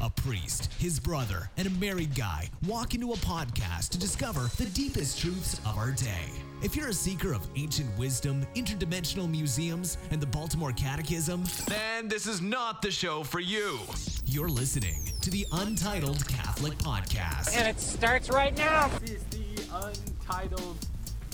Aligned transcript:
A 0.00 0.08
priest, 0.08 0.72
his 0.74 1.00
brother, 1.00 1.50
and 1.56 1.66
a 1.66 1.70
married 1.70 2.14
guy 2.14 2.48
walk 2.68 2.94
into 2.94 3.12
a 3.12 3.16
podcast 3.16 3.88
to 3.88 3.98
discover 3.98 4.48
the 4.56 4.70
deepest 4.70 5.18
truths 5.18 5.58
of 5.66 5.76
our 5.76 5.90
day. 5.90 6.30
If 6.62 6.76
you're 6.76 6.88
a 6.88 6.92
seeker 6.92 7.32
of 7.32 7.44
ancient 7.56 7.96
wisdom, 7.98 8.46
interdimensional 8.54 9.28
museums, 9.28 9.98
and 10.12 10.20
the 10.20 10.26
Baltimore 10.26 10.70
Catechism, 10.70 11.44
then 11.66 12.06
this 12.06 12.28
is 12.28 12.40
not 12.40 12.80
the 12.80 12.92
show 12.92 13.24
for 13.24 13.40
you. 13.40 13.80
You're 14.24 14.48
listening 14.48 15.10
to 15.20 15.30
the 15.30 15.44
Untitled 15.50 16.26
Catholic 16.28 16.78
Podcast. 16.78 17.56
And 17.56 17.66
it 17.66 17.80
starts 17.80 18.30
right 18.30 18.56
now. 18.56 18.88
This 19.00 19.10
is 19.10 19.24
the 19.24 19.90
Untitled 20.22 20.86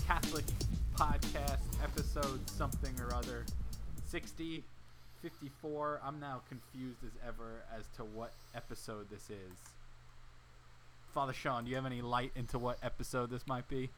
Catholic 0.07 0.45
Podcast, 0.97 1.59
episode 1.83 2.49
something 2.49 2.99
or 2.99 3.15
other. 3.15 3.45
60, 4.07 4.65
54. 5.25 6.03
I'm 6.05 6.21
now 6.21 6.43
confused 6.51 6.99
as 7.03 7.13
ever 7.27 7.65
as 7.75 7.87
to 7.97 8.05
what 8.05 8.33
episode 8.55 9.09
this 9.11 9.31
is. 9.31 9.57
Father 11.15 11.33
Sean, 11.33 11.65
do 11.65 11.71
you 11.71 11.77
have 11.77 11.87
any 11.87 12.03
light 12.03 12.33
into 12.37 12.59
what 12.59 12.77
episode 12.83 13.31
this 13.31 13.47
might 13.47 13.67
be? 13.67 13.89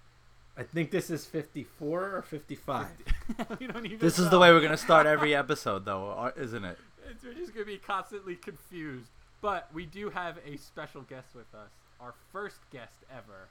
I 0.56 0.62
think 0.62 0.92
this 0.92 1.10
is 1.10 1.26
54 1.26 2.14
or 2.14 2.22
55. 2.22 2.86
we 3.58 3.66
don't 3.66 3.84
even 3.84 3.98
This 3.98 4.20
is 4.20 4.30
the 4.30 4.38
way 4.38 4.52
we're 4.52 4.60
gonna 4.60 4.76
start 4.76 5.06
every 5.06 5.34
episode, 5.34 5.84
though, 5.84 6.10
uh, 6.10 6.30
isn't 6.36 6.64
it? 6.64 6.78
It's, 7.10 7.24
we're 7.24 7.34
just 7.34 7.52
going 7.52 7.66
to 7.66 7.72
be 7.72 7.78
constantly 7.78 8.36
confused. 8.36 9.10
But 9.42 9.68
we 9.74 9.84
do 9.84 10.10
have 10.10 10.38
a 10.46 10.56
special 10.56 11.02
guest 11.02 11.34
with 11.34 11.52
us. 11.54 11.70
Our 12.00 12.14
first 12.32 12.58
guest 12.70 12.98
ever, 13.12 13.48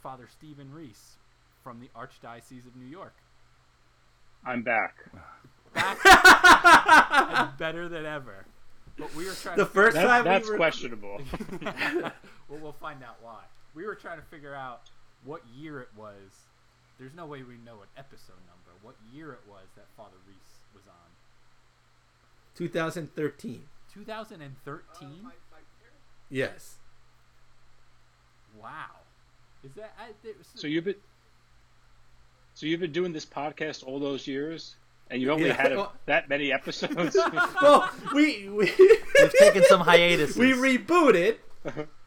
Father 0.00 0.28
Stephen 0.30 0.72
Reese 0.72 1.16
from 1.64 1.80
the 1.80 1.88
Archdiocese 1.96 2.66
of 2.66 2.76
New 2.76 2.86
York. 2.86 3.14
I'm 4.44 4.62
back. 4.62 4.94
Back 5.76 5.98
and 7.38 7.58
better 7.58 7.88
than 7.88 8.04
ever. 8.06 8.44
But 8.98 9.14
we 9.14 9.26
were 9.26 9.32
trying 9.34 9.56
The 9.58 9.64
to 9.64 9.70
first 9.70 9.94
That, 9.94 10.06
time 10.06 10.24
that's 10.24 10.46
we 10.46 10.52
were, 10.52 10.56
questionable. 10.56 11.20
well, 11.62 12.12
we'll 12.48 12.72
find 12.72 13.02
out 13.02 13.16
why. 13.22 13.40
We 13.74 13.84
were 13.86 13.94
trying 13.94 14.18
to 14.18 14.24
figure 14.26 14.54
out 14.54 14.82
what 15.24 15.42
year 15.54 15.80
it 15.80 15.88
was. 15.96 16.46
There's 16.98 17.14
no 17.14 17.26
way 17.26 17.42
we 17.42 17.56
know 17.64 17.82
an 17.82 17.88
episode 17.96 18.40
number. 18.48 18.72
What 18.82 18.96
year 19.12 19.32
it 19.32 19.40
was 19.48 19.66
that 19.76 19.84
Father 19.96 20.16
Reese 20.26 20.60
was 20.74 20.84
on? 20.86 21.10
2013. 22.56 23.62
2013. 23.92 25.08
Yes. 26.30 26.76
Wow. 28.58 28.86
Is 29.62 29.74
that? 29.74 29.92
I, 29.98 30.08
it 30.26 30.38
was, 30.38 30.46
So 30.54 30.66
you've 30.66 30.84
been 30.84 30.94
so 32.54 32.64
you've 32.64 32.80
been 32.80 32.92
doing 32.92 33.12
this 33.12 33.26
podcast 33.26 33.84
all 33.84 34.00
those 34.00 34.26
years, 34.26 34.76
and 35.10 35.20
you 35.22 35.30
only 35.30 35.48
Yeah. 35.48 35.54
had 35.54 35.72
a, 35.72 35.88
that 36.06 36.28
many 36.28 36.52
episodes. 36.52 37.16
Well, 37.62 37.90
we 38.14 38.48
we 38.48 38.72
We've 38.78 39.32
taken 39.38 39.64
some 39.64 39.80
hiatuses. 39.80 40.36
we 40.36 40.52
rebooted. 40.52 41.36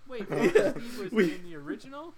wait, 0.08 0.28
Father 0.28 0.50
Steve 0.50 1.00
was 1.02 1.12
We- 1.12 1.36
in 1.36 1.44
the 1.50 1.56
original. 1.56 2.14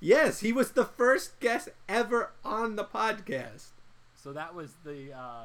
Yes, 0.00 0.40
he 0.40 0.52
was 0.52 0.72
the 0.72 0.84
first 0.84 1.38
guest 1.38 1.68
ever 1.88 2.32
on 2.44 2.74
the 2.76 2.84
podcast, 2.84 3.68
So 4.16 4.32
that 4.32 4.52
was 4.54 4.72
the. 4.84 5.12
Uh, 5.12 5.44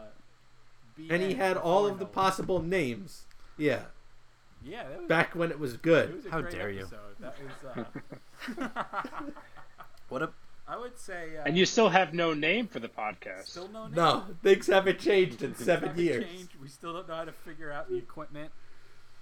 and 1.11 1.21
he 1.21 1.35
had 1.35 1.57
all 1.57 1.85
of 1.85 1.99
the 1.99 2.05
Nolan. 2.05 2.13
possible 2.13 2.61
names. 2.63 3.25
Yeah, 3.55 3.81
Yeah, 4.63 4.83
that 4.89 4.97
was, 4.99 5.07
back 5.07 5.35
when 5.35 5.51
it 5.51 5.59
was 5.59 5.75
it 5.75 5.81
good. 5.83 6.15
was 6.15 6.25
a 6.25 6.31
How 6.31 6.41
great 6.41 6.53
dare 6.53 6.69
you. 6.71 6.87
That 7.19 7.35
was. 7.39 7.87
Uh, 8.57 8.67
What 10.09 10.21
a 10.23 10.29
I 10.67 10.77
would 10.77 10.97
say. 10.99 11.37
Uh, 11.37 11.43
and 11.45 11.57
you 11.57 11.65
still 11.65 11.89
have 11.89 12.13
no 12.13 12.33
name 12.33 12.67
for 12.67 12.79
the 12.79 12.89
podcast. 12.89 13.47
still 13.47 13.69
no 13.69 13.85
name. 13.85 13.95
No, 13.95 14.23
things 14.43 14.67
haven't 14.67 14.99
changed 14.99 15.41
in 15.41 15.55
seven 15.55 15.97
years. 15.97 16.25
changed. 16.25 16.55
We 16.61 16.67
still 16.67 16.93
don't 16.93 17.07
know 17.07 17.15
how 17.15 17.25
to 17.25 17.31
figure 17.31 17.71
out 17.71 17.89
the 17.89 17.95
equipment. 17.95 18.51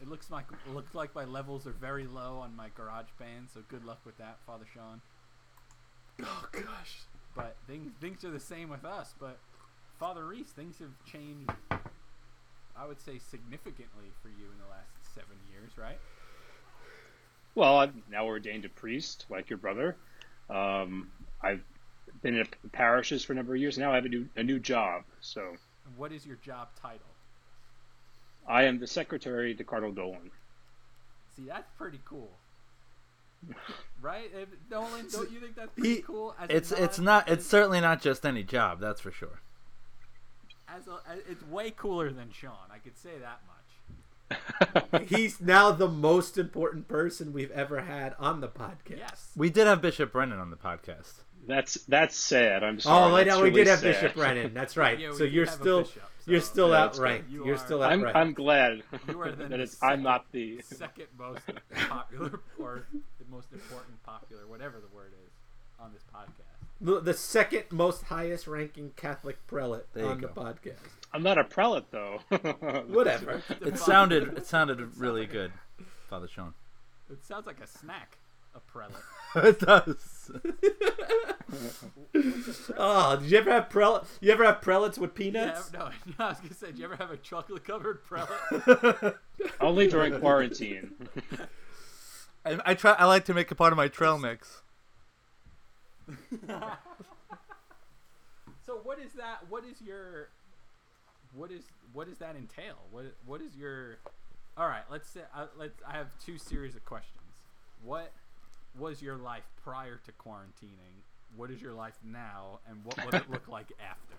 It 0.02 0.10
looks 0.10 0.30
like 0.32 0.46
looks 0.74 0.94
like 0.94 1.14
my 1.16 1.24
levels 1.24 1.66
are 1.68 1.72
very 1.72 2.06
low 2.06 2.40
on 2.40 2.56
my 2.56 2.70
garage 2.76 3.10
band, 3.20 3.48
so 3.54 3.62
good 3.70 3.86
luck 3.86 4.00
with 4.06 4.18
that, 4.18 4.38
Father 4.46 4.66
Sean. 4.74 5.02
Oh 6.24 6.46
gosh. 6.52 6.98
But 7.36 7.56
things 7.68 7.92
things 8.02 8.24
are 8.24 8.32
the 8.32 8.40
same 8.40 8.70
with 8.70 8.84
us. 8.84 9.14
But 9.20 9.38
Father 10.00 10.26
Reese, 10.26 10.50
things 10.50 10.80
have 10.80 10.92
changed. 11.06 11.50
I 12.78 12.86
would 12.86 13.00
say 13.00 13.20
significantly 13.20 14.12
for 14.22 14.28
you 14.28 14.46
in 14.52 14.58
the 14.58 14.70
last 14.70 15.14
seven 15.14 15.38
years, 15.52 15.78
right? 15.78 16.00
Well, 17.54 17.80
I'm 17.80 18.04
now 18.12 18.26
ordained 18.26 18.66
a 18.66 18.70
priest, 18.70 19.26
like 19.30 19.50
your 19.50 19.58
brother. 19.58 19.96
Um, 20.50 21.10
I've 21.46 21.62
been 22.22 22.36
in 22.38 22.48
parishes 22.72 23.24
for 23.24 23.34
a 23.34 23.36
number 23.36 23.54
of 23.56 23.62
years. 23.62 23.78
Now 23.78 23.92
I 23.92 23.96
have 23.96 24.06
a 24.06 24.10
new 24.10 24.28
a 24.36 24.44
new 24.44 24.60
job. 24.60 25.04
So 25.22 25.56
what 25.98 26.12
is 26.12 26.26
your 26.26 26.38
job 26.38 26.70
title? 26.82 27.00
I 28.48 28.64
am 28.64 28.80
the 28.80 28.88
secretary 28.88 29.54
to 29.56 29.64
Cardinal 29.64 29.94
Dolan. 29.94 30.32
See, 31.36 31.44
that's 31.48 31.70
pretty 31.78 32.00
cool. 32.06 32.30
Right, 34.02 34.30
Eh, 34.40 34.46
Nolan? 34.70 35.08
Don't 35.12 35.32
you 35.32 35.40
think 35.40 35.56
that's 35.56 35.72
pretty 35.74 35.96
He- 35.96 36.02
cool? 36.02 36.36
As 36.40 36.50
a 36.50 36.56
it's 36.56 36.72
it's 36.72 37.00
not 37.00 37.28
it's 37.30 37.46
certainly 37.46 37.82
not 37.82 38.02
just 38.02 38.26
any 38.26 38.44
job, 38.44 38.80
that's 38.80 39.02
for 39.02 39.12
sure. 39.12 39.40
as 40.68 40.88
a, 40.88 41.00
as- 41.12 41.20
it's 41.30 41.44
way 41.48 41.72
cooler 41.72 42.12
than 42.12 42.32
Sean. 42.32 42.70
I 42.72 42.78
could 42.78 42.98
say 42.98 43.12
that 43.20 43.42
much. 43.48 45.08
He's 45.10 45.40
now 45.42 45.72
the 45.72 45.88
most 45.88 46.38
important 46.38 46.88
person 46.88 47.34
we've 47.34 47.52
ever 47.52 47.82
had 47.82 48.16
on 48.20 48.42
the 48.42 48.48
podcast. 48.48 48.98
Yes. 48.98 49.32
We 49.36 49.50
did 49.50 49.66
have 49.68 49.82
Bishop 49.82 50.12
Brennan 50.12 50.40
on 50.40 50.50
the 50.52 50.58
podcast. 50.58 51.22
That's 51.48 51.76
that's 51.86 52.16
sad. 52.16 52.64
I'm 52.64 52.76
oh, 52.76 52.80
sorry. 52.80 53.12
Oh, 53.12 53.16
wait, 53.16 53.24
That's 53.26 53.38
no, 53.38 53.44
we 53.44 53.50
really 53.50 53.64
did 53.64 53.68
have 53.70 53.80
sad. 53.80 54.02
Bishop 54.02 54.16
Brennan. 54.16 54.54
That's 54.54 54.78
right. 54.78 55.00
Yeah, 55.00 55.14
so 55.14 55.24
you're 55.24 55.46
have 55.46 55.54
a 55.54 55.58
still 55.58 55.82
bishop, 55.84 56.04
you're 56.26 56.42
still 56.42 56.70
Yeah, 56.70 56.86
that's 56.86 57.00
outranked. 57.00 57.30
You 57.30 57.46
You're 57.46 57.56
are- 57.56 57.58
still 57.58 57.84
I'm. 57.84 58.06
I'm 58.06 58.34
glad 58.34 58.84
You 59.08 59.22
are 59.22 59.32
that 59.32 59.50
the 59.50 59.60
it's 59.60 59.82
I'm 59.82 60.02
not 60.04 60.32
the 60.32 60.62
second 60.62 61.08
most 61.18 61.42
popular 61.88 62.40
or 62.60 62.88
the 62.92 63.26
most 63.30 63.52
important 63.52 64.02
popular, 64.04 64.48
whatever 64.48 64.80
the 64.80 64.96
word 64.96 65.14
is, 65.26 65.32
on 65.80 65.92
this 65.94 66.04
podcast. 66.14 66.82
the, 66.82 67.00
the 67.02 67.14
second 67.14 67.64
most 67.72 68.04
highest 68.04 68.48
ranking 68.48 68.92
Catholic 68.96 69.38
prelate 69.48 69.86
There 69.94 70.06
you 70.06 70.10
on 70.12 70.22
the 70.22 70.28
podcast. 70.28 70.80
I'm 71.14 71.24
not 71.24 71.38
a 71.38 71.44
prelate 71.44 71.92
though. 71.92 72.20
Whatever. 72.88 73.42
It 73.62 73.78
sounded 73.78 74.38
it 74.38 74.48
sounded 74.48 74.98
really 74.98 75.26
good, 75.28 75.52
Father 76.10 76.28
Sean. 76.28 76.54
It 77.12 77.24
sounds 77.24 77.46
like 77.46 77.62
a 77.62 77.68
snack, 77.68 78.18
a 78.56 78.60
prelate. 78.60 78.96
it 79.36 79.60
does. 79.60 80.15
Oh, 82.78 83.18
did 83.22 83.32
you 83.32 83.38
ever 83.38 83.52
have 83.52 83.70
prelate? 83.70 84.04
You 84.22 84.32
ever 84.32 84.46
have 84.46 84.62
prelates 84.62 84.98
with 84.98 85.12
yeah, 85.12 85.18
peanuts? 85.18 85.72
no, 85.74 85.90
I 86.20 86.30
was 86.30 86.40
gonna 86.40 86.54
say, 86.54 86.72
do 86.72 86.80
you 86.80 86.86
ever 86.86 86.96
have 86.96 87.12
a 87.12 87.18
chocolate 87.18 87.66
covered 87.66 88.04
prelate? 88.06 89.16
Only 89.62 89.88
during 89.88 90.20
quarantine. 90.20 90.96
I, 92.46 92.60
I 92.66 92.74
try. 92.74 92.94
I 92.94 93.06
like 93.06 93.26
to 93.26 93.34
make 93.34 93.52
a 93.52 93.56
part 93.56 93.74
of 93.74 93.78
my 93.78 93.88
trail 93.88 94.18
mix. 94.18 94.62
so 98.66 98.80
what 98.84 99.00
is 99.00 99.14
that? 99.14 99.40
What 99.50 99.64
is 99.66 99.82
your? 99.82 100.30
What 101.34 101.52
is 101.52 101.64
what 101.94 102.08
does 102.08 102.18
that 102.20 102.36
entail? 102.36 102.76
What 102.92 103.06
what 103.26 103.42
is 103.42 103.56
your? 103.56 103.98
All 104.58 104.68
right, 104.68 104.84
let's 104.90 105.10
say 105.10 105.22
uh, 105.36 105.48
let's. 105.58 105.82
I 105.88 105.94
have 105.98 106.08
two 106.24 106.38
series 106.38 106.76
of 106.76 106.86
questions. 106.86 107.22
What 107.84 108.12
was 108.78 109.02
your 109.02 109.18
life 109.18 109.44
prior 109.64 110.00
to 110.06 110.12
quarantining? 110.14 111.02
What 111.36 111.52
is 111.52 111.62
your 111.62 111.74
life 111.74 111.98
now, 112.04 112.60
and 112.68 112.84
what 112.84 112.98
will 113.06 113.16
it 113.16 113.30
look 113.30 113.48
like 113.48 113.68
after? 113.80 114.16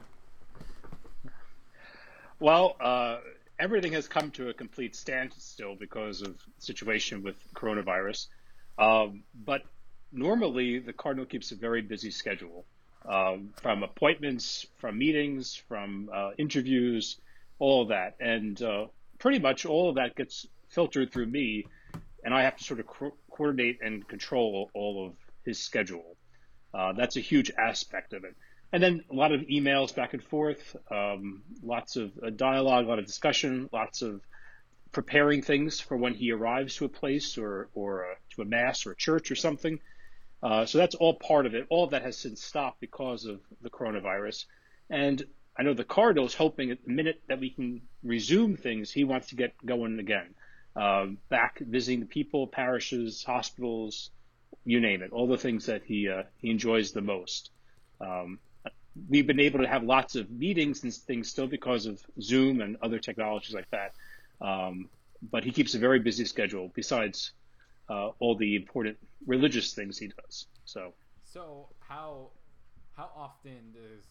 Well, 2.39 2.77
uh, 2.81 3.19
everything 3.59 3.93
has 3.93 4.09
come 4.09 4.31
to 4.33 4.51
a 4.51 4.55
complete 4.55 4.95
standstill 4.95 5.75
because 5.75 6.23
of 6.23 6.37
situation 6.59 7.23
with 7.23 7.37
coronavirus. 7.55 8.27
Um, 8.79 9.23
but 9.35 9.63
normally, 10.13 10.79
the 10.79 10.93
Cardinal 10.93 11.27
keeps 11.27 11.53
a 11.53 11.57
very 11.57 11.81
busy 11.81 12.11
schedule 12.11 12.67
um, 13.09 13.51
from 13.63 13.83
appointments, 13.83 14.67
from 14.77 14.99
meetings, 14.99 15.55
from 15.55 16.11
uh, 16.13 16.31
interviews, 16.37 17.19
all 17.59 17.83
of 17.83 17.89
that. 17.89 18.17
And 18.21 18.61
uh, 18.61 18.87
pretty 19.19 19.39
much 19.39 19.65
all 19.65 19.89
of 19.89 19.95
that 19.97 20.15
gets 20.15 20.47
filtered 20.69 21.13
through 21.13 21.27
me, 21.27 21.67
and 22.27 22.35
I 22.35 22.43
have 22.43 22.57
to 22.57 22.65
sort 22.65 22.81
of 22.81 22.89
co- 22.89 23.17
coordinate 23.31 23.79
and 23.83 24.07
control 24.07 24.69
all 24.75 25.07
of 25.07 25.15
his 25.45 25.61
schedule. 25.61 26.17
Uh, 26.75 26.93
that's 26.93 27.17
a 27.17 27.21
huge 27.21 27.53
aspect 27.57 28.13
of 28.13 28.25
it. 28.25 28.35
And 28.73 28.83
then 28.83 29.05
a 29.11 29.15
lot 29.15 29.31
of 29.31 29.43
emails 29.43 29.95
back 29.95 30.13
and 30.13 30.23
forth, 30.23 30.77
um, 30.91 31.45
lots 31.63 31.95
of 31.95 32.11
uh, 32.21 32.31
dialogue, 32.31 32.85
a 32.85 32.89
lot 32.89 32.99
of 32.99 33.07
discussion, 33.07 33.71
lots 33.73 34.03
of 34.03 34.21
preparing 34.91 35.41
things 35.41 35.79
for 35.79 35.97
when 35.97 36.15
he 36.15 36.33
arrives 36.33 36.75
to 36.77 36.85
a 36.85 36.89
place 36.89 37.39
or, 37.39 37.69
or 37.75 38.11
uh, 38.11 38.15
to 38.35 38.43
a 38.43 38.45
mass 38.45 38.87
or 38.87 38.91
a 38.91 38.97
church 38.97 39.31
or 39.31 39.37
something. 39.37 39.79
Uh, 40.43 40.67
so 40.67 40.79
that's 40.79 40.97
all 40.97 41.15
part 41.15 41.47
of 41.47 41.55
it. 41.55 41.67
All 41.71 41.85
of 41.85 41.91
that 41.91 42.03
has 42.03 42.19
since 42.19 42.43
stopped 42.43 42.81
because 42.81 43.25
of 43.25 43.41
the 43.63 43.71
coronavirus. 43.71 44.47
And 44.91 45.25
I 45.57 45.63
know 45.63 45.75
the 45.75 45.85
Cardinal's 45.85 46.35
hoping 46.35 46.73
at 46.73 46.85
the 46.85 46.91
minute 46.91 47.23
that 47.29 47.39
we 47.39 47.51
can 47.51 47.83
resume 48.03 48.57
things, 48.57 48.91
he 48.91 49.05
wants 49.05 49.29
to 49.29 49.37
get 49.37 49.55
going 49.65 50.01
again. 50.01 50.35
Um, 50.77 51.19
back 51.31 51.59
visiting 51.61 52.01
the 52.01 52.07
people, 52.07 52.47
parishes, 52.49 53.25
hospitals, 53.25 54.11
you 54.65 54.81
name 54.81 55.03
it, 55.03 55.11
all 55.13 55.27
the 55.27 55.39
things 55.39 55.67
that 55.67 55.83
he 55.85 56.09
uh, 56.09 56.25
he 56.39 56.51
enjoys 56.51 56.93
the 56.93 57.01
most. 57.01 57.51
Um, 58.01 58.39
we've 59.09 59.27
been 59.27 59.41
able 59.41 59.61
to 59.61 59.69
have 59.69 59.83
lots 59.85 60.17
of 60.17 60.31
meetings 60.31 60.83
and 60.85 60.93
things 60.93 61.31
still 61.31 61.47
because 61.47 61.87
of 61.87 62.01
Zoom 62.21 62.61
and 62.61 62.77
other 62.83 62.99
technologies 62.99 63.55
like 63.55 63.69
that. 63.71 63.93
Um, 64.47 64.91
but 65.31 65.45
he 65.45 65.53
keeps 65.53 65.75
a 65.75 65.79
very 65.79 65.99
busy 66.01 66.25
schedule 66.27 66.71
besides 66.75 67.33
uh, 67.89 68.09
all 68.19 68.37
the 68.37 68.57
important 68.57 68.99
religious 69.27 69.73
things 69.75 69.99
he 69.99 70.09
does. 70.09 70.47
So 70.65 70.93
So 71.25 71.69
how 71.81 72.33
how 72.97 73.11
often 73.17 73.73
does 73.73 74.05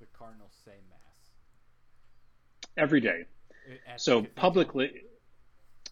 the 0.00 0.06
cardinal 0.16 0.50
say 0.64 0.78
mass? 0.90 1.30
every 2.76 3.00
day. 3.00 3.24
I- 3.68 3.92
at 3.92 3.96
the 3.96 4.00
So 4.00 4.22
publicly, 4.22 4.90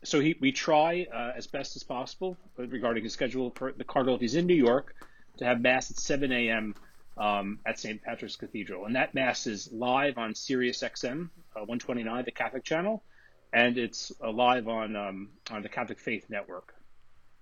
so 0.05 0.21
he 0.21 0.37
we 0.41 0.53
try 0.53 1.07
uh, 1.13 1.33
as 1.37 1.47
best 1.47 1.77
as 1.77 1.83
possible 1.83 2.37
regarding 2.57 3.05
his 3.05 3.13
schedule 3.13 3.51
for 3.55 3.73
the 3.73 3.85
Cardinal 3.85 4.17
if 4.17 4.21
he's 4.21 4.35
in 4.35 4.47
New 4.47 4.55
York 4.55 4.95
to 5.39 5.45
have 5.45 5.61
mass 5.61 5.91
at 5.91 5.97
7 5.97 6.31
a.m. 6.33 6.75
Um, 7.17 7.59
at 7.67 7.79
St. 7.79 8.03
Patrick's 8.03 8.37
Cathedral, 8.37 8.87
and 8.87 8.97
that 8.97 9.15
mass 9.15 9.47
is 9.47 9.71
live 9.71 10.17
on 10.17 10.35
Sirius 10.35 10.83
XM 10.83 11.29
uh, 11.55 11.61
129, 11.61 12.25
the 12.25 12.31
Catholic 12.31 12.65
channel, 12.65 13.03
and 13.53 13.77
it's 13.77 14.13
uh, 14.23 14.31
live 14.31 14.67
on 14.67 14.97
um, 14.97 15.29
on 15.51 15.63
the 15.63 15.69
Catholic 15.69 15.99
Faith 15.99 16.31
Network. 16.31 16.75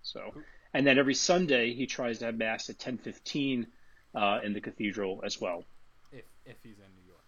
So, 0.03 0.35
and 0.75 0.85
then 0.85 0.99
every 0.99 1.15
Sunday 1.15 1.73
he 1.73 1.87
tries 1.87 2.19
to 2.19 2.27
have 2.27 2.37
mass 2.37 2.69
at 2.69 2.79
10:15 2.79 3.67
uh, 4.15 4.41
in 4.43 4.55
the 4.55 4.61
cathedral 4.61 5.21
as 5.25 5.41
well, 5.41 5.65
if 6.12 6.25
if 6.45 6.57
he's 6.65 6.79
in 6.79 6.91
New 6.97 7.07
York. 7.07 7.25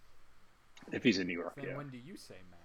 if 0.91 1.05
he's 1.05 1.19
in 1.19 1.29
New 1.29 1.39
York. 1.39 1.55
Then 1.55 1.67
yeah. 1.67 1.77
when 1.77 1.91
do 1.91 1.99
you 1.99 2.17
say 2.17 2.35
mass? 2.51 2.62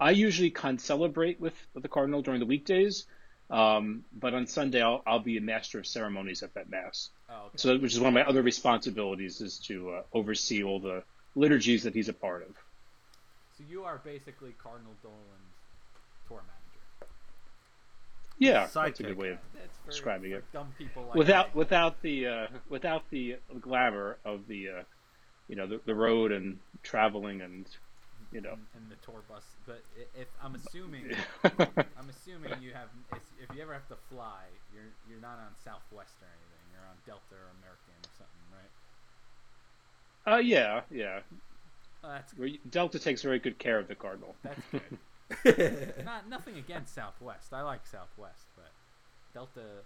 I 0.00 0.12
usually 0.12 0.50
can 0.50 0.78
celebrate 0.78 1.40
with, 1.40 1.54
with 1.74 1.82
the 1.82 1.88
cardinal 1.88 2.22
during 2.22 2.40
the 2.40 2.46
weekdays, 2.46 3.06
um, 3.50 4.04
but 4.12 4.34
on 4.34 4.46
Sunday 4.46 4.80
I'll, 4.80 5.02
I'll 5.06 5.18
be 5.20 5.36
a 5.38 5.40
master 5.40 5.78
of 5.78 5.86
ceremonies 5.86 6.42
at 6.42 6.54
that 6.54 6.70
mass. 6.70 7.10
Oh, 7.28 7.46
okay. 7.46 7.56
So, 7.56 7.78
which 7.78 7.94
is 7.94 8.00
one 8.00 8.08
of 8.08 8.14
my 8.14 8.24
other 8.24 8.42
responsibilities 8.42 9.40
is 9.40 9.58
to 9.66 9.90
uh, 9.90 10.02
oversee 10.12 10.62
all 10.62 10.80
the 10.80 11.02
liturgies 11.34 11.82
that 11.84 11.94
he's 11.94 12.08
a 12.08 12.12
part 12.12 12.42
of. 12.42 12.54
So 13.56 13.64
you 13.68 13.84
are 13.84 14.00
basically 14.04 14.54
Cardinal 14.62 14.92
Dolan's 15.02 15.56
tour 16.28 16.38
manager. 16.38 17.12
Yeah, 18.38 18.68
that's 18.72 19.00
a 19.00 19.02
good 19.02 19.16
way 19.18 19.30
of 19.30 19.38
for, 19.84 19.90
Describing 19.90 20.30
for 20.30 20.38
it. 20.38 20.52
dumb 20.52 20.72
people 20.78 21.02
like 21.08 21.16
without 21.16 21.54
me. 21.54 21.58
without 21.58 22.02
the 22.02 22.26
uh, 22.28 22.46
without 22.68 23.02
the 23.10 23.36
glamour 23.60 24.18
of 24.24 24.46
the 24.46 24.68
uh, 24.68 24.82
you 25.48 25.56
know 25.56 25.66
the, 25.66 25.80
the 25.86 25.94
road 25.94 26.30
and 26.30 26.58
traveling 26.84 27.40
and 27.40 27.66
you 28.32 28.40
know 28.40 28.52
in, 28.54 28.66
and 28.76 28.90
the 28.90 28.96
tour 29.04 29.22
bus. 29.28 29.44
But 29.66 29.82
if 30.14 30.28
I'm 30.42 30.54
assuming, 30.54 31.12
I'm 31.44 32.08
assuming 32.10 32.52
you 32.62 32.72
have. 32.74 32.88
If, 33.12 33.48
if 33.50 33.56
you 33.56 33.62
ever 33.62 33.72
have 33.72 33.88
to 33.88 33.96
fly, 34.10 34.44
you're 34.74 34.90
you're 35.08 35.20
not 35.20 35.38
on 35.38 35.52
Southwest 35.64 36.14
or 36.20 36.28
anything. 36.28 36.64
You're 36.72 36.86
on 36.88 36.96
Delta 37.06 37.34
or 37.34 37.50
American 37.60 37.96
or 38.04 38.12
something, 38.16 38.46
right? 38.52 40.34
uh, 40.34 40.38
yeah 40.38 40.82
yeah 40.90 41.20
Oh, 42.04 42.08
that's 42.10 42.32
Where 42.36 42.48
you- 42.48 42.58
Delta 42.70 42.98
takes 42.98 43.22
very 43.22 43.38
good 43.38 43.58
care 43.58 43.78
of 43.78 43.88
the 43.88 43.94
cardinal. 43.94 44.36
that's 44.42 44.60
good. 44.70 45.94
not 46.04 46.28
nothing 46.28 46.56
against 46.58 46.94
Southwest. 46.94 47.52
I 47.52 47.62
like 47.62 47.86
Southwest, 47.86 48.46
but 48.56 48.70
Delta 49.34 49.82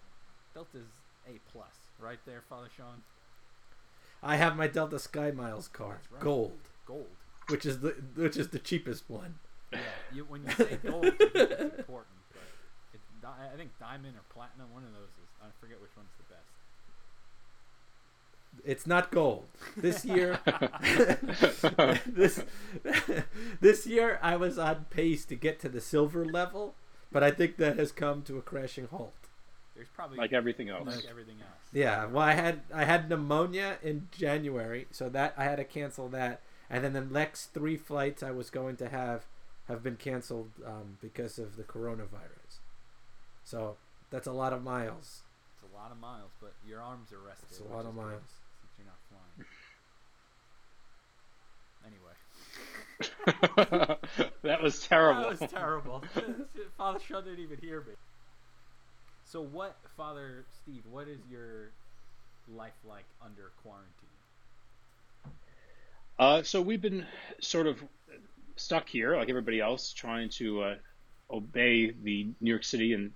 Delta's 0.54 0.88
a 1.26 1.38
plus, 1.50 1.74
right 1.98 2.18
there, 2.26 2.42
Father 2.48 2.68
Sean. 2.76 3.02
I 4.22 4.36
have 4.36 4.56
my 4.56 4.66
Delta 4.66 4.98
Sky 4.98 5.30
Miles 5.30 5.68
card, 5.68 5.98
right. 6.10 6.20
gold, 6.22 6.58
Gold. 6.86 7.06
Which 7.48 7.66
is 7.66 7.80
the 7.80 7.90
which 8.14 8.36
is 8.36 8.48
the 8.48 8.58
cheapest 8.58 9.08
one. 9.08 9.38
Yeah, 9.72 9.78
you, 10.12 10.24
when 10.24 10.44
you 10.44 10.50
say 10.50 10.78
gold, 10.84 11.06
it's 11.06 11.78
important, 11.78 12.18
but 12.32 12.42
it, 12.92 13.00
I 13.24 13.56
think 13.56 13.70
diamond 13.78 14.16
or 14.16 14.22
platinum, 14.32 14.72
one 14.72 14.84
of 14.84 14.92
those 14.92 15.08
is. 15.08 15.28
I 15.42 15.46
forget 15.60 15.80
which 15.80 15.90
one's 15.96 16.10
the 16.18 16.34
best. 16.34 16.46
It's 18.64 18.86
not 18.86 19.10
gold. 19.10 19.46
This 19.76 20.04
year, 20.14 20.38
this 22.06 22.44
this 23.60 23.86
year 23.86 24.18
I 24.22 24.36
was 24.36 24.58
on 24.58 24.86
pace 24.90 25.24
to 25.26 25.34
get 25.34 25.58
to 25.60 25.68
the 25.68 25.80
silver 25.80 26.24
level, 26.24 26.74
but 27.10 27.22
I 27.24 27.30
think 27.30 27.56
that 27.56 27.78
has 27.78 27.92
come 27.92 28.22
to 28.22 28.38
a 28.38 28.42
crashing 28.42 28.88
halt. 28.88 29.14
There's 29.74 29.88
probably 29.88 30.18
like 30.18 30.32
everything 30.32 30.68
else. 30.68 30.86
like 30.86 31.06
everything 31.08 31.36
else. 31.40 31.62
Yeah, 31.72 32.04
well, 32.06 32.22
I 32.22 32.34
had 32.34 32.60
I 32.72 32.84
had 32.84 33.08
pneumonia 33.08 33.78
in 33.82 34.08
January, 34.12 34.86
so 34.90 35.08
that 35.08 35.34
I 35.36 35.44
had 35.44 35.56
to 35.56 35.64
cancel 35.64 36.08
that, 36.10 36.42
and 36.72 36.82
then 36.82 36.94
the 36.94 37.02
next 37.02 37.52
three 37.52 37.76
flights 37.76 38.22
I 38.22 38.30
was 38.30 38.48
going 38.48 38.76
to 38.76 38.88
have 38.88 39.26
have 39.68 39.82
been 39.82 39.96
canceled 39.96 40.50
um, 40.66 40.96
because 41.00 41.38
of 41.38 41.56
the 41.56 41.62
coronavirus. 41.62 42.60
So 43.44 43.76
that's 44.10 44.26
a 44.26 44.32
lot 44.32 44.54
of 44.54 44.64
miles. 44.64 45.20
It's 45.54 45.70
a 45.70 45.76
lot 45.76 45.92
of 45.92 46.00
miles, 46.00 46.30
but 46.40 46.54
your 46.66 46.80
arms 46.80 47.12
are 47.12 47.18
rested. 47.24 47.48
It's 47.50 47.60
a 47.60 47.64
lot 47.64 47.84
of 47.84 47.94
miles. 47.94 48.22
Since 48.60 48.72
you're 48.78 48.86
not 48.88 48.98
flying. 49.08 49.46
Anyway, 51.84 52.14
that 54.42 54.62
was 54.62 54.86
terrible. 54.86 55.22
that 55.22 55.40
was 55.40 55.50
terrible. 55.50 56.02
Father 56.78 57.00
Sean 57.06 57.24
didn't 57.24 57.40
even 57.40 57.58
hear 57.58 57.80
me. 57.80 57.92
So 59.24 59.42
what, 59.42 59.76
Father 59.96 60.44
Steve? 60.62 60.82
What 60.90 61.08
is 61.08 61.18
your 61.30 61.70
life 62.48 62.72
like 62.88 63.04
under 63.24 63.50
quarantine? 63.62 64.11
Uh, 66.22 66.40
so 66.44 66.62
we've 66.62 66.80
been 66.80 67.04
sort 67.40 67.66
of 67.66 67.82
stuck 68.54 68.88
here, 68.88 69.16
like 69.16 69.28
everybody 69.28 69.58
else, 69.58 69.92
trying 69.92 70.28
to 70.28 70.62
uh, 70.62 70.74
obey 71.28 71.90
the 71.90 72.28
New 72.40 72.48
York 72.48 72.62
City 72.62 72.92
and 72.92 73.10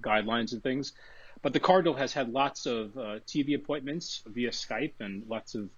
guidelines 0.00 0.52
and 0.52 0.62
things. 0.62 0.92
But 1.42 1.54
the 1.54 1.58
Cardinal 1.58 1.94
has 1.94 2.12
had 2.12 2.32
lots 2.32 2.66
of 2.66 2.96
uh, 2.96 3.18
TV 3.26 3.56
appointments 3.56 4.22
via 4.26 4.50
Skype 4.50 4.92
and 5.00 5.26
lots 5.28 5.56
of 5.56 5.70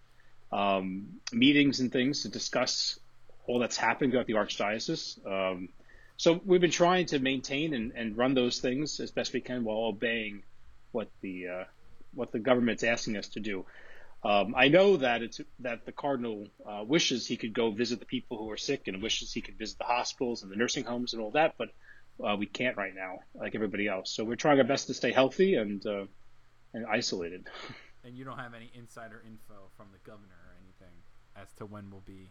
um, 0.52 1.06
meetings 1.32 1.80
and 1.80 1.90
things 1.90 2.20
to 2.24 2.28
discuss 2.28 2.98
all 3.46 3.58
that's 3.60 3.78
happened 3.78 4.12
throughout 4.12 4.26
the 4.26 4.34
Archdiocese. 4.34 5.26
Um, 5.26 5.70
so 6.18 6.38
we've 6.44 6.60
been 6.60 6.70
trying 6.70 7.06
to 7.06 7.18
maintain 7.18 7.72
and, 7.72 7.92
and 7.94 8.14
run 8.14 8.34
those 8.34 8.58
things 8.58 9.00
as 9.00 9.10
best 9.10 9.32
we 9.32 9.40
can 9.40 9.64
while 9.64 9.86
obeying 9.86 10.42
what 10.92 11.08
the 11.22 11.48
uh, 11.48 11.64
what 12.12 12.30
the 12.30 12.40
government's 12.40 12.84
asking 12.84 13.16
us 13.16 13.28
to 13.28 13.40
do. 13.40 13.64
Um, 14.24 14.54
I 14.56 14.68
know 14.68 14.96
that 14.96 15.22
it's 15.22 15.40
that 15.60 15.84
the 15.84 15.92
cardinal 15.92 16.46
uh, 16.66 16.82
wishes 16.82 17.26
he 17.26 17.36
could 17.36 17.52
go 17.52 17.70
visit 17.70 18.00
the 18.00 18.06
people 18.06 18.38
who 18.38 18.50
are 18.50 18.56
sick 18.56 18.88
and 18.88 19.02
wishes 19.02 19.32
he 19.32 19.42
could 19.42 19.58
visit 19.58 19.78
the 19.78 19.84
hospitals 19.84 20.42
and 20.42 20.50
the 20.50 20.56
nursing 20.56 20.84
homes 20.84 21.12
and 21.12 21.22
all 21.22 21.32
that, 21.32 21.56
but 21.58 21.68
uh, 22.24 22.34
we 22.38 22.46
can't 22.46 22.76
right 22.76 22.94
now, 22.94 23.18
like 23.34 23.54
everybody 23.54 23.86
else. 23.86 24.10
So 24.10 24.24
we're 24.24 24.36
trying 24.36 24.58
our 24.58 24.64
best 24.64 24.86
to 24.86 24.94
stay 24.94 25.12
healthy 25.12 25.56
and 25.56 25.84
uh, 25.86 26.04
and 26.72 26.86
isolated. 26.86 27.46
And 28.06 28.18
you 28.18 28.26
don't 28.26 28.36
have 28.36 28.52
any 28.52 28.70
insider 28.74 29.22
info 29.26 29.54
from 29.78 29.86
the 29.90 29.98
governor 30.04 30.34
or 30.34 30.54
anything 30.62 30.94
as 31.34 31.50
to 31.54 31.64
when 31.64 31.90
we'll 31.90 32.02
be 32.04 32.28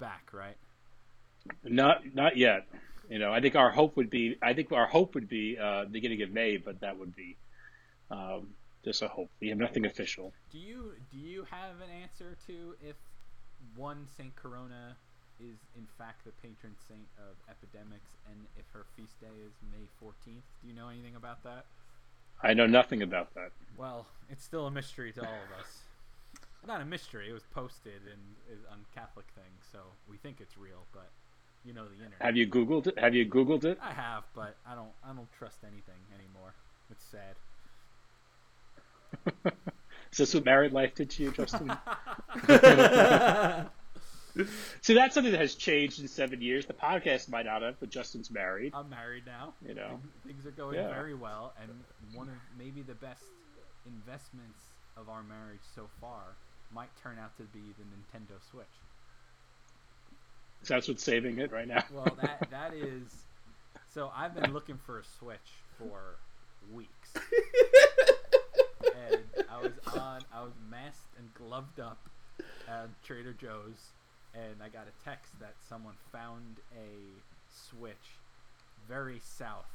back, 0.00 0.30
right? 0.32 0.56
Not 1.62 2.02
not 2.12 2.36
yet. 2.36 2.66
You 3.08 3.20
know, 3.20 3.32
I 3.32 3.40
think 3.40 3.54
our 3.54 3.70
hope 3.70 3.96
would 3.96 4.10
be 4.10 4.36
I 4.42 4.52
think 4.54 4.72
our 4.72 4.86
hope 4.86 5.14
would 5.14 5.28
be 5.28 5.58
uh, 5.58 5.84
beginning 5.84 6.22
of 6.22 6.32
May, 6.32 6.56
but 6.56 6.80
that 6.80 6.98
would 6.98 7.14
be 7.14 7.36
um, 8.10 8.48
just 8.86 9.02
a 9.02 9.08
hope. 9.08 9.28
We 9.40 9.48
have 9.48 9.58
nothing 9.58 9.84
official. 9.84 10.32
Do 10.52 10.58
you 10.58 10.92
do 11.12 11.18
you 11.18 11.44
have 11.50 11.82
an 11.82 11.90
answer 11.90 12.36
to 12.46 12.76
if 12.80 12.94
one 13.74 14.06
Saint 14.16 14.34
Corona 14.36 14.96
is 15.40 15.58
in 15.76 15.86
fact 15.98 16.24
the 16.24 16.30
patron 16.40 16.72
saint 16.88 17.04
of 17.18 17.34
epidemics, 17.50 18.08
and 18.30 18.46
if 18.56 18.64
her 18.72 18.86
feast 18.96 19.20
day 19.20 19.34
is 19.44 19.52
May 19.74 19.84
fourteenth? 20.00 20.46
Do 20.62 20.68
you 20.68 20.74
know 20.74 20.88
anything 20.88 21.16
about 21.16 21.42
that? 21.42 21.66
I 22.42 22.54
know 22.54 22.66
nothing 22.66 23.02
about 23.02 23.34
that. 23.34 23.50
Well, 23.76 24.06
it's 24.30 24.44
still 24.44 24.66
a 24.66 24.70
mystery 24.70 25.12
to 25.12 25.20
all 25.20 25.40
of 25.50 25.60
us. 25.60 25.82
Not 26.66 26.80
a 26.80 26.84
mystery. 26.84 27.30
It 27.30 27.32
was 27.32 27.44
posted 27.54 28.02
and 28.06 28.22
is 28.52 28.64
on 28.70 28.84
Catholic 28.94 29.26
thing, 29.34 29.50
so 29.72 29.78
we 30.08 30.16
think 30.16 30.40
it's 30.40 30.56
real. 30.56 30.86
But 30.92 31.10
you 31.64 31.72
know 31.72 31.84
the 31.84 32.04
internet. 32.04 32.22
Have 32.22 32.36
you 32.36 32.46
Googled 32.46 32.86
it? 32.86 32.98
Have 32.98 33.14
you 33.14 33.26
Googled 33.26 33.64
it? 33.64 33.78
I 33.82 33.92
have, 33.92 34.22
but 34.34 34.56
I 34.66 34.76
don't. 34.76 34.94
I 35.02 35.12
don't 35.12 35.32
trust 35.36 35.58
anything 35.64 35.98
anymore. 36.14 36.54
It's 36.90 37.04
sad. 37.04 37.34
Is 40.12 40.18
this 40.18 40.34
what 40.34 40.44
married 40.44 40.72
life 40.72 40.94
did 40.94 41.10
to 41.10 41.22
you, 41.24 41.30
Justin? 41.32 41.68
See, 44.82 44.94
that's 44.94 45.14
something 45.14 45.32
that 45.32 45.40
has 45.40 45.54
changed 45.54 45.98
in 46.00 46.08
seven 46.08 46.42
years. 46.42 46.66
The 46.66 46.74
podcast 46.74 47.30
might 47.30 47.46
not 47.46 47.62
have, 47.62 47.80
but 47.80 47.88
Justin's 47.90 48.30
married. 48.30 48.72
I'm 48.74 48.90
married 48.90 49.24
now. 49.26 49.54
You 49.66 49.74
know. 49.74 49.98
things 50.26 50.44
are 50.46 50.50
going 50.50 50.74
Yeah. 50.76 50.88
very 50.92 51.14
well, 51.14 51.54
and 51.60 51.70
one 52.14 52.28
of 52.28 52.34
maybe 52.58 52.82
the 52.82 52.94
best 52.94 53.22
investments 53.86 54.60
of 54.96 55.08
our 55.08 55.22
marriage 55.22 55.60
so 55.74 55.88
far 56.00 56.22
might 56.72 56.90
turn 57.02 57.18
out 57.18 57.34
to 57.38 57.44
be 57.44 57.60
the 57.78 57.84
Nintendo 57.84 58.38
Switch. 58.50 58.66
So 60.64 60.74
that's 60.74 60.88
what's 60.88 61.02
saving 61.02 61.38
it 61.38 61.50
right 61.52 61.66
now. 61.68 61.84
Well, 61.92 62.16
that 62.20 62.48
that 62.50 62.74
is. 62.74 63.24
So 63.94 64.10
I've 64.14 64.34
been 64.34 64.52
looking 64.52 64.76
for 64.84 64.98
a 64.98 65.04
Switch 65.18 65.38
for 65.78 66.16
weeks, 66.74 67.12
and 69.06 69.22
I 69.50 69.62
was 69.62 69.72
on. 69.94 70.20
I 70.32 70.42
was 70.42 70.52
masked 70.70 71.14
and 71.18 71.32
gloved 71.34 71.80
up 71.80 71.98
at 72.68 72.88
Trader 73.04 73.32
Joe's, 73.32 73.94
and 74.34 74.62
I 74.62 74.68
got 74.68 74.86
a 74.88 75.04
text 75.04 75.38
that 75.40 75.54
someone 75.68 75.94
found 76.12 76.60
a 76.74 76.90
Switch 77.48 78.20
very 78.88 79.20
south 79.22 79.70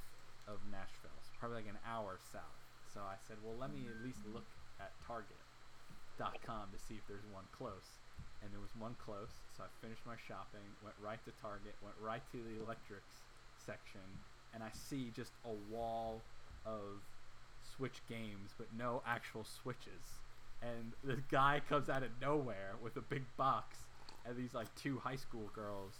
of 0.47 0.59
Nashville, 0.71 1.17
so 1.23 1.29
probably 1.39 1.63
like 1.63 1.71
an 1.71 1.81
hour 1.87 2.19
south. 2.31 2.57
So 2.93 2.99
I 2.99 3.15
said, 3.27 3.37
well, 3.43 3.55
let 3.59 3.71
me 3.71 3.87
at 3.87 4.03
least 4.03 4.19
look 4.33 4.47
at 4.79 4.91
Target.com 5.07 6.71
to 6.71 6.79
see 6.79 6.95
if 6.99 7.05
there's 7.07 7.25
one 7.31 7.47
close. 7.55 7.99
And 8.43 8.49
there 8.49 8.59
was 8.59 8.73
one 8.73 8.97
close, 8.97 9.29
so 9.55 9.61
I 9.61 9.69
finished 9.85 10.01
my 10.01 10.17
shopping, 10.17 10.65
went 10.81 10.97
right 10.97 11.21
to 11.29 11.31
Target, 11.45 11.77
went 11.85 11.93
right 12.01 12.25
to 12.33 12.39
the 12.41 12.57
electrics 12.57 13.21
section, 13.61 14.01
and 14.53 14.65
I 14.65 14.73
see 14.73 15.13
just 15.13 15.31
a 15.45 15.53
wall 15.69 16.19
of 16.65 16.99
Switch 17.75 18.01
games, 18.07 18.51
but 18.57 18.67
no 18.77 19.01
actual 19.05 19.43
Switches. 19.43 20.19
And 20.61 20.93
this 21.03 21.19
guy 21.31 21.61
comes 21.67 21.89
out 21.89 22.03
of 22.03 22.09
nowhere 22.21 22.75
with 22.81 22.95
a 22.97 23.01
big 23.01 23.23
box, 23.37 23.77
and 24.25 24.37
these 24.37 24.53
like 24.53 24.73
two 24.75 24.99
high 24.99 25.15
school 25.15 25.49
girls 25.55 25.93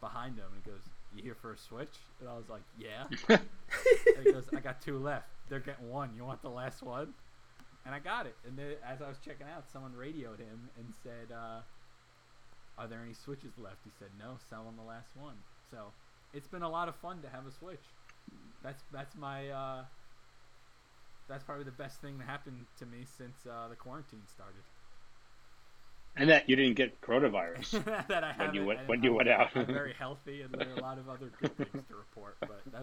behind 0.00 0.36
him, 0.36 0.46
and 0.52 0.62
he 0.64 0.70
goes, 0.70 0.82
"You 1.14 1.22
here 1.22 1.36
for 1.36 1.52
a 1.52 1.58
Switch?" 1.58 1.96
And 2.18 2.28
I 2.28 2.36
was 2.36 2.48
like, 2.48 2.62
"Yeah." 2.76 3.04
and 3.28 4.24
he 4.24 4.32
goes, 4.32 4.48
"I 4.54 4.60
got 4.60 4.82
two 4.82 4.98
left. 4.98 5.28
They're 5.48 5.60
getting 5.60 5.88
one. 5.88 6.10
You 6.16 6.24
want 6.24 6.42
the 6.42 6.50
last 6.50 6.82
one?" 6.82 7.14
And 7.86 7.94
I 7.94 8.00
got 8.00 8.26
it. 8.26 8.36
And 8.46 8.58
then, 8.58 8.74
as 8.84 9.00
I 9.00 9.08
was 9.08 9.18
checking 9.24 9.46
out, 9.46 9.70
someone 9.72 9.94
radioed 9.94 10.38
him 10.38 10.68
and 10.76 10.92
said, 11.02 11.32
uh, 11.32 11.60
"Are 12.76 12.88
there 12.88 13.00
any 13.00 13.14
Switches 13.14 13.56
left?" 13.58 13.78
He 13.84 13.90
said, 13.98 14.08
"No, 14.18 14.36
sell 14.48 14.62
selling 14.62 14.76
the 14.76 14.82
last 14.82 15.14
one." 15.14 15.36
So 15.70 15.92
it's 16.32 16.48
been 16.48 16.62
a 16.62 16.68
lot 16.68 16.88
of 16.88 16.96
fun 16.96 17.22
to 17.22 17.28
have 17.28 17.46
a 17.46 17.52
Switch. 17.52 17.94
That's 18.62 18.82
that's 18.92 19.16
my 19.16 19.48
uh, 19.50 19.84
that's 21.30 21.44
probably 21.44 21.64
the 21.64 21.70
best 21.70 22.00
thing 22.02 22.18
that 22.18 22.26
happened 22.26 22.66
to 22.78 22.84
me 22.86 22.98
since 23.16 23.46
uh, 23.46 23.68
the 23.68 23.76
quarantine 23.76 24.22
started. 24.26 24.60
And 26.16 26.28
that 26.28 26.48
you 26.48 26.56
didn't 26.56 26.74
get 26.74 27.00
coronavirus. 27.00 27.84
that 28.08 28.24
I 28.24 28.32
When 28.36 28.54
you 28.54 28.60
haven't- 28.62 28.66
went- 28.66 28.78
and 28.80 28.88
when 28.88 29.02
you 29.04 29.10
I'm- 29.10 29.16
went 29.16 29.28
out. 29.28 29.48
I'm 29.54 29.66
very 29.80 29.94
healthy, 29.94 30.42
and 30.42 30.52
there 30.52 30.68
are 30.68 30.78
a 30.78 30.82
lot 30.82 30.98
of 30.98 31.08
other 31.08 31.30
good 31.40 31.56
things 31.56 31.84
to 31.88 31.94
report. 31.94 32.36
But 32.40 32.60
that, 32.72 32.82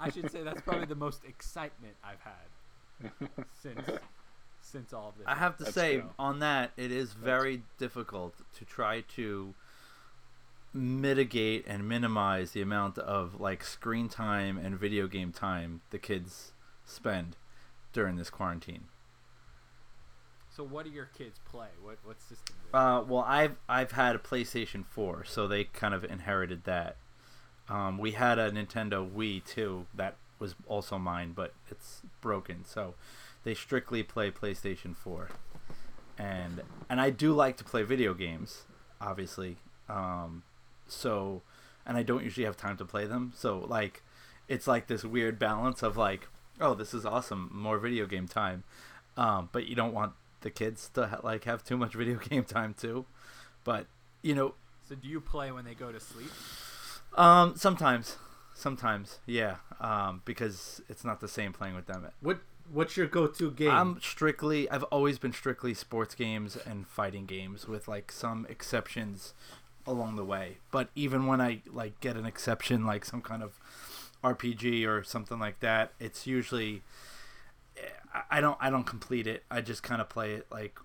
I 0.00 0.10
should 0.10 0.30
say 0.30 0.42
that's 0.42 0.62
probably 0.62 0.86
the 0.86 0.94
most 0.94 1.22
excitement 1.24 1.94
I've 2.02 2.20
had 2.20 3.10
since 3.62 3.90
since 4.62 4.92
all 4.92 5.10
of 5.10 5.18
this. 5.18 5.26
I 5.26 5.34
have 5.34 5.56
to 5.58 5.70
say 5.70 5.98
true. 6.00 6.10
on 6.18 6.38
that 6.38 6.70
it 6.76 6.90
is 6.92 7.12
very 7.12 7.62
difficult 7.78 8.34
to 8.58 8.64
try 8.64 9.02
to 9.16 9.52
mitigate 10.72 11.66
and 11.66 11.86
minimize 11.88 12.52
the 12.52 12.62
amount 12.62 12.96
of 12.98 13.38
like 13.40 13.62
screen 13.64 14.08
time 14.08 14.56
and 14.56 14.78
video 14.78 15.06
game 15.06 15.32
time 15.32 15.82
the 15.90 15.98
kids 15.98 16.52
spend 16.86 17.36
during 17.92 18.16
this 18.16 18.30
quarantine. 18.30 18.84
So, 20.54 20.62
what 20.62 20.84
do 20.84 20.90
your 20.90 21.06
kids 21.06 21.40
play? 21.50 21.68
What 21.82 21.98
what 22.04 22.20
system? 22.20 22.56
Uh, 22.74 23.02
well, 23.06 23.24
I've 23.26 23.56
I've 23.68 23.92
had 23.92 24.14
a 24.14 24.18
PlayStation 24.18 24.84
4, 24.84 25.24
so 25.24 25.48
they 25.48 25.64
kind 25.64 25.94
of 25.94 26.04
inherited 26.04 26.64
that. 26.64 26.96
Um, 27.68 27.96
we 27.96 28.12
had 28.12 28.38
a 28.38 28.50
Nintendo 28.50 29.08
Wii 29.08 29.44
too 29.44 29.86
that 29.94 30.16
was 30.38 30.54
also 30.66 30.98
mine, 30.98 31.32
but 31.34 31.54
it's 31.70 32.02
broken, 32.20 32.64
so 32.64 32.94
they 33.44 33.54
strictly 33.54 34.02
play 34.02 34.30
PlayStation 34.30 34.94
4. 34.94 35.30
And 36.18 36.60
and 36.90 37.00
I 37.00 37.08
do 37.08 37.32
like 37.32 37.56
to 37.58 37.64
play 37.64 37.82
video 37.82 38.12
games, 38.12 38.64
obviously. 39.00 39.56
Um, 39.88 40.42
so 40.86 41.40
and 41.86 41.96
I 41.96 42.02
don't 42.02 42.24
usually 42.24 42.44
have 42.44 42.56
time 42.56 42.76
to 42.76 42.84
play 42.84 43.06
them, 43.06 43.32
so 43.34 43.60
like 43.60 44.02
it's 44.48 44.66
like 44.66 44.86
this 44.86 45.02
weird 45.04 45.38
balance 45.38 45.82
of 45.82 45.96
like, 45.96 46.28
oh, 46.60 46.74
this 46.74 46.94
is 46.94 47.04
awesome, 47.06 47.50
more 47.52 47.78
video 47.78 48.06
game 48.06 48.28
time. 48.28 48.64
Um, 49.16 49.48
but 49.52 49.66
you 49.66 49.74
don't 49.74 49.92
want 49.92 50.12
the 50.40 50.50
kids 50.50 50.90
to 50.94 51.06
ha- 51.06 51.20
like 51.22 51.44
have 51.44 51.62
too 51.64 51.76
much 51.76 51.94
video 51.94 52.18
game 52.18 52.44
time 52.44 52.74
too. 52.74 53.04
But 53.64 53.86
you 54.22 54.34
know, 54.34 54.54
So, 54.88 54.94
do 54.94 55.08
you 55.08 55.20
play 55.20 55.50
when 55.52 55.64
they 55.64 55.74
go 55.74 55.92
to 55.92 56.00
sleep? 56.00 56.30
um, 57.16 57.54
sometimes, 57.56 58.16
sometimes, 58.54 59.18
yeah, 59.26 59.56
um, 59.80 60.22
because 60.24 60.80
it's 60.88 61.04
not 61.04 61.20
the 61.20 61.28
same 61.28 61.52
playing 61.52 61.74
with 61.74 61.86
them. 61.86 62.06
What 62.20 62.38
What's 62.72 62.96
your 62.96 63.06
go-to 63.08 63.50
game? 63.50 63.70
I'm 63.70 64.00
strictly, 64.00 64.70
I've 64.70 64.84
always 64.84 65.18
been 65.18 65.32
strictly 65.32 65.74
sports 65.74 66.14
games 66.14 66.56
and 66.56 66.86
fighting 66.86 67.26
games 67.26 67.66
with 67.66 67.88
like 67.88 68.12
some 68.12 68.46
exceptions 68.48 69.34
along 69.84 70.14
the 70.16 70.24
way. 70.24 70.58
But 70.70 70.88
even 70.94 71.26
when 71.26 71.40
I 71.40 71.60
like 71.70 72.00
get 72.00 72.16
an 72.16 72.24
exception, 72.24 72.86
like 72.86 73.04
some 73.04 73.20
kind 73.20 73.42
of 73.42 73.58
RPG 74.22 74.86
or 74.86 75.02
something 75.04 75.38
like 75.38 75.60
that, 75.60 75.92
it's 75.98 76.26
usually 76.26 76.82
I- 78.30 78.40
don't 78.40 78.58
I 78.60 78.70
don't 78.70 78.84
complete 78.84 79.26
it. 79.26 79.44
I 79.50 79.60
just 79.62 79.82
kind 79.82 80.00
of 80.00 80.08
play 80.08 80.34
it 80.34 80.46
like 80.50 80.78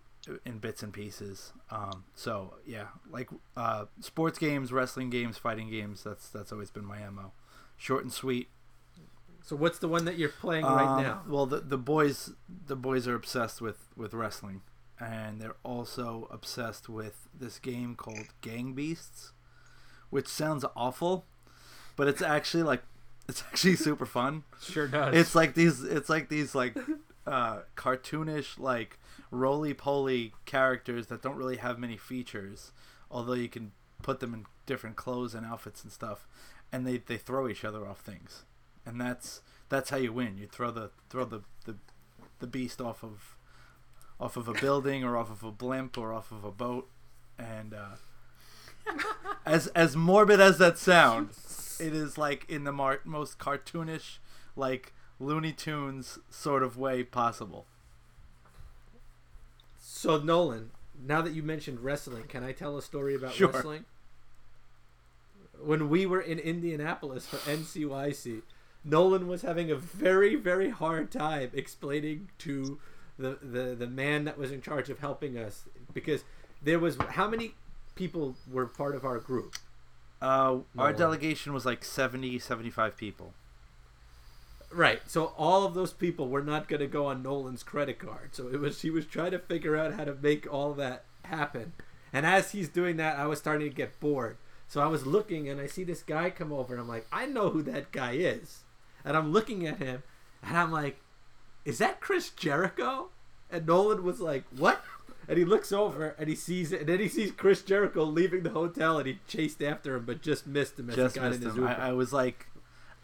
in 0.46 0.58
bits 0.60 0.84
and 0.84 0.92
pieces. 0.94 1.54
Um, 1.70 2.06
so 2.16 2.56
yeah, 2.66 2.88
like 3.12 3.30
uh, 3.56 3.86
sports 4.00 4.40
games, 4.40 4.72
wrestling 4.72 5.10
games, 5.10 5.38
fighting 5.38 5.70
games. 5.70 6.04
That's 6.04 6.30
that's 6.30 6.52
always 6.52 6.70
been 6.72 6.86
my 6.86 7.08
mo. 7.10 7.32
Short 7.78 8.04
and 8.04 8.12
sweet. 8.12 8.50
so 9.44 9.56
what's 9.56 9.80
the 9.80 9.88
one 9.88 10.06
that 10.06 10.18
you're 10.18 10.30
playing 10.30 10.66
right 10.66 10.88
Um, 10.98 11.04
now? 11.04 11.22
Well, 11.28 11.46
the 11.46 11.60
the 11.60 11.78
boys 11.78 12.32
the 12.66 12.76
boys 12.76 13.08
are 13.08 13.16
obsessed 13.16 13.62
with 13.62 13.90
with 13.96 14.14
wrestling, 14.14 14.62
and 15.00 15.40
they're 15.42 15.58
also 15.64 16.28
obsessed 16.32 16.88
with 16.90 17.28
this 17.38 17.60
game 17.60 17.96
called 17.96 18.28
Gang 18.42 18.74
Beasts, 18.74 19.34
which 20.10 20.28
sounds 20.28 20.64
awful, 20.76 21.26
but 21.98 22.08
it's 22.08 22.22
actually 22.22 22.64
like 22.64 22.84
it's 23.28 23.44
actually 23.48 23.76
super 23.76 24.06
fun. 24.06 24.44
Sure 24.62 24.88
does. 24.88 25.16
It's 25.16 25.36
like 25.36 25.54
these 25.54 25.84
it's 25.84 26.10
like 26.10 26.30
these 26.30 26.56
like 26.56 26.78
uh, 27.26 27.60
cartoonish 27.76 28.58
like 28.58 29.00
roly 29.32 29.74
poly 29.74 30.34
characters 30.46 31.08
that 31.08 31.22
don't 31.22 31.36
really 31.36 31.58
have 31.58 31.78
many 31.78 31.98
features, 31.98 32.72
although 33.12 33.34
you 33.34 33.50
can 33.50 33.72
put 34.02 34.20
them 34.20 34.34
in 34.34 34.46
different 34.66 34.96
clothes 34.96 35.34
and 35.34 35.46
outfits 35.46 35.84
and 35.84 35.92
stuff, 35.92 36.28
and 36.72 36.86
they, 36.86 36.98
they 36.98 37.18
throw 37.18 37.48
each 37.48 37.66
other 37.66 37.88
off 37.88 38.00
things, 38.00 38.44
and 38.86 39.00
that's 39.00 39.42
that's 39.70 39.90
how 39.90 39.98
you 39.98 40.14
win. 40.14 40.38
You 40.38 40.48
throw 40.48 40.72
the 40.72 40.92
throw 41.10 41.26
the, 41.26 41.42
the 41.66 41.76
the 42.40 42.48
beast 42.48 42.82
off 42.82 43.04
of 43.04 43.36
off 44.20 44.38
of 44.38 44.48
a 44.48 44.54
building 44.54 45.04
or 45.04 45.18
off 45.18 45.30
of 45.30 45.44
a 45.44 45.52
blimp 45.52 45.98
or 45.98 46.14
off 46.14 46.32
of 46.32 46.44
a 46.44 46.52
boat, 46.52 46.90
and 47.38 47.74
uh, 47.74 48.94
as 49.46 49.68
as 49.68 49.96
morbid 49.96 50.40
as 50.40 50.58
that 50.60 50.78
sounds, 50.78 51.36
it 51.80 51.94
is 51.94 52.18
like 52.18 52.46
in 52.50 52.64
the 52.64 52.72
mar- 52.72 53.02
most 53.06 53.40
cartoonish 53.40 54.18
like 54.56 54.94
Looney 55.20 55.52
Tunes 55.54 56.20
sort 56.30 56.64
of 56.64 56.78
way 56.78 57.04
possible. 57.04 57.66
So 59.80 60.18
Nolan, 60.20 60.72
now 61.06 61.22
that 61.22 61.34
you 61.34 61.44
mentioned 61.44 61.80
wrestling, 61.82 62.24
can 62.28 62.44
I 62.44 62.52
tell 62.52 62.78
a 62.78 62.82
story 62.82 63.16
about 63.16 63.34
Sure. 63.34 63.50
wrestling? 63.50 63.86
When 65.60 65.90
we 65.90 66.06
were 66.06 66.22
in 66.22 66.38
Indianapolis 66.40 67.26
for 67.26 67.38
NCYC, 67.50 68.42
Nolan 68.84 69.28
was 69.28 69.42
having 69.42 69.72
a 69.72 69.76
very, 69.76 70.36
very 70.36 70.70
hard 70.70 71.12
time 71.12 71.50
explaining 71.54 72.30
to 72.40 72.80
the, 73.18 73.40
the, 73.42 73.76
the 73.76 73.88
man 73.88 74.26
that 74.26 74.38
was 74.38 74.52
in 74.52 74.62
charge 74.62 74.90
of 74.90 75.00
helping 75.00 75.38
us 75.38 75.64
because 75.94 76.24
there 76.62 76.78
was 76.80 76.98
how 77.10 77.28
many 77.28 77.54
people 77.96 78.36
were 78.50 78.68
part 78.68 78.96
of 78.96 79.04
our 79.04 79.18
group? 79.18 79.56
Uh, 80.22 80.60
our 80.78 80.94
delegation 80.94 81.54
was 81.54 81.66
like 81.66 81.84
70, 81.84 82.40
75 82.40 82.98
people. 82.98 83.34
Right. 84.72 85.02
So 85.08 85.34
all 85.38 85.66
of 85.66 85.74
those 85.74 85.94
people 85.94 86.28
were 86.28 86.42
not 86.42 86.68
going 86.68 86.80
to 86.80 86.88
go 86.88 87.06
on 87.06 87.24
Nolan's 87.24 87.64
credit 87.64 88.00
card. 88.00 88.36
So 88.36 88.48
it 88.48 88.60
was 88.60 88.82
he 88.82 88.90
was 88.90 89.06
trying 89.06 89.32
to 89.32 89.40
figure 89.40 89.78
out 89.78 89.94
how 89.94 90.04
to 90.04 90.16
make 90.16 90.52
all 90.52 90.74
that 90.74 91.06
happen. 91.24 91.74
And 92.12 92.26
as 92.26 92.52
he's 92.52 92.70
doing 92.70 92.98
that, 92.98 93.18
I 93.18 93.28
was 93.28 93.40
starting 93.40 93.70
to 93.70 93.76
get 93.76 94.00
bored. 94.00 94.38
So 94.68 94.82
I 94.82 94.88
was 94.88 95.06
looking 95.06 95.48
and 95.48 95.62
I 95.62 95.68
see 95.68 95.84
this 95.84 96.04
guy 96.04 96.30
come 96.30 96.52
over 96.52 96.74
and 96.74 96.82
I'm 96.82 96.88
like, 96.88 97.08
I 97.12 97.26
know 97.26 97.50
who 97.50 97.62
that 97.64 97.92
guy 97.92 98.14
is. 98.14 98.64
And 99.06 99.16
I'm 99.16 99.32
looking 99.32 99.66
at 99.66 99.78
him 99.78 100.04
and 100.44 100.58
I'm 100.58 100.72
like, 100.72 101.00
is 101.64 101.78
that 101.78 102.02
Chris 102.02 102.30
Jericho? 102.30 103.10
And 103.50 103.66
Nolan 103.66 104.04
was 104.04 104.20
like, 104.20 104.44
what? 104.56 104.84
And 105.28 105.38
he 105.38 105.44
looks 105.46 105.72
over 105.72 106.16
and 106.18 106.30
he 106.30 106.36
sees 106.36 106.72
it, 106.72 106.82
and 106.82 106.90
then 106.90 107.00
he 107.00 107.10
sees 107.10 107.32
Chris 107.32 107.62
Jericho 107.62 108.04
leaving 108.04 108.44
the 108.44 108.52
hotel, 108.52 108.98
and 108.98 109.08
he 109.08 109.20
chased 109.28 109.62
after 109.62 109.96
him, 109.98 110.06
but 110.06 110.22
just 110.22 110.48
missed 110.48 110.80
him 110.80 110.90
as 110.90 110.96
Just 110.96 111.16
he 111.16 111.22
got 111.22 111.30
missed 111.30 111.42
in 111.42 111.46
his 111.46 111.56
them. 111.56 111.64
Uber. 111.64 111.76
I, 111.80 111.90
I 111.90 111.92
was 111.92 112.14
like, 112.14 112.48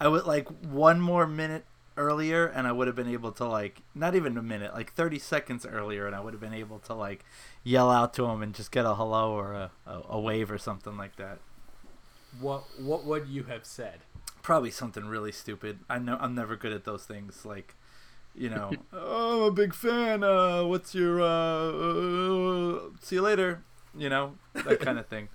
I 0.00 0.08
was 0.08 0.24
like 0.24 0.48
one 0.64 1.00
more 1.00 1.26
minute 1.26 1.64
earlier, 1.96 2.46
and 2.46 2.66
I 2.66 2.72
would 2.72 2.86
have 2.86 2.96
been 2.96 3.08
able 3.08 3.30
to 3.32 3.44
like 3.46 3.82
not 3.94 4.14
even 4.14 4.36
a 4.38 4.42
minute, 4.42 4.72
like 4.74 4.92
thirty 4.94 5.18
seconds 5.18 5.66
earlier, 5.66 6.06
and 6.06 6.16
I 6.16 6.20
would 6.20 6.32
have 6.32 6.40
been 6.40 6.54
able 6.54 6.78
to 6.80 6.94
like 6.94 7.24
yell 7.62 7.90
out 7.90 8.14
to 8.14 8.24
him 8.26 8.42
and 8.42 8.54
just 8.54 8.72
get 8.72 8.84
a 8.86 8.94
hello 8.94 9.32
or 9.32 9.52
a, 9.52 9.70
a, 9.86 10.02
a 10.10 10.20
wave 10.20 10.50
or 10.50 10.58
something 10.58 10.96
like 10.96 11.16
that. 11.16 11.38
what 12.40 12.64
what 12.80 13.04
would 13.04 13.28
you 13.28 13.44
have 13.44 13.64
said? 13.64 14.00
Probably 14.42 14.70
something 14.70 15.06
really 15.06 15.32
stupid. 15.32 15.80
I 15.88 15.98
know 15.98 16.18
I'm 16.20 16.34
never 16.34 16.56
good 16.56 16.72
at 16.72 16.84
those 16.84 17.04
things. 17.04 17.44
Like, 17.46 17.74
you 18.34 18.50
know, 18.50 18.70
oh, 18.92 19.42
I'm 19.46 19.48
a 19.48 19.50
big 19.52 19.74
fan. 19.74 20.22
Uh, 20.24 20.64
what's 20.64 20.94
your 20.94 21.20
uh, 21.20 21.26
uh, 21.26 22.80
see 23.00 23.16
you 23.16 23.22
later? 23.22 23.62
You 23.96 24.08
know, 24.08 24.34
that 24.54 24.80
kind 24.80 24.98
of 24.98 25.06
thing. 25.14 25.28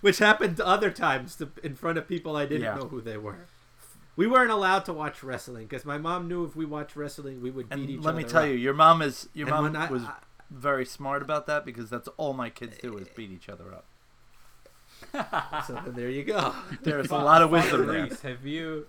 which 0.00 0.18
happened 0.18 0.60
other 0.60 0.90
times 0.90 1.36
to, 1.36 1.48
in 1.62 1.74
front 1.76 1.96
of 1.98 2.08
people 2.08 2.36
I 2.36 2.44
didn't 2.46 2.62
Yeah. 2.62 2.74
know 2.74 2.88
who 2.88 3.00
they 3.00 3.16
were. 3.16 3.46
We 4.16 4.26
weren't 4.26 4.50
allowed 4.50 4.84
to 4.86 4.92
watch 4.92 5.22
wrestling 5.22 5.66
because 5.68 5.84
my 5.84 5.96
mom 5.96 6.26
knew 6.26 6.44
if 6.44 6.56
we 6.56 6.64
watched 6.64 6.96
wrestling, 6.96 7.40
we 7.40 7.52
would 7.52 7.68
beat 7.68 7.78
And 7.78 7.88
each 7.90 8.00
let 8.00 8.08
other. 8.10 8.16
Let 8.18 8.26
me 8.26 8.30
tell 8.32 8.42
up. 8.42 8.48
you, 8.48 8.54
your 8.54 8.74
mom 8.74 9.00
is 9.00 9.28
your 9.32 9.46
And 9.54 9.72
mom 9.74 9.76
I- 9.76 9.88
was 9.90 10.02
I- 10.02 10.14
very 10.50 10.84
smart 10.84 11.22
about 11.22 11.46
that 11.46 11.64
because 11.64 11.88
that's 11.88 12.08
all 12.16 12.32
my 12.32 12.50
kids 12.50 12.78
do 12.78 12.96
is 12.96 13.06
beat 13.14 13.30
each 13.30 13.48
other 13.48 13.72
up. 13.72 13.84
so 15.66 15.74
then 15.84 15.94
there 15.94 16.10
you 16.10 16.24
go. 16.24 16.52
There's 16.82 17.10
a 17.10 17.14
lot 17.16 17.42
of 17.42 17.50
wisdom 17.50 17.86
there. 17.86 18.08
Have 18.24 18.44
you 18.44 18.86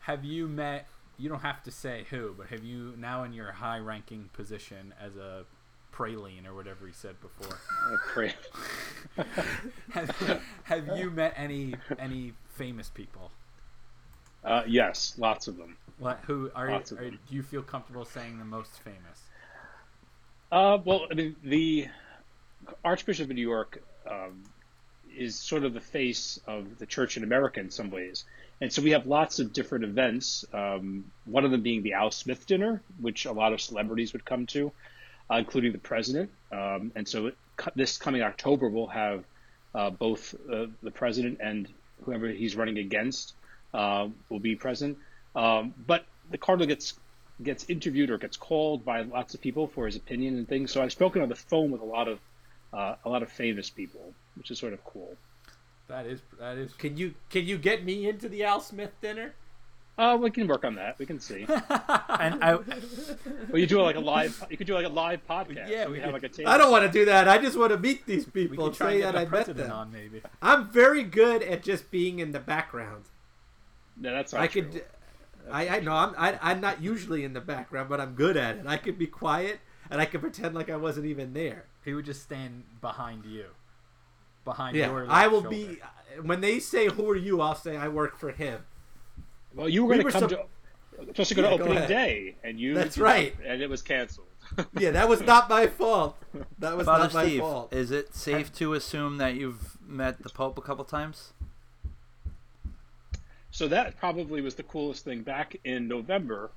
have 0.00 0.24
you 0.24 0.48
met? 0.48 0.88
You 1.20 1.28
don't 1.28 1.42
have 1.42 1.62
to 1.64 1.70
say 1.70 2.06
who, 2.08 2.34
but 2.36 2.46
have 2.46 2.64
you 2.64 2.94
now 2.96 3.24
in 3.24 3.34
your 3.34 3.52
high-ranking 3.52 4.30
position 4.32 4.94
as 4.98 5.16
a 5.16 5.44
praline 5.92 6.46
or 6.46 6.54
whatever 6.54 6.86
he 6.86 6.92
said 6.92 7.16
before? 7.20 7.58
Have, 9.92 10.42
have 10.64 10.96
you 10.96 11.10
met 11.10 11.34
any 11.36 11.74
any 11.98 12.32
famous 12.54 12.88
people? 12.88 13.30
Uh, 14.44 14.62
yes, 14.66 15.14
lots 15.18 15.48
of 15.48 15.56
them. 15.56 15.76
What? 15.98 16.20
Who 16.26 16.50
are, 16.54 16.70
Lots 16.70 16.92
are 16.92 16.96
them. 16.96 17.18
do 17.28 17.34
you 17.34 17.42
feel 17.42 17.62
comfortable 17.62 18.04
saying 18.04 18.38
the 18.38 18.44
most 18.44 18.70
famous? 18.80 19.20
Uh, 20.50 20.78
well, 20.84 21.06
I 21.10 21.14
mean, 21.14 21.36
the 21.44 21.88
Archbishop 22.84 23.28
of 23.28 23.36
New 23.36 23.42
York 23.42 23.82
um, 24.10 24.42
is 25.20 25.36
sort 25.36 25.64
of 25.64 25.74
the 25.74 25.80
face 25.80 26.40
of 26.46 26.78
the 26.78 26.86
church 26.86 27.18
in 27.18 27.22
America 27.22 27.60
in 27.60 27.70
some 27.70 27.90
ways. 27.90 28.24
And 28.62 28.72
so 28.72 28.80
we 28.80 28.90
have 28.90 29.06
lots 29.06 29.38
of 29.38 29.52
different 29.52 29.84
events, 29.84 30.46
um, 30.52 31.04
one 31.26 31.44
of 31.44 31.50
them 31.50 31.62
being 31.62 31.82
the 31.82 31.92
Al 31.92 32.10
Smith 32.10 32.46
dinner, 32.46 32.82
which 32.98 33.26
a 33.26 33.32
lot 33.32 33.52
of 33.52 33.60
celebrities 33.60 34.14
would 34.14 34.24
come 34.24 34.46
to, 34.46 34.72
uh, 35.30 35.36
including 35.36 35.72
the 35.72 35.78
president. 35.78 36.30
Um, 36.50 36.92
and 36.94 37.06
so 37.06 37.26
it, 37.26 37.36
this 37.76 37.98
coming 37.98 38.22
October, 38.22 38.68
we'll 38.68 38.86
have 38.86 39.24
uh, 39.74 39.90
both 39.90 40.34
uh, 40.50 40.66
the 40.82 40.90
president 40.90 41.38
and 41.42 41.68
whoever 42.04 42.28
he's 42.28 42.56
running 42.56 42.78
against 42.78 43.34
uh, 43.74 44.08
will 44.30 44.40
be 44.40 44.56
present. 44.56 44.96
Um, 45.36 45.74
but 45.86 46.06
the 46.30 46.38
cardinal 46.38 46.66
gets 46.66 46.94
gets 47.42 47.68
interviewed 47.70 48.10
or 48.10 48.18
gets 48.18 48.36
called 48.36 48.84
by 48.84 49.00
lots 49.02 49.32
of 49.34 49.40
people 49.40 49.66
for 49.66 49.86
his 49.86 49.96
opinion 49.96 50.36
and 50.36 50.46
things. 50.46 50.70
So 50.70 50.82
I've 50.82 50.92
spoken 50.92 51.22
on 51.22 51.28
the 51.28 51.34
phone 51.34 51.70
with 51.70 51.80
a 51.80 51.84
lot 51.84 52.08
of 52.08 52.18
uh, 52.72 52.96
a 53.04 53.08
lot 53.08 53.22
of 53.22 53.30
famous 53.30 53.70
people, 53.70 54.14
which 54.36 54.50
is 54.50 54.58
sort 54.58 54.72
of 54.72 54.84
cool. 54.84 55.16
That 55.88 56.06
is 56.06 56.20
that 56.38 56.56
is. 56.56 56.72
Can 56.74 56.96
you 56.96 57.14
can 57.30 57.44
you 57.46 57.58
get 57.58 57.84
me 57.84 58.08
into 58.08 58.28
the 58.28 58.44
Al 58.44 58.60
Smith 58.60 58.92
dinner? 59.00 59.34
Uh, 59.98 60.16
we 60.16 60.30
can 60.30 60.46
work 60.46 60.64
on 60.64 60.76
that. 60.76 60.98
We 60.98 61.04
can 61.04 61.20
see. 61.20 61.46
And 62.20 62.42
I, 62.44 62.54
well, 62.54 63.58
you 63.58 63.66
do 63.66 63.80
like 63.82 63.96
a 63.96 64.00
live. 64.00 64.46
You 64.50 64.56
could 64.56 64.66
do 64.66 64.74
like 64.74 64.86
a 64.86 64.90
live 64.90 65.26
podcast. 65.28 65.68
Yeah, 65.68 65.86
we 65.86 65.92
we 65.92 65.98
have 66.00 66.06
could- 66.06 66.12
like 66.14 66.22
a 66.24 66.28
table. 66.28 66.50
I 66.50 66.58
don't 66.58 66.70
want 66.70 66.84
to 66.84 66.90
do 66.92 67.04
that. 67.06 67.28
I 67.28 67.38
just 67.38 67.58
want 67.58 67.72
to 67.72 67.78
meet 67.78 68.06
these 68.06 68.24
people 68.24 68.56
can 68.56 68.66
and 68.66 68.74
try 68.74 68.86
say 68.92 69.02
and 69.02 69.12
get 69.14 69.30
that 69.30 69.34
I 69.34 69.38
met 69.46 69.56
them. 69.56 69.72
On, 69.72 69.92
maybe. 69.92 70.22
I'm 70.40 70.70
very 70.70 71.02
good 71.02 71.42
at 71.42 71.62
just 71.62 71.90
being 71.90 72.18
in 72.18 72.32
the 72.32 72.40
background. 72.40 73.04
No, 73.96 74.12
that's 74.12 74.32
not 74.32 74.42
I 74.42 74.46
true. 74.46 74.62
could. 74.62 74.84
I, 75.50 75.68
I 75.76 75.80
know 75.80 75.92
I'm 75.92 76.14
I, 76.16 76.38
I'm 76.40 76.60
not 76.60 76.82
usually 76.82 77.24
in 77.24 77.32
the 77.32 77.40
background, 77.40 77.88
but 77.88 78.00
I'm 78.00 78.14
good 78.14 78.36
at 78.36 78.56
it. 78.58 78.66
I 78.66 78.76
could 78.76 78.98
be 78.98 79.06
quiet 79.06 79.60
and 79.90 80.00
I 80.00 80.04
could 80.04 80.20
pretend 80.20 80.54
like 80.54 80.70
I 80.70 80.76
wasn't 80.76 81.06
even 81.06 81.32
there. 81.32 81.64
He 81.84 81.92
would 81.94 82.04
just 82.06 82.22
stand 82.22 82.64
behind 82.80 83.24
you, 83.24 83.46
behind 84.44 84.76
Yeah, 84.76 84.86
your. 84.90 85.06
I 85.10 85.26
will 85.28 85.42
shoulder. 85.42 85.48
be. 85.56 85.78
When 86.22 86.40
they 86.40 86.58
say 86.58 86.88
who 86.88 87.08
are 87.10 87.16
you, 87.16 87.40
I'll 87.40 87.54
say 87.54 87.76
I 87.76 87.88
work 87.88 88.18
for 88.18 88.30
him. 88.32 88.64
Well, 89.54 89.68
you 89.68 89.84
were 89.84 89.90
We 89.96 90.02
going 90.02 90.04
were 90.04 90.10
to 90.12 90.18
come 90.20 90.28
sup- 90.30 90.48
to 91.00 91.06
supposed 91.06 91.28
to 91.30 91.34
go 91.34 91.42
to 91.42 91.48
Yeah, 91.50 91.56
go 91.56 91.62
opening 91.62 91.76
ahead. 91.78 91.88
day, 91.88 92.36
and 92.44 92.58
you. 92.60 92.74
That's 92.74 92.94
did 92.96 93.00
right. 93.02 93.38
not, 93.38 93.46
and 93.48 93.62
it 93.62 93.70
was 93.70 93.82
canceled. 93.82 94.26
Yeah, 94.78 94.90
that 94.90 95.08
was 95.08 95.20
not 95.20 95.48
my 95.48 95.66
fault. 95.68 96.16
That 96.58 96.76
was 96.76 96.86
Father 96.86 97.04
not 97.04 97.14
my 97.14 97.26
Steve, 97.26 97.40
fault. 97.40 97.72
is 97.72 97.90
it 97.92 98.14
safe 98.16 98.52
to 98.54 98.74
assume 98.74 99.18
that 99.18 99.34
you've 99.36 99.78
met 99.86 100.22
the 100.22 100.28
Pope 100.28 100.58
a 100.58 100.60
couple 100.60 100.84
times? 100.84 101.32
So 103.52 103.68
that 103.68 103.96
probably 103.96 104.40
was 104.40 104.54
the 104.56 104.62
coolest 104.62 105.04
thing. 105.04 105.22
Back 105.22 105.56
in 105.64 105.88
November, 105.88 106.50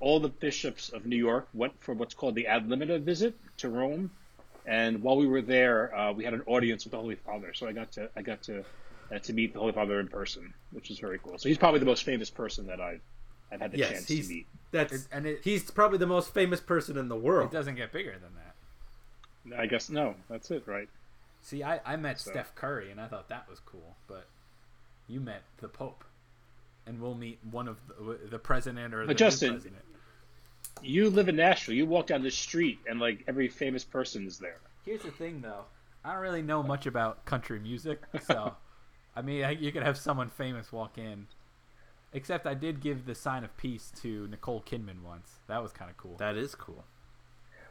all 0.00 0.20
the 0.20 0.28
bishops 0.28 0.88
of 0.90 1.06
New 1.06 1.16
York 1.16 1.48
went 1.54 1.72
for 1.80 1.94
what's 1.94 2.14
called 2.14 2.34
the 2.34 2.46
ad 2.46 2.66
limina 2.68 3.00
visit 3.00 3.34
to 3.58 3.68
Rome, 3.68 4.10
and 4.66 5.02
while 5.02 5.16
we 5.16 5.26
were 5.26 5.42
there, 5.42 5.94
uh, 5.96 6.12
we 6.12 6.24
had 6.24 6.34
an 6.34 6.42
audience 6.46 6.84
with 6.84 6.92
the 6.92 6.98
Holy 6.98 7.16
Father. 7.16 7.52
So 7.54 7.66
I 7.66 7.72
got 7.72 7.92
to 7.92 8.08
I 8.16 8.22
got 8.22 8.42
to 8.44 8.64
uh, 9.14 9.18
to 9.18 9.32
meet 9.32 9.52
the 9.52 9.60
Holy 9.60 9.72
Father 9.72 10.00
in 10.00 10.08
person, 10.08 10.52
which 10.72 10.90
is 10.90 10.98
very 10.98 11.18
cool. 11.18 11.38
So 11.38 11.48
he's 11.48 11.58
probably 11.58 11.80
the 11.80 11.86
most 11.86 12.04
famous 12.04 12.30
person 12.30 12.66
that 12.68 12.80
I've 12.80 13.00
I've 13.52 13.60
had 13.60 13.72
the 13.72 13.78
Yes, 13.78 13.90
chance 13.90 14.06
to 14.06 14.14
he's 14.16 14.28
meet. 14.28 14.46
that's 14.70 15.08
and 15.12 15.26
it- 15.26 15.40
he's 15.44 15.70
probably 15.70 15.98
the 15.98 16.06
most 16.06 16.32
famous 16.34 16.60
person 16.60 16.96
in 16.96 17.08
the 17.08 17.16
world. 17.16 17.52
It 17.52 17.56
doesn't 17.56 17.74
get 17.76 17.92
bigger 17.92 18.12
than 18.12 18.30
that. 19.54 19.60
I 19.60 19.66
guess 19.66 19.90
no, 19.90 20.14
that's 20.30 20.50
it, 20.50 20.62
right? 20.66 20.88
See, 21.42 21.62
I, 21.62 21.78
I 21.84 21.96
met 21.96 22.18
So- 22.20 22.30
Steph 22.30 22.54
Curry 22.54 22.90
and 22.90 22.98
I 23.00 23.06
thought 23.06 23.28
that 23.28 23.48
was 23.50 23.60
cool, 23.60 23.94
but 24.08 24.26
you 25.06 25.20
met 25.20 25.42
the 25.58 25.68
Pope, 25.68 26.02
and 26.86 26.98
we'll 26.98 27.14
meet 27.14 27.38
one 27.50 27.68
of 27.68 27.76
the, 27.98 28.18
the 28.30 28.38
president 28.38 28.94
or 28.94 29.00
the 29.02 29.08
But 29.08 29.12
new 29.20 29.26
Justin- 29.26 29.50
president. 29.52 29.82
You 30.84 31.10
live 31.10 31.28
in 31.28 31.36
Nashville. 31.36 31.74
You 31.74 31.86
walk 31.86 32.06
down 32.06 32.22
the 32.22 32.30
street, 32.30 32.78
and 32.88 33.00
like 33.00 33.24
every 33.26 33.48
famous 33.48 33.84
person 33.84 34.26
is 34.26 34.38
there. 34.38 34.58
Here's 34.84 35.02
the 35.02 35.10
thing, 35.10 35.40
though. 35.40 35.64
I 36.04 36.12
don't 36.12 36.22
really 36.22 36.42
know 36.42 36.62
much 36.62 36.86
about 36.86 37.24
country 37.24 37.58
music, 37.58 38.02
so 38.26 38.54
I 39.16 39.22
mean, 39.22 39.44
I, 39.44 39.52
you 39.52 39.72
could 39.72 39.82
have 39.82 39.96
someone 39.96 40.28
famous 40.28 40.72
walk 40.72 40.98
in. 40.98 41.26
Except 42.12 42.46
I 42.46 42.54
did 42.54 42.80
give 42.80 43.06
the 43.06 43.14
sign 43.14 43.42
of 43.42 43.56
peace 43.56 43.92
to 44.02 44.28
Nicole 44.28 44.62
Kidman 44.62 45.02
once. 45.02 45.40
That 45.48 45.60
was 45.62 45.72
kind 45.72 45.90
of 45.90 45.96
cool. 45.96 46.16
That 46.18 46.36
is 46.36 46.54
cool. 46.54 46.84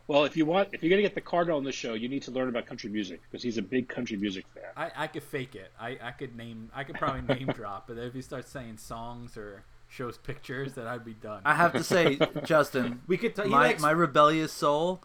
Well, 0.08 0.26
if 0.26 0.36
you 0.36 0.46
want, 0.46 0.70
if 0.74 0.84
you're 0.84 0.90
gonna 0.90 1.02
get 1.02 1.16
the 1.16 1.22
Cardinal 1.22 1.58
on 1.58 1.64
the 1.64 1.72
show, 1.72 1.94
you 1.94 2.10
need 2.10 2.24
to 2.24 2.32
learn 2.32 2.50
about 2.50 2.66
country 2.66 2.90
music 2.90 3.22
because 3.24 3.42
he's 3.42 3.58
a 3.58 3.62
big 3.62 3.88
country 3.88 4.18
music 4.18 4.46
fan. 4.54 4.64
I, 4.76 5.04
I 5.04 5.08
could 5.08 5.24
fake 5.24 5.56
it. 5.56 5.72
I, 5.80 5.98
I 6.02 6.12
could 6.12 6.36
name. 6.36 6.70
I 6.76 6.84
could 6.84 6.96
probably 6.96 7.22
name 7.36 7.48
drop, 7.56 7.88
but 7.88 7.98
if 7.98 8.14
he 8.14 8.22
starts 8.22 8.52
saying 8.52 8.78
songs 8.78 9.38
or 9.38 9.64
shows 9.94 10.18
pictures, 10.18 10.74
then 10.74 10.88
I'd 10.88 11.06
be 11.06 11.14
done. 11.14 11.42
I 11.46 11.54
have 11.56 11.74
to 11.74 11.84
say, 11.84 12.18
Justin, 12.44 13.02
We 13.08 13.18
could 13.18 13.38
he 13.38 13.44
my 13.50 13.68
likes 13.68 13.82
my 13.82 13.92
rebellious 13.92 14.52
soul. 14.52 15.04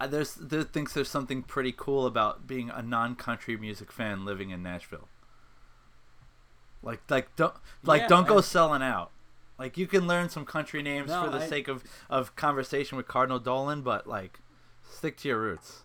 uh, 0.00 0.06
There's 0.08 0.34
there 0.34 0.62
thinks 0.64 0.92
there's 0.94 1.08
something 1.08 1.42
pretty 1.42 1.72
cool 1.76 2.06
about 2.06 2.46
being 2.46 2.68
a 2.70 2.82
non-country 2.82 3.56
music 3.56 3.92
fan 3.92 4.24
living 4.24 4.50
in 4.50 4.62
Nashville. 4.62 5.08
Like 6.82 7.00
like 7.10 7.34
don't 7.36 7.54
like 7.82 8.02
Yeah, 8.02 8.08
don't 8.08 8.26
go 8.28 8.36
and- 8.36 8.44
selling 8.44 8.82
out. 8.82 9.10
Like 9.58 9.78
you 9.78 9.86
can 9.86 10.06
learn 10.06 10.28
some 10.28 10.44
country 10.44 10.82
names 10.82 11.08
No, 11.08 11.24
for 11.24 11.30
the 11.30 11.38
I- 11.38 11.48
sake 11.48 11.68
of 11.68 11.82
of 12.10 12.36
conversation 12.36 12.96
with 12.96 13.06
Cardinal 13.08 13.38
Dolan, 13.38 13.82
but 13.82 14.06
like 14.06 14.40
stick 14.88 15.16
to 15.18 15.28
your 15.28 15.40
roots. 15.40 15.82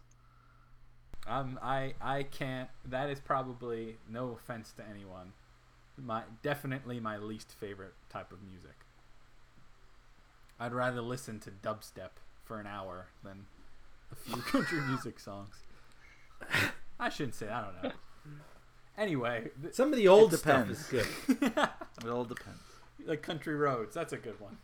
Um, 1.27 1.59
I 1.61 1.93
I 2.01 2.23
can't. 2.23 2.69
That 2.83 3.09
is 3.09 3.19
probably 3.19 3.97
no 4.09 4.31
offense 4.31 4.73
to 4.77 4.83
anyone. 4.87 5.33
My 6.03 6.23
definitely 6.41 6.99
my 6.99 7.17
least 7.17 7.51
favorite 7.59 7.93
type 8.09 8.31
of 8.31 8.41
music. 8.43 8.75
I'd 10.59 10.73
rather 10.73 11.01
listen 11.01 11.39
to 11.41 11.51
dubstep 11.51 12.11
for 12.43 12.59
an 12.59 12.67
hour 12.67 13.07
than 13.23 13.45
a 14.11 14.15
few 14.15 14.41
country 14.41 14.81
music 14.81 15.19
songs. 15.19 15.55
I 16.99 17.09
shouldn't 17.09 17.35
say. 17.35 17.49
I 17.49 17.61
don't 17.63 17.83
know. 17.83 17.91
Anyway, 18.97 19.49
th- 19.61 19.73
some 19.73 19.91
of 19.91 19.97
the 19.97 20.07
old 20.07 20.33
stuff 20.33 20.65
depends. 20.65 20.79
is 20.81 20.87
good. 20.87 21.07
It 22.03 22.09
all 22.09 22.23
depends. 22.25 22.59
like 23.05 23.21
country 23.21 23.53
roads. 23.55 23.93
That's 23.93 24.13
a 24.13 24.17
good 24.17 24.39
one. 24.39 24.57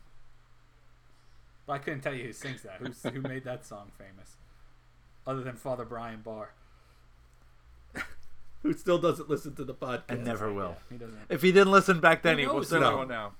But 1.66 1.74
I 1.74 1.78
couldn't 1.78 2.00
tell 2.00 2.14
you 2.14 2.24
who 2.24 2.32
sings 2.32 2.62
that. 2.62 2.76
Who's, 2.80 3.00
who 3.02 3.20
made 3.20 3.44
that 3.44 3.64
song 3.64 3.92
famous? 3.96 4.36
Other 5.26 5.42
than 5.42 5.54
Father 5.56 5.84
Brian 5.84 6.20
Barr. 6.22 6.52
Who 8.62 8.72
still 8.72 8.98
doesn't 8.98 9.28
listen 9.30 9.54
to 9.56 9.64
the 9.64 9.74
podcast? 9.74 10.02
And 10.08 10.24
never 10.24 10.52
will. 10.52 10.76
He 10.90 10.96
doesn't. 10.96 11.18
If 11.28 11.42
he 11.42 11.52
didn't 11.52 11.72
listen 11.72 12.00
back 12.00 12.22
then, 12.22 12.34
Who 12.36 12.40
he 12.40 12.46
will 12.46 12.54
knows, 12.56 12.68
certainly 12.68 13.06
now. 13.06 13.32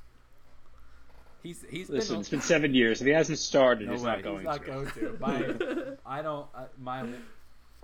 He's 1.42 1.64
he's 1.70 1.88
Listen, 1.88 2.14
been 2.16 2.20
it's 2.20 2.28
been 2.28 2.40
seven 2.40 2.74
years. 2.74 3.00
If 3.00 3.07
he 3.07 3.12
hasn't 3.12 3.38
started, 3.38 3.87
No 3.87 3.92
he's 3.92 4.02
way. 4.02 4.07
not 4.09 4.16
He's 4.16 4.24
going 4.24 4.38
He's 4.38 4.44
not 4.46 4.64
to. 4.64 4.70
going 4.70 4.87
to. 4.90 5.16
My, 5.20 5.96
I 6.18 6.22
don't. 6.22 6.46
Uh, 6.54 6.64
my, 6.78 7.04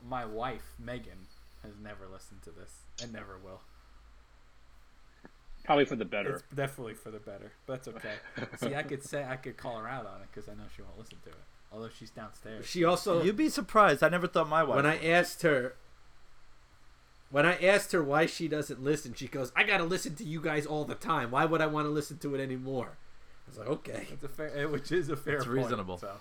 my 0.07 0.25
wife 0.25 0.63
Megan 0.79 1.27
has 1.63 1.73
never 1.83 2.07
listened 2.13 2.43
to 2.43 2.51
this 2.51 2.73
and 3.03 3.13
never 3.13 3.39
will. 3.43 3.61
Probably 5.65 5.85
for 5.87 5.97
the 5.97 6.05
better. 6.05 6.35
It's 6.35 6.43
definitely 6.55 6.95
for 6.95 7.11
the 7.11 7.21
better, 7.21 7.53
but 7.67 7.83
that's 7.83 7.89
okay. 7.97 8.15
See, 8.59 8.75
I 8.75 8.83
could 8.83 9.03
say 9.03 9.25
I 9.25 9.37
could 9.37 9.57
call 9.57 9.79
her 9.79 9.89
out 9.89 10.05
on 10.07 10.21
it 10.21 10.29
because 10.33 10.49
I 10.49 10.53
know 10.53 10.65
she 10.77 10.83
won't 10.83 10.99
listen 10.99 11.19
to 11.25 11.31
it. 11.31 11.37
Although 11.73 11.89
she's 11.89 12.11
downstairs. 12.11 12.67
She 12.67 12.85
also 12.85 13.23
You'd 13.23 13.37
be 13.37 13.49
surprised. 13.49 14.03
I 14.03 14.09
never 14.09 14.27
thought 14.27 14.49
my 14.49 14.63
wife. 14.63 14.77
when 14.77 14.85
I 14.87 15.03
asked 15.05 15.43
her 15.43 15.75
when 17.35 17.45
I 17.45 17.57
asked 17.67 17.91
her 17.91 18.01
why 18.01 18.27
she 18.27 18.47
doesn't 18.47 18.81
listen, 18.81 19.13
she 19.13 19.27
goes, 19.27 19.51
"I 19.57 19.65
gotta 19.65 19.83
listen 19.83 20.15
to 20.17 20.25
you 20.25 20.41
guys 20.41 20.67
all 20.67 20.85
the 20.85 20.95
time. 20.95 21.33
Why 21.33 21.45
would 21.45 21.61
I 21.61 21.67
want 21.67 21.87
to 21.87 21.91
listen 21.91 22.17
to 22.19 22.33
it 22.37 22.41
anymore?" 22.41 22.91
I 23.47 23.51
was 23.51 23.59
like, 23.59 23.69
"Okay, 23.69 24.07
It's 24.13 24.23
a 24.23 24.29
fair, 24.29 24.57
eh, 24.57 24.65
which 24.67 24.93
is 24.93 25.09
a 25.09 25.17
fair. 25.17 25.35
It's 25.39 25.45
point, 25.45 25.57
reasonable. 25.59 25.99
so 25.99 26.13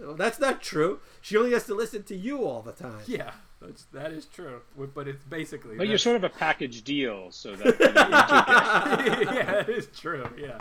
well, 0.00 0.14
that's 0.14 0.40
not 0.40 0.60
true. 0.60 0.98
She 1.20 1.36
only 1.36 1.52
has 1.52 1.66
to 1.66 1.74
listen 1.76 2.02
to 2.04 2.16
you 2.16 2.44
all 2.44 2.60
the 2.60 2.72
time." 2.72 2.98
yeah, 3.06 3.30
that's, 3.60 3.84
that 3.92 4.10
is 4.10 4.26
true. 4.26 4.62
But 4.76 5.06
it's 5.06 5.22
basically. 5.22 5.76
But 5.76 5.86
you're 5.86 5.96
sort 5.96 6.16
of 6.16 6.24
a 6.24 6.28
package 6.28 6.82
deal, 6.82 7.30
so 7.30 7.54
that 7.54 7.78
you, 7.78 7.92
know, 7.92 9.04
you 9.04 9.20
do 9.20 9.24
get- 9.24 9.34
yeah, 9.36 9.52
that 9.52 9.68
is 9.68 9.86
true. 9.96 10.28
Yeah, 10.36 10.58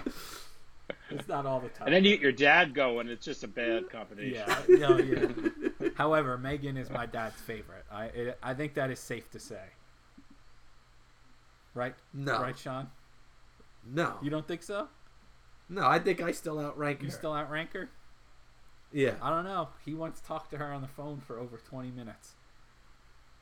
it's 1.09 1.27
not 1.27 1.47
all 1.47 1.59
the 1.59 1.69
time. 1.69 1.87
and 1.87 1.95
then 1.95 2.03
you 2.03 2.11
get 2.11 2.21
your 2.21 2.31
dad 2.31 2.75
going. 2.75 3.07
It's 3.07 3.25
just 3.25 3.43
a 3.43 3.47
bad 3.47 3.89
combination. 3.89 4.43
Yeah, 4.47 4.61
you 4.67 4.77
know, 4.77 4.97
yeah. 4.99 5.49
However, 5.95 6.37
Megan 6.37 6.77
is 6.77 6.89
my 6.89 7.05
dad's 7.05 7.41
favorite. 7.41 7.85
I 7.91 8.05
it, 8.05 8.37
I 8.41 8.53
think 8.53 8.73
that 8.75 8.91
is 8.91 8.99
safe 8.99 9.29
to 9.31 9.39
say. 9.39 9.61
Right? 11.73 11.95
No. 12.13 12.41
Right, 12.41 12.57
Sean? 12.57 12.89
No, 13.83 14.17
You 14.21 14.29
don't 14.29 14.47
think 14.47 14.61
so? 14.63 14.89
no, 15.69 15.87
I 15.87 15.97
think 15.99 16.21
I 16.21 16.31
still 16.33 16.59
outrank 16.59 16.99
her. 16.99 17.05
You 17.05 17.11
still 17.11 17.33
outrank 17.33 17.73
her? 17.73 17.89
yeah. 18.91 19.15
I 19.21 19.29
don't 19.29 19.45
know. 19.45 19.69
He 19.85 19.93
once 19.93 20.19
talked 20.21 20.51
to 20.51 20.57
her 20.57 20.71
on 20.71 20.81
the 20.81 20.87
phone 20.87 21.19
for 21.21 21.39
over 21.39 21.57
20 21.57 21.89
minutes. 21.91 22.35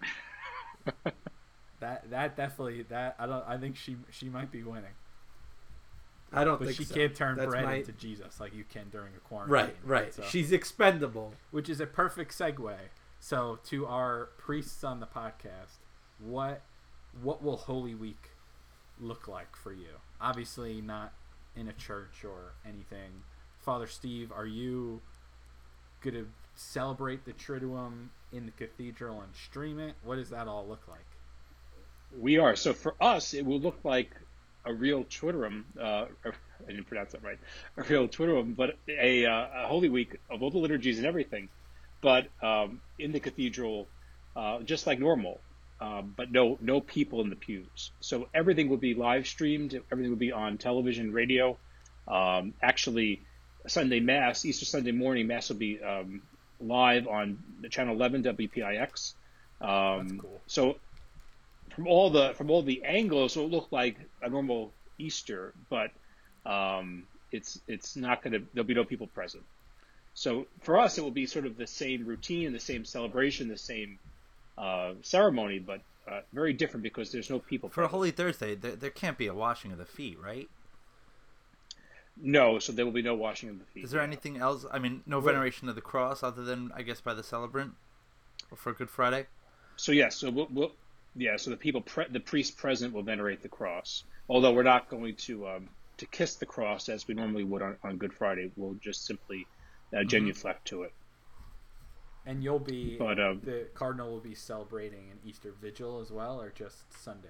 that 1.80 2.10
that 2.10 2.36
definitely 2.38 2.84
that 2.84 3.16
I 3.20 3.26
don't 3.26 3.44
I 3.48 3.58
think 3.58 3.76
she 3.76 3.98
she 4.12 4.30
might 4.30 4.52
be 4.52 4.64
winning. 4.64 4.94
I 6.32 6.44
don't 6.44 6.60
But 6.60 6.66
think 6.66 6.78
she 6.78 6.84
so. 6.86 6.94
can't 6.96 7.16
turn 7.16 7.38
That's 7.38 7.50
bread 7.50 7.66
my- 7.66 7.74
into 7.76 7.92
Jesus 7.94 8.40
like 8.40 8.54
you 8.54 8.64
can 8.64 8.90
during 8.90 9.14
a 9.16 9.20
quarantine. 9.20 9.52
Right, 9.54 9.76
right. 9.84 10.14
So- 10.14 10.24
She's 10.24 10.52
expendable. 10.52 11.34
which 11.52 11.70
is 11.70 11.80
a 11.82 11.88
perfect 11.88 12.32
segue. 12.38 12.76
So 13.20 13.60
to 13.66 13.86
our 13.88 14.26
priests 14.38 14.84
on 14.84 15.00
the 15.00 15.08
podcast, 15.08 15.78
what 16.20 16.62
what 17.22 17.42
will 17.44 17.58
Holy 17.58 17.96
Week 17.96 18.30
look 19.00 19.28
like 19.28 19.56
for 19.56 19.74
you? 19.74 20.00
Obviously, 20.22 20.80
not 20.82 21.14
in 21.56 21.68
a 21.68 21.74
church 21.74 22.24
or 22.24 22.54
anything. 22.66 23.24
Father 23.60 23.88
Steve, 23.88 24.32
are 24.32 24.46
you 24.46 25.02
gonna 26.02 26.26
celebrate 26.56 27.26
the 27.26 27.34
Triduum 27.34 28.10
in 28.32 28.46
the 28.46 28.52
cathedral 28.52 29.22
and 29.22 29.36
stream 29.36 29.80
it? 29.80 29.96
What 30.04 30.16
does 30.18 30.30
that 30.30 30.48
all 30.48 30.68
look 30.68 30.88
like? 30.88 31.06
We 32.18 32.38
are. 32.38 32.56
So 32.56 32.74
for 32.74 32.96
us, 33.02 33.34
it 33.34 33.46
will 33.46 33.60
look 33.60 33.80
like 33.84 34.12
a 34.66 34.74
real 34.74 35.04
Twitterum. 35.04 35.64
Uh, 35.80 36.06
I 36.26 36.72
didn't 36.72 36.86
pronounce 36.86 37.14
that 37.14 37.24
right. 37.24 37.40
A 37.78 37.84
real 37.84 38.08
Twitterum, 38.08 38.56
but 38.56 38.78
a, 38.88 39.26
uh, 39.26 39.48
a 39.64 39.68
Holy 39.68 39.90
Week 39.90 40.18
of 40.30 40.44
all 40.44 40.52
the 40.52 40.58
liturgies 40.58 40.98
and 40.98 41.08
everything, 41.08 41.50
but 42.02 42.28
um, 42.42 42.82
in 42.98 43.12
the 43.12 43.20
cathedral, 43.20 43.88
uh, 44.36 44.60
just 44.62 44.88
like 44.88 45.00
normal. 45.00 45.40
Um, 45.82 46.14
but 46.16 46.30
no, 46.30 46.58
no 46.60 46.82
people 46.82 47.22
in 47.22 47.30
the 47.30 47.38
pews. 47.38 47.92
So 48.02 48.28
everything 48.34 48.68
will 48.68 48.78
be 48.78 48.96
live 48.96 49.28
streamed. 49.28 49.80
Everything 49.92 50.12
will 50.12 50.18
be 50.18 50.34
on 50.34 50.58
television, 50.58 51.14
radio. 51.14 51.58
Um, 52.06 52.54
actually, 52.62 53.22
Sunday 53.68 54.02
Mass, 54.02 54.46
Easter 54.46 54.66
Sunday 54.66 54.92
morning 54.92 55.28
Mass 55.28 55.48
will 55.48 55.56
be 55.56 55.82
um, 55.82 56.22
live 56.60 57.08
on 57.08 57.42
channel 57.70 57.96
11 57.96 58.24
WPIX. 58.24 59.14
Um, 59.62 60.08
That's 60.08 60.22
cool. 60.22 60.42
So 60.48 60.76
from 61.76 61.88
all 61.88 62.10
the 62.10 62.34
from 62.36 62.50
all 62.50 62.62
the 62.62 62.84
angles, 62.84 63.36
it'll 63.38 63.50
look 63.50 63.72
like 63.72 63.98
a 64.22 64.30
normal 64.30 64.72
Easter, 64.98 65.54
but 65.70 65.92
um, 66.46 67.04
it's 67.32 67.60
it's 67.68 67.96
not 67.96 68.24
going 68.24 68.34
to. 68.34 68.42
There'll 68.54 68.68
be 68.68 68.74
no 68.74 68.84
people 68.84 69.08
present. 69.08 69.44
So 70.14 70.48
for 70.62 70.78
us, 70.78 70.98
it 70.98 71.02
will 71.02 71.12
be 71.12 71.26
sort 71.26 71.46
of 71.46 71.58
the 71.58 71.68
same 71.68 72.06
routine, 72.06 72.52
the 72.52 72.60
same 72.60 72.84
celebration, 72.84 73.48
the 73.48 73.58
same 73.58 74.00
uh, 74.58 74.94
ceremony, 75.02 75.60
but 75.60 75.82
uh, 76.10 76.22
very 76.34 76.54
different 76.54 76.84
because 76.84 77.12
there's 77.12 77.30
no 77.30 77.40
people. 77.40 77.70
For 77.70 77.76
present. 77.76 77.92
Holy 77.92 78.12
Thursday, 78.12 78.56
there, 78.56 78.76
there 78.76 78.90
can't 78.90 79.18
be 79.18 79.28
a 79.28 79.34
washing 79.34 79.72
of 79.72 79.78
the 79.78 79.86
feet, 79.86 80.18
right? 80.20 80.50
No, 82.22 82.60
so 82.60 82.74
there 82.74 82.84
will 82.84 82.92
be 82.92 83.02
no 83.02 83.16
washing 83.16 83.50
of 83.50 83.60
the 83.60 83.66
feet. 83.66 83.86
Is 83.86 83.92
there 83.92 84.02
anything 84.02 84.38
else? 84.38 84.66
I 84.70 84.80
mean, 84.80 85.04
no 85.06 85.22
veneration 85.22 85.70
of 85.70 85.76
the 85.76 85.82
cross 85.82 86.22
other 86.22 86.44
than, 86.44 86.72
I 86.76 86.82
guess, 86.82 87.00
by 87.00 87.14
the 87.14 87.24
celebrant 87.24 87.76
for 88.56 88.74
Good 88.74 88.90
Friday? 88.90 89.28
So 89.78 89.94
yes, 89.94 90.18
so 90.18 90.30
we'll, 90.30 90.50
we'll 90.52 90.72
yeah, 91.20 91.36
so 91.38 91.50
the 91.50 91.58
people, 91.58 91.82
pre- 91.82 92.08
the 92.10 92.20
priest 92.20 92.58
present 92.58 92.94
will 92.94 93.04
venerate 93.04 93.42
the 93.42 93.50
cross. 93.50 94.04
Although 94.30 94.54
we're 94.54 94.64
not 94.64 94.90
going 94.90 95.16
to 95.28 95.48
um, 95.48 95.70
to 95.98 96.06
kiss 96.06 96.36
the 96.36 96.46
cross 96.46 96.88
as 96.88 97.08
we 97.08 97.14
normally 97.14 97.44
would 97.44 97.62
on, 97.62 97.76
on 97.84 97.98
Good 97.98 98.14
Friday. 98.14 98.52
We'll 98.56 98.76
just 98.76 99.06
simply 99.06 99.46
uh, 99.94 100.04
genuflect 100.06 100.68
to 100.68 100.84
it. 100.84 100.94
And 102.26 102.44
you'll 102.44 102.60
be 102.60 102.96
But, 102.98 103.20
um, 103.20 103.42
the 103.44 103.68
cardinal 103.74 104.12
will 104.12 104.20
be 104.20 104.36
celebrating 104.36 105.10
an 105.12 105.18
Easter 105.26 105.54
vigil 105.62 106.00
as 106.00 106.12
well, 106.12 106.40
or 106.40 106.52
just 106.56 106.78
Sunday. 107.04 107.28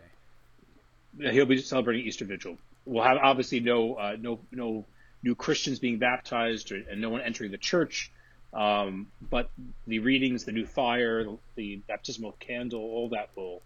Yeah, 1.17 1.31
He'll 1.31 1.45
be 1.45 1.57
celebrating 1.57 2.05
Easter 2.05 2.25
Vigil. 2.25 2.57
We'll 2.85 3.03
have 3.03 3.17
obviously 3.17 3.59
no 3.61 3.95
uh, 3.95 4.15
no 4.19 4.39
no 4.51 4.85
new 5.23 5.35
Christians 5.35 5.79
being 5.79 5.97
baptized 5.97 6.71
or, 6.71 6.75
and 6.75 7.01
no 7.01 7.09
one 7.09 7.21
entering 7.21 7.51
the 7.51 7.57
church. 7.57 8.11
Um, 8.53 9.07
but 9.21 9.49
the 9.87 9.99
readings, 9.99 10.45
the 10.45 10.51
new 10.51 10.65
fire, 10.65 11.25
the 11.55 11.77
baptismal 11.87 12.33
candle, 12.39 12.81
all 12.81 13.09
that 13.09 13.29
will, 13.35 13.61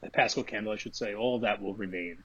the 0.00 0.10
Paschal 0.10 0.44
candle, 0.44 0.72
I 0.72 0.76
should 0.76 0.96
say, 0.96 1.14
all 1.14 1.34
of 1.36 1.42
that 1.42 1.60
will 1.60 1.74
remain. 1.74 2.22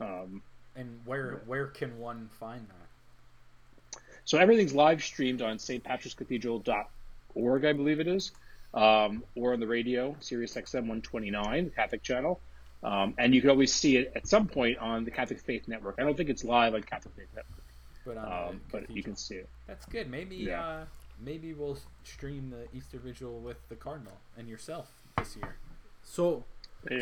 Um, 0.00 0.42
And 0.76 1.00
where 1.04 1.42
where 1.46 1.66
can 1.68 1.96
one 1.98 2.28
find 2.40 2.66
that? 2.68 4.00
So 4.24 4.38
everything's 4.38 4.74
live 4.74 5.02
streamed 5.04 5.42
on 5.42 5.58
stpatrickscathedral.org, 5.58 7.64
I 7.64 7.72
believe 7.72 8.00
it 8.00 8.08
is, 8.08 8.32
um, 8.72 9.22
or 9.34 9.52
on 9.52 9.60
the 9.60 9.66
radio, 9.66 10.16
Sirius 10.20 10.54
XM 10.54 10.82
129, 10.88 11.64
the 11.66 11.70
Catholic 11.70 12.02
channel. 12.02 12.40
Um, 12.82 13.14
and 13.18 13.34
you 13.34 13.40
can 13.40 13.50
always 13.50 13.72
see 13.72 13.96
it 13.96 14.12
at 14.14 14.26
some 14.26 14.46
point 14.46 14.78
on 14.78 15.04
the 15.04 15.10
Catholic 15.10 15.40
Faith 15.40 15.68
Network. 15.68 15.96
I 15.98 16.02
don't 16.02 16.16
think 16.16 16.28
it's 16.28 16.44
live 16.44 16.74
on 16.74 16.82
Catholic 16.82 17.14
Faith 17.16 17.28
Network, 17.34 17.62
But 18.04 18.18
um, 18.18 18.60
but 18.70 18.90
you 18.90 19.02
can 19.02 19.16
see 19.16 19.36
it. 19.36 19.48
That's 19.66 19.86
good. 19.86 20.10
Maybe 20.10 20.36
Yeah. 20.36 20.66
uh, 20.66 20.84
maybe 21.18 21.54
we'll 21.54 21.78
stream 22.02 22.50
the 22.50 22.68
Easter 22.76 22.98
vigil 22.98 23.40
with 23.40 23.56
the 23.70 23.76
cardinal 23.76 24.18
and 24.36 24.48
yourself 24.48 24.92
this 25.16 25.34
year. 25.36 25.56
So, 26.02 26.24
There 26.24 26.32
you 26.36 26.44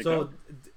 so 0.02 0.24
go. 0.24 0.30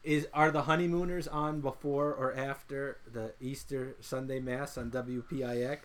is 0.03 0.27
are 0.33 0.51
the 0.51 0.63
honeymooners 0.63 1.27
on 1.27 1.61
before 1.61 2.13
or 2.13 2.33
after 2.35 2.97
the 3.11 3.33
Easter 3.41 3.95
Sunday 4.01 4.39
Mass 4.39 4.77
on 4.77 4.91
WPIX? 4.91 5.79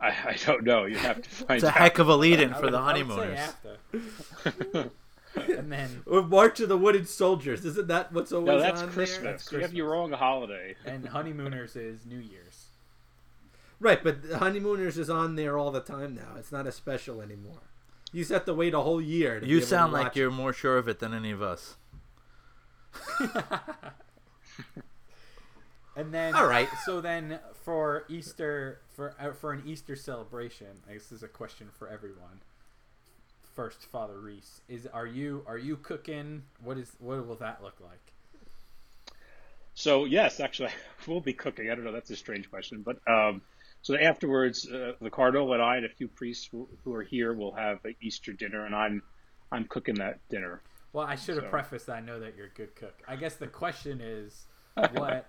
I, 0.00 0.08
I 0.08 0.36
don't 0.46 0.62
know. 0.64 0.84
You 0.84 0.96
have 0.96 1.22
to 1.22 1.28
find 1.46 1.56
It's 1.56 1.64
a 1.64 1.68
out. 1.68 1.74
heck 1.74 1.98
of 1.98 2.08
a 2.08 2.14
lead-in 2.16 2.54
for 2.54 2.62
would- 2.62 2.72
the 2.72 2.78
I 2.78 2.94
say 2.94 3.02
honeymooners. 3.02 3.38
after. 3.38 4.90
and 5.52 5.70
then 5.72 6.02
Or 6.06 6.22
March 6.22 6.60
of 6.60 6.68
the 6.68 6.78
Wooden 6.78 7.06
Soldiers? 7.06 7.64
Isn't 7.64 7.88
that 7.88 8.12
what's 8.12 8.32
always 8.32 8.46
No, 8.46 8.60
that's 8.60 8.80
on 8.80 8.86
there? 8.86 8.94
Christmas. 8.94 9.22
That's 9.42 9.52
You 9.52 9.58
have 9.60 9.74
your 9.74 9.90
wrong 9.90 10.12
holiday. 10.12 10.74
and 10.86 11.08
honeymooners 11.08 11.76
is 11.76 12.06
New 12.06 12.18
Year's. 12.18 12.66
Right, 13.80 14.02
but 14.02 14.22
the 14.28 14.38
honeymooners 14.38 14.98
is 14.98 15.08
on 15.08 15.36
there 15.36 15.56
all 15.56 15.70
the 15.70 15.80
time 15.80 16.14
now. 16.14 16.34
It's 16.36 16.50
not 16.50 16.66
a 16.66 16.72
special 16.72 17.20
anymore. 17.20 17.60
You 18.12 18.22
just 18.22 18.32
have 18.32 18.44
to 18.46 18.54
wait 18.54 18.74
a 18.74 18.80
whole 18.80 19.00
year. 19.00 19.36
To 19.36 19.46
be 19.46 19.50
You 19.52 19.58
able 19.58 19.64
to 19.64 19.68
sound 19.70 19.92
like 19.92 20.04
watch 20.04 20.16
you're 20.16 20.30
more 20.30 20.52
sure 20.52 20.78
of 20.78 20.88
it 20.88 20.98
than 20.98 21.12
any 21.14 21.30
of 21.30 21.42
us. 21.42 21.76
And 25.98 26.14
then 26.14 26.32
All 26.36 26.46
right. 26.46 26.68
So 26.84 27.00
then 27.00 27.40
for 27.64 28.04
Easter 28.08 28.78
for 28.94 29.16
uh, 29.18 29.32
for 29.32 29.52
an 29.52 29.64
Easter 29.66 29.96
celebration, 29.96 30.68
this 30.86 31.10
is 31.10 31.24
a 31.24 31.28
question 31.28 31.68
for 31.76 31.88
everyone. 31.88 32.40
First, 33.56 33.82
Father 33.86 34.20
Reese, 34.20 34.60
is 34.68 34.86
are 34.86 35.08
you 35.08 35.42
are 35.48 35.58
you 35.58 35.76
cooking? 35.76 36.44
What 36.62 36.78
is 36.78 36.92
what 37.00 37.26
will 37.26 37.34
that 37.36 37.64
look 37.64 37.74
like? 37.80 38.12
So 39.74 40.04
yes, 40.04 40.38
actually, 40.38 40.70
we'll 41.08 41.20
be 41.20 41.32
cooking. 41.32 41.68
I 41.68 41.74
don't 41.74 41.82
know. 41.82 41.90
That's 41.90 42.10
a 42.10 42.16
strange 42.16 42.48
question, 42.48 42.82
but 42.86 43.00
um, 43.08 43.42
so 43.82 43.96
afterwards, 43.96 44.70
uh, 44.70 44.92
the 45.00 45.10
cardinal 45.10 45.52
and 45.52 45.60
I 45.60 45.78
and 45.78 45.84
a 45.84 45.88
few 45.88 46.06
priests 46.06 46.48
who, 46.52 46.68
who 46.84 46.94
are 46.94 47.02
here 47.02 47.32
will 47.32 47.52
have 47.56 47.84
an 47.84 47.96
Easter 48.00 48.32
dinner, 48.32 48.66
and 48.66 48.74
I'm 48.74 49.02
I'm 49.50 49.64
cooking 49.64 49.96
that 49.96 50.20
dinner. 50.28 50.62
Well, 50.92 51.06
I 51.06 51.16
should 51.16 51.36
have 51.36 51.44
So- 51.44 51.50
prefaced 51.50 51.86
that 51.86 51.96
I 51.96 52.00
know 52.00 52.18
that 52.20 52.36
you're 52.36 52.46
a 52.46 52.50
good 52.50 52.74
cook. 52.74 52.94
I 53.06 53.16
guess 53.16 53.36
the 53.36 53.46
question 53.46 54.00
is 54.00 54.46
what 54.74 55.26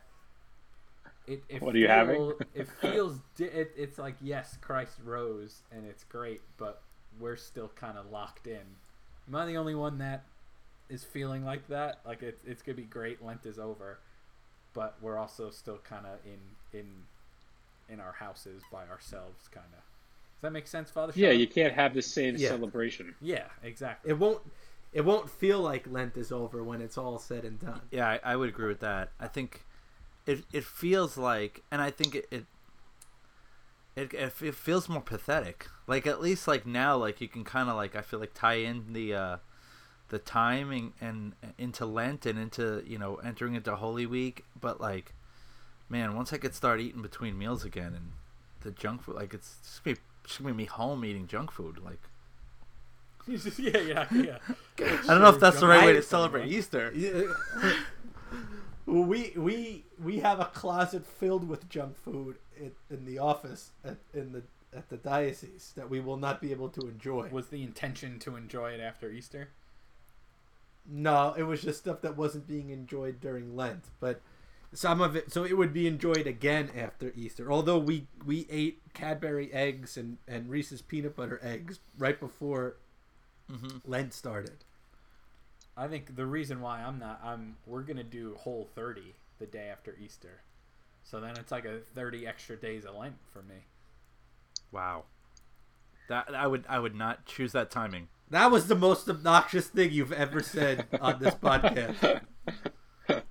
it, 1.27 1.43
it 1.49 1.61
What 1.61 1.75
are 1.75 1.77
you 1.77 1.87
feel- 1.87 1.95
having? 1.95 2.31
it 2.55 2.67
feels 2.81 3.19
di- 3.35 3.45
it, 3.45 3.71
it's 3.77 3.97
like 3.97 4.15
yes, 4.21 4.57
Christ 4.61 4.97
rose 5.03 5.61
and 5.71 5.85
it's 5.85 6.03
great, 6.05 6.41
but 6.57 6.81
we're 7.19 7.35
still 7.35 7.69
kind 7.75 7.97
of 7.97 8.09
locked 8.11 8.47
in. 8.47 8.61
Am 9.27 9.35
I 9.35 9.45
the 9.45 9.57
only 9.57 9.75
one 9.75 9.97
that 9.99 10.23
is 10.89 11.03
feeling 11.03 11.43
like 11.45 11.67
that? 11.67 11.99
Like 12.05 12.23
it, 12.23 12.39
it's 12.45 12.61
gonna 12.61 12.75
be 12.77 12.83
great. 12.83 13.23
Lent 13.23 13.45
is 13.45 13.59
over, 13.59 13.99
but 14.73 14.97
we're 15.01 15.17
also 15.17 15.49
still 15.51 15.77
kind 15.83 16.05
of 16.05 16.19
in 16.25 16.79
in 16.79 16.87
in 17.89 17.99
our 17.99 18.13
houses 18.13 18.61
by 18.71 18.85
ourselves, 18.87 19.47
kind 19.51 19.65
of. 19.73 19.79
Does 19.79 20.41
that 20.43 20.51
make 20.51 20.67
sense, 20.67 20.89
Father? 20.89 21.11
Yeah, 21.15 21.31
Sean? 21.31 21.39
you 21.39 21.47
can't 21.47 21.73
have 21.73 21.93
the 21.93 22.01
same 22.01 22.35
Yeah. 22.37 22.49
celebration. 22.49 23.13
Yeah, 23.19 23.45
exactly. 23.61 24.11
It 24.11 24.17
won't. 24.17 24.41
It 24.91 25.06
won't 25.06 25.30
feel 25.30 25.60
like 25.60 25.86
Lent 25.88 26.17
is 26.17 26.32
over 26.32 26.63
when 26.63 26.82
it's 26.82 26.97
all 26.97 27.19
said 27.19 27.45
and 27.45 27.60
done. 27.60 27.82
Yeah, 27.91 28.08
I, 28.08 28.19
I 28.23 28.36
would 28.36 28.49
agree 28.49 28.67
with 28.67 28.80
that. 28.80 29.12
I 29.19 29.28
think 29.28 29.63
it 30.25 30.45
it 30.52 30.63
feels 30.63 31.17
like, 31.17 31.63
and 31.71 31.82
I 31.82 31.91
think 31.91 32.15
it 32.15 32.28
it, 32.32 32.45
it 33.95 34.13
it 34.13 34.56
feels 34.56 34.89
more 34.89 35.02
pathetic. 35.02 35.67
Like 35.86 36.08
at 36.08 36.21
least 36.21 36.47
like 36.47 36.65
now, 36.65 36.97
like 36.97 37.21
you 37.21 37.28
can 37.28 37.43
kind 37.43 37.69
of 37.69 37.75
like 37.75 37.95
I 37.95 38.02
feel 38.02 38.19
like 38.19 38.34
tie 38.34 38.56
in 38.56 38.93
the 38.93 39.13
uh 39.13 39.38
the 40.10 40.19
timing 40.19 40.93
and 40.99 41.34
into 41.58 41.86
Lent 41.86 42.25
and 42.25 42.39
into 42.39 42.84
you 42.86 42.97
know 42.97 43.15
entering 43.17 43.56
into 43.56 43.75
Holy 43.75 44.08
Week. 44.08 44.45
But 44.60 44.82
like, 44.82 45.13
man, 45.88 46.15
once 46.15 46.34
I 46.34 46.38
could 46.38 46.56
start 46.56 46.80
eating 46.80 47.04
between 47.04 47.38
meals 47.38 47.63
again 47.63 47.93
and 47.95 48.13
the 48.62 48.71
junk 48.71 49.04
food, 49.04 49.15
like 49.15 49.34
it's 49.36 49.58
just 49.63 49.84
gonna 49.84 49.95
be, 49.95 50.02
it's 50.25 50.38
gonna 50.38 50.49
be 50.52 50.58
me 50.58 50.65
home 50.65 51.06
eating 51.06 51.28
junk 51.28 51.52
food. 51.52 51.80
Like 51.84 52.02
yeah, 53.27 53.77
yeah, 53.77 54.05
yeah. 54.12 54.38
I 54.79 55.08
don't 55.08 55.21
know 55.21 55.29
if 55.29 55.39
that's 55.39 55.60
the 55.60 55.67
right 55.67 55.86
way 55.86 55.93
to 55.93 55.99
I- 55.99 56.01
celebrate 56.01 56.47
Easter. 56.51 56.93
Well, 58.86 59.03
we 59.03 59.34
we 59.36 59.86
we 60.03 60.19
have 60.19 60.39
a 60.39 60.45
closet 60.45 61.05
filled 61.05 61.47
with 61.47 61.69
junk 61.69 61.97
food 61.97 62.38
in, 62.58 62.71
in 62.89 63.05
the 63.05 63.19
office 63.19 63.71
at, 63.84 63.97
in 64.13 64.32
the 64.32 64.43
at 64.75 64.89
the 64.89 64.97
diocese 64.97 65.73
that 65.75 65.89
we 65.89 65.99
will 65.99 66.17
not 66.17 66.41
be 66.41 66.51
able 66.51 66.69
to 66.69 66.82
enjoy. 66.82 67.29
Was 67.32 67.47
the 67.47 67.63
intention 67.63 68.19
to 68.19 68.36
enjoy 68.36 68.71
it 68.71 68.79
after 68.79 69.12
Easter? 69.12 69.49
No, 70.91 71.34
it 71.38 71.43
was 71.43 71.62
just 71.62 71.79
stuff 71.79 72.01
that 72.01 72.17
wasn't 72.17 72.47
being 72.47 72.69
enjoyed 72.69 73.21
during 73.21 73.55
Lent, 73.55 73.86
but 73.99 74.21
some 74.73 75.01
of 75.01 75.15
it 75.15 75.32
so 75.32 75.43
it 75.43 75.58
would 75.58 75.73
be 75.73 75.88
enjoyed 75.88 76.27
again 76.27 76.69
after 76.75 77.12
Easter. 77.15 77.51
Although 77.51 77.77
we 77.79 78.08
we 78.25 78.47
ate 78.49 78.82
Cadbury 78.93 79.51
eggs 79.53 79.97
and 79.97 80.17
and 80.27 80.49
Reese's 80.49 80.82
peanut 80.82 81.15
butter 81.15 81.39
eggs 81.43 81.79
right 81.97 82.19
before 82.19 82.75
hmm 83.49 83.77
Lent 83.85 84.13
started. 84.13 84.63
I 85.75 85.88
think 85.88 86.15
the 86.15 86.25
reason 86.25 86.62
why 86.62 86.81
I'm 86.81 86.99
not, 86.99 87.21
I'm 87.23 87.57
we're 87.65 87.81
gonna 87.83 88.03
do 88.03 88.35
whole 88.35 88.67
30 88.75 89.15
the 89.39 89.45
day 89.45 89.69
after 89.71 89.95
Easter, 90.03 90.41
so 91.03 91.19
then 91.19 91.38
it's 91.38 91.51
like 91.51 91.65
a 91.65 91.79
30 91.95 92.27
extra 92.27 92.55
days 92.57 92.85
of 92.85 92.95
Lent 92.95 93.15
for 93.31 93.41
me. 93.41 93.65
Wow. 94.71 95.05
That 96.09 96.33
I 96.33 96.47
would 96.47 96.65
I 96.67 96.79
would 96.79 96.95
not 96.95 97.25
choose 97.25 97.51
that 97.53 97.71
timing. 97.71 98.07
That 98.29 98.51
was 98.51 98.67
the 98.67 98.75
most 98.75 99.09
obnoxious 99.09 99.67
thing 99.67 99.91
you've 99.91 100.13
ever 100.13 100.41
said 100.41 100.88
on 101.01 101.19
this 101.19 101.33
podcast. 101.35 102.21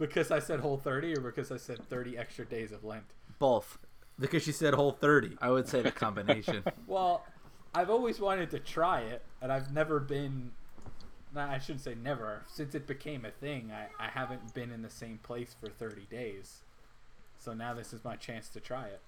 Because 0.00 0.30
I 0.30 0.38
said 0.38 0.60
whole 0.60 0.78
30 0.78 1.14
or 1.18 1.20
because 1.20 1.52
I 1.52 1.58
said 1.58 1.86
30 1.90 2.16
extra 2.16 2.46
days 2.46 2.72
of 2.72 2.82
Lent? 2.82 3.04
Both. 3.38 3.76
Because 4.18 4.42
she 4.42 4.50
said 4.50 4.72
whole 4.72 4.92
30. 4.92 5.36
I 5.42 5.50
would 5.50 5.68
say 5.68 5.82
the 5.82 5.92
combination. 5.92 6.64
Well, 6.86 7.22
I've 7.74 7.90
always 7.90 8.20
wanted 8.20 8.50
to 8.50 8.58
try 8.58 9.00
it, 9.00 9.22
and 9.40 9.52
I've 9.52 9.72
never 9.72 10.00
been. 10.00 10.52
Nah, 11.32 11.50
I 11.50 11.58
shouldn't 11.58 11.82
say 11.84 11.94
never. 11.94 12.42
Since 12.48 12.74
it 12.74 12.86
became 12.86 13.24
a 13.24 13.30
thing, 13.30 13.70
I, 13.72 13.86
I 14.04 14.08
haven't 14.08 14.52
been 14.52 14.72
in 14.72 14.82
the 14.82 14.90
same 14.90 15.18
place 15.22 15.54
for 15.58 15.68
30 15.68 16.06
days. 16.10 16.62
So 17.38 17.52
now 17.54 17.72
this 17.72 17.92
is 17.92 18.04
my 18.04 18.16
chance 18.16 18.48
to 18.50 18.60
try 18.60 18.86
it. 18.86 19.00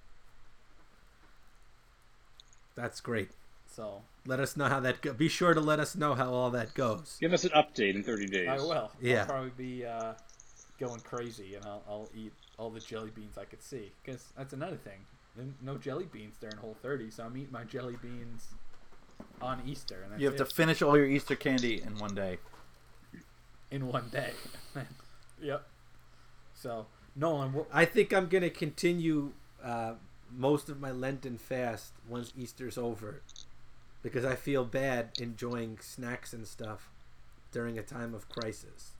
That's 2.76 3.00
great. 3.00 3.30
So 3.66 4.02
Let 4.26 4.38
us 4.38 4.56
know 4.56 4.66
how 4.66 4.80
that 4.80 5.00
go. 5.00 5.12
Be 5.12 5.28
sure 5.28 5.52
to 5.54 5.60
let 5.60 5.80
us 5.80 5.96
know 5.96 6.14
how 6.14 6.32
all 6.32 6.50
that 6.50 6.74
goes. 6.74 7.16
Give 7.20 7.32
us 7.32 7.44
an 7.44 7.50
update 7.50 7.94
in 7.94 8.02
30 8.02 8.26
days. 8.26 8.48
I 8.48 8.56
will. 8.56 8.90
Yeah. 9.00 9.20
I'll 9.20 9.26
probably 9.26 9.52
be 9.56 9.84
uh, 9.84 10.12
going 10.78 11.00
crazy, 11.00 11.54
and 11.56 11.64
I'll, 11.64 11.82
I'll 11.88 12.08
eat 12.14 12.32
all 12.58 12.70
the 12.70 12.80
jelly 12.80 13.10
beans 13.14 13.36
I 13.36 13.44
could 13.44 13.62
see. 13.62 13.90
Because 14.04 14.32
that's 14.36 14.52
another 14.52 14.76
thing. 14.76 15.00
N- 15.38 15.54
No 15.62 15.78
jelly 15.78 16.06
beans 16.10 16.36
during 16.40 16.56
Whole 16.56 16.76
30, 16.82 17.10
so 17.10 17.24
I'm 17.24 17.36
eating 17.36 17.52
my 17.52 17.64
jelly 17.64 17.96
beans 18.00 18.48
on 19.40 19.60
Easter. 19.66 20.04
And 20.10 20.20
You 20.20 20.26
have 20.28 20.36
to 20.36 20.44
finish 20.44 20.82
all 20.82 20.96
your 20.96 21.06
Easter 21.06 21.36
candy 21.36 21.82
in 21.82 21.98
one 21.98 22.14
day. 22.14 22.38
in 23.70 23.86
one 23.88 24.08
day. 24.10 24.32
yep. 25.42 25.66
So 26.54 26.86
Nolan, 27.16 27.52
what, 27.52 27.66
I 27.72 27.84
think 27.84 28.12
I'm 28.12 28.28
going 28.28 28.42
to 28.42 28.50
continue 28.50 29.32
uh, 29.62 29.94
most 30.30 30.68
of 30.68 30.80
my 30.80 30.90
Lenten 30.90 31.38
fast 31.38 31.92
once 32.08 32.32
Easter's 32.36 32.76
over 32.78 33.22
because 34.02 34.24
I 34.24 34.34
feel 34.34 34.64
bad 34.64 35.10
enjoying 35.18 35.78
snacks 35.80 36.32
and 36.32 36.46
stuff 36.46 36.90
during 37.52 37.78
a 37.78 37.82
time 37.82 38.14
of 38.14 38.28
crisis. 38.28 38.92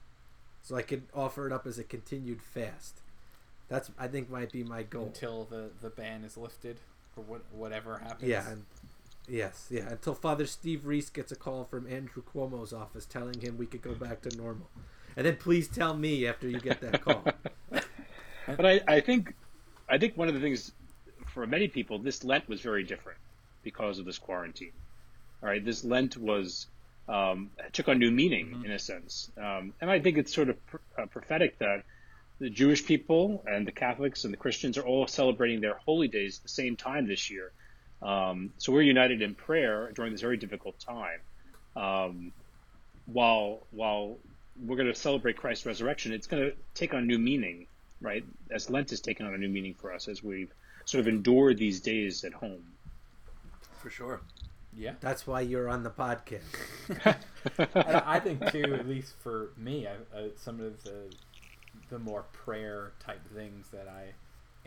So 0.61 0.75
I 0.75 0.81
can 0.81 1.03
offer 1.13 1.45
it 1.45 1.51
up 1.53 1.67
as 1.67 1.77
a 1.77 1.83
continued 1.83 2.41
fast. 2.41 3.01
That's 3.73 3.89
I 3.97 4.07
think 4.07 4.29
might 4.29 4.51
be 4.51 4.63
my 4.63 4.83
goal. 4.83 5.05
until 5.05 5.45
the 5.45 5.71
the 5.81 5.89
ban 5.89 6.23
is 6.23 6.37
lifted 6.37 6.77
or 7.17 7.23
what, 7.23 7.41
whatever 7.51 7.97
happens. 7.97 8.29
Yeah, 8.29 8.47
and 8.47 8.65
yes, 9.27 9.65
yeah. 9.71 9.89
Until 9.89 10.13
Father 10.13 10.45
Steve 10.45 10.85
Reese 10.85 11.09
gets 11.09 11.31
a 11.31 11.35
call 11.35 11.63
from 11.63 11.87
Andrew 11.87 12.21
Cuomo's 12.21 12.71
office 12.71 13.07
telling 13.07 13.41
him 13.41 13.57
we 13.57 13.65
could 13.65 13.81
go 13.81 13.95
back 13.95 14.21
to 14.21 14.37
normal, 14.37 14.69
and 15.17 15.25
then 15.25 15.37
please 15.37 15.67
tell 15.67 15.95
me 15.95 16.27
after 16.27 16.47
you 16.47 16.59
get 16.59 16.81
that 16.81 17.01
call. 17.01 17.23
But 18.45 18.65
I, 18.65 18.81
I 18.87 18.99
think 18.99 19.33
I 19.89 19.97
think 19.97 20.17
one 20.17 20.27
of 20.27 20.33
the 20.33 20.41
things 20.41 20.73
for 21.33 21.47
many 21.47 21.69
people, 21.69 21.97
this 21.97 22.25
Lent 22.25 22.47
was 22.49 22.59
very 22.59 22.83
different 22.83 23.17
because 23.63 23.99
of 23.99 24.05
this 24.05 24.19
quarantine. 24.19 24.73
All 25.41 25.47
right, 25.47 25.63
this 25.63 25.85
Lent 25.85 26.17
was 26.17 26.67
um, 27.07 27.49
took 27.71 27.87
on 27.87 27.99
new 27.99 28.11
meaning 28.11 28.63
in 28.65 28.71
a 28.71 28.77
sense, 28.79 29.31
um, 29.37 29.73
and 29.81 29.89
I 29.89 29.99
think 29.99 30.17
it's 30.17 30.33
sort 30.33 30.49
of 30.49 30.63
pr- 30.67 30.77
uh, 30.99 31.05
prophetic 31.05 31.57
that 31.59 31.85
the 32.43 32.49
Jewish 32.49 32.85
people 32.85 33.41
and 33.47 33.65
the 33.65 33.71
Catholics 33.71 34.25
and 34.25 34.33
the 34.33 34.37
Christians 34.37 34.77
are 34.77 34.85
all 34.85 35.07
celebrating 35.07 35.61
their 35.61 35.75
holy 35.75 36.09
days 36.09 36.39
at 36.39 36.43
the 36.43 36.49
same 36.49 36.75
time 36.75 37.07
this 37.07 37.29
year. 37.31 37.53
Um, 38.01 38.51
so 38.57 38.73
we're 38.73 38.81
united 38.81 39.21
in 39.21 39.33
prayer 39.33 39.93
during 39.95 40.11
this 40.11 40.19
very 40.19 40.35
difficult 40.35 40.77
time. 40.77 41.21
Um, 41.77 42.33
while 43.05 43.65
while 43.71 44.17
we're 44.61 44.75
going 44.75 44.89
to 44.89 44.93
celebrate 44.93 45.37
Christ's 45.37 45.65
resurrection, 45.65 46.11
it's 46.11 46.27
going 46.27 46.43
to 46.43 46.53
take 46.73 46.93
on 46.93 47.07
new 47.07 47.17
meaning, 47.17 47.67
right? 48.01 48.25
As 48.51 48.69
Lent 48.69 48.89
has 48.89 48.99
taken 48.99 49.25
on 49.25 49.33
a 49.33 49.37
new 49.37 49.47
meaning 49.47 49.75
for 49.75 49.93
us 49.93 50.09
as 50.09 50.21
we've 50.21 50.51
sort 50.83 50.99
of 50.99 51.07
endured 51.07 51.57
these 51.57 51.79
days 51.79 52.25
at 52.25 52.33
home. 52.33 52.65
For 53.81 53.89
sure. 53.89 54.19
yeah. 54.75 54.95
That's 54.99 55.25
why 55.25 55.41
you're 55.41 55.69
on 55.69 55.83
the 55.83 55.91
podcast. 55.91 56.41
I, 57.73 58.17
I 58.17 58.19
think 58.19 58.51
too, 58.51 58.75
at 58.77 58.85
least 58.85 59.13
for 59.23 59.51
me, 59.55 59.87
I, 59.87 60.17
uh, 60.17 60.27
some 60.35 60.59
of 60.59 60.83
the 60.83 61.09
the 61.93 61.99
more 61.99 62.25
prayer 62.33 62.91
type 62.99 63.21
things 63.35 63.69
that 63.69 63.87
I 63.87 64.13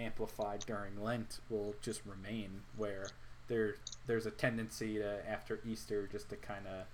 amplified 0.00 0.64
during 0.64 1.02
Lent 1.02 1.40
will 1.50 1.74
just 1.82 2.00
remain. 2.06 2.62
Where 2.76 3.08
there 3.48 3.74
there's 4.06 4.26
a 4.26 4.30
tendency 4.30 4.98
to 4.98 5.28
after 5.28 5.60
Easter 5.66 6.06
just 6.06 6.28
to 6.30 6.36
kind 6.36 6.68
of, 6.68 6.86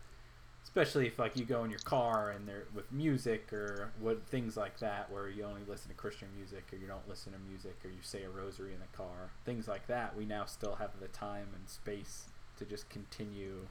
especially 0.64 1.06
if 1.06 1.18
like 1.18 1.36
you 1.36 1.44
go 1.44 1.64
in 1.64 1.70
your 1.70 1.80
car 1.80 2.30
and 2.30 2.48
there 2.48 2.64
with 2.74 2.90
music 2.90 3.52
or 3.52 3.90
what 4.00 4.26
things 4.26 4.56
like 4.56 4.78
that, 4.78 5.12
where 5.12 5.28
you 5.28 5.44
only 5.44 5.60
listen 5.68 5.90
to 5.90 5.94
Christian 5.94 6.28
music 6.34 6.64
or 6.72 6.76
you 6.76 6.86
don't 6.86 7.06
listen 7.06 7.32
to 7.34 7.38
music 7.38 7.76
or 7.84 7.90
you 7.90 8.00
say 8.00 8.22
a 8.22 8.30
rosary 8.30 8.72
in 8.72 8.80
the 8.80 8.96
car, 8.96 9.32
things 9.44 9.68
like 9.68 9.86
that. 9.88 10.16
We 10.16 10.24
now 10.24 10.46
still 10.46 10.76
have 10.76 10.98
the 10.98 11.08
time 11.08 11.48
and 11.54 11.68
space 11.68 12.28
to 12.58 12.64
just 12.64 12.88
continue 12.88 13.66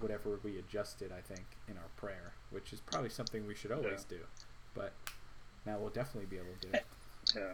whatever 0.00 0.38
we 0.44 0.58
adjusted, 0.58 1.12
I 1.16 1.22
think, 1.22 1.46
in 1.66 1.78
our 1.78 1.88
prayer, 1.96 2.34
which 2.50 2.74
is 2.74 2.80
probably 2.80 3.10
something 3.10 3.46
we 3.46 3.54
should 3.54 3.72
always 3.72 4.04
do. 4.04 4.18
But 4.74 4.92
we'll 5.76 5.90
definitely 5.90 6.26
be 6.26 6.36
able 6.36 6.54
to 6.60 6.68
do 6.68 6.74
it. 6.74 6.84
Yeah. 7.34 7.52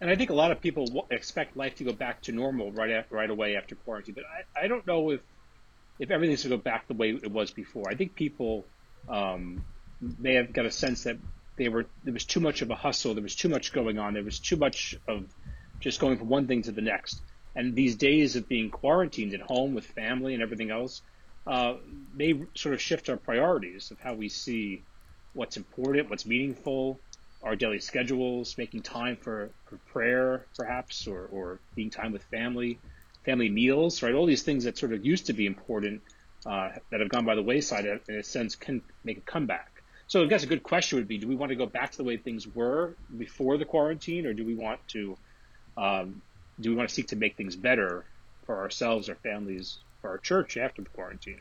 And 0.00 0.10
I 0.10 0.16
think 0.16 0.30
a 0.30 0.34
lot 0.34 0.50
of 0.50 0.60
people 0.60 1.06
expect 1.10 1.56
life 1.56 1.76
to 1.76 1.84
go 1.84 1.92
back 1.92 2.22
to 2.22 2.32
normal 2.32 2.72
right 2.72 2.90
af- 2.90 3.12
right 3.12 3.30
away 3.30 3.56
after 3.56 3.76
quarantine, 3.76 4.16
but 4.16 4.24
I, 4.24 4.64
I 4.64 4.68
don't 4.68 4.84
know 4.86 5.10
if 5.10 5.20
if 5.98 6.10
everything's 6.10 6.42
going 6.42 6.50
to 6.50 6.56
go 6.56 6.62
back 6.62 6.88
the 6.88 6.94
way 6.94 7.10
it 7.10 7.30
was 7.30 7.52
before. 7.52 7.84
I 7.88 7.94
think 7.94 8.16
people 8.16 8.64
um, 9.08 9.64
may 10.18 10.34
have 10.34 10.52
got 10.52 10.66
a 10.66 10.72
sense 10.72 11.04
that 11.04 11.18
they 11.56 11.68
were 11.68 11.86
there 12.02 12.12
was 12.12 12.24
too 12.24 12.40
much 12.40 12.62
of 12.62 12.70
a 12.70 12.74
hustle, 12.74 13.14
there 13.14 13.22
was 13.22 13.36
too 13.36 13.48
much 13.48 13.72
going 13.72 13.98
on, 13.98 14.14
there 14.14 14.24
was 14.24 14.40
too 14.40 14.56
much 14.56 14.96
of 15.06 15.32
just 15.78 16.00
going 16.00 16.18
from 16.18 16.28
one 16.28 16.46
thing 16.48 16.62
to 16.62 16.72
the 16.72 16.82
next. 16.82 17.20
And 17.54 17.74
these 17.74 17.96
days 17.96 18.34
of 18.34 18.48
being 18.48 18.70
quarantined 18.70 19.34
at 19.34 19.40
home 19.40 19.74
with 19.74 19.84
family 19.86 20.34
and 20.34 20.42
everything 20.42 20.70
else 20.70 21.02
uh, 21.46 21.74
may 22.14 22.42
sort 22.54 22.74
of 22.74 22.80
shift 22.80 23.08
our 23.08 23.16
priorities 23.16 23.90
of 23.90 24.00
how 24.00 24.14
we 24.14 24.28
see 24.28 24.82
what's 25.34 25.56
important, 25.56 26.08
what's 26.08 26.26
meaningful, 26.26 26.98
our 27.42 27.56
daily 27.56 27.80
schedules, 27.80 28.56
making 28.56 28.82
time 28.82 29.16
for, 29.16 29.50
for 29.68 29.76
prayer, 29.92 30.46
perhaps, 30.56 31.06
or, 31.06 31.28
or 31.32 31.60
being 31.74 31.90
time 31.90 32.12
with 32.12 32.22
family, 32.24 32.78
family 33.24 33.48
meals, 33.48 34.02
right? 34.02 34.14
All 34.14 34.26
these 34.26 34.42
things 34.42 34.64
that 34.64 34.78
sort 34.78 34.92
of 34.92 35.04
used 35.04 35.26
to 35.26 35.32
be 35.32 35.46
important 35.46 36.02
uh, 36.46 36.70
that 36.90 37.00
have 37.00 37.08
gone 37.08 37.24
by 37.24 37.34
the 37.34 37.42
wayside, 37.42 37.84
in 37.86 38.14
a 38.14 38.22
sense, 38.22 38.54
can 38.54 38.82
make 39.04 39.18
a 39.18 39.22
comeback. 39.22 39.82
So 40.06 40.22
I 40.22 40.26
guess 40.26 40.42
a 40.42 40.46
good 40.46 40.62
question 40.62 40.98
would 40.98 41.08
be: 41.08 41.18
Do 41.18 41.26
we 41.26 41.36
want 41.36 41.50
to 41.50 41.56
go 41.56 41.66
back 41.66 41.92
to 41.92 41.96
the 41.96 42.04
way 42.04 42.16
things 42.16 42.46
were 42.46 42.96
before 43.16 43.56
the 43.56 43.64
quarantine, 43.64 44.26
or 44.26 44.34
do 44.34 44.44
we 44.44 44.54
want 44.54 44.80
to 44.88 45.16
um, 45.76 46.20
do 46.60 46.70
we 46.70 46.76
want 46.76 46.88
to 46.88 46.94
seek 46.94 47.08
to 47.08 47.16
make 47.16 47.36
things 47.36 47.56
better 47.56 48.04
for 48.44 48.60
ourselves, 48.60 49.08
our 49.08 49.14
families, 49.14 49.78
for 50.00 50.10
our 50.10 50.18
church 50.18 50.56
after 50.56 50.82
the 50.82 50.88
quarantine? 50.90 51.38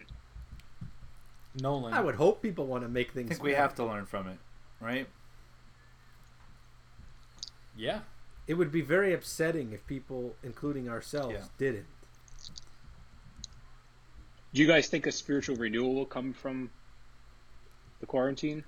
Nolan, 1.61 1.93
I 1.93 2.01
would 2.01 2.15
hope 2.15 2.41
people 2.41 2.65
want 2.65 2.83
to 2.83 2.89
make 2.89 3.11
things. 3.11 3.25
I 3.25 3.29
things. 3.29 3.37
think 3.39 3.43
we 3.43 3.53
have 3.53 3.75
to 3.75 3.85
learn 3.85 4.05
from 4.05 4.27
it, 4.27 4.37
right? 4.79 5.07
Yeah, 7.75 8.01
It 8.47 8.55
would 8.55 8.71
be 8.71 8.81
very 8.81 9.13
upsetting 9.13 9.71
if 9.71 9.85
people, 9.87 10.35
including 10.43 10.89
ourselves, 10.89 11.33
Yeah. 11.33 11.47
didn't. 11.57 11.85
Do 14.53 14.61
you 14.61 14.67
guys 14.67 14.87
think 14.87 15.05
a 15.07 15.11
spiritual 15.11 15.55
renewal 15.55 15.95
will 15.95 16.05
come 16.05 16.33
from 16.33 16.71
the 17.99 18.05
quarantine? 18.05 18.63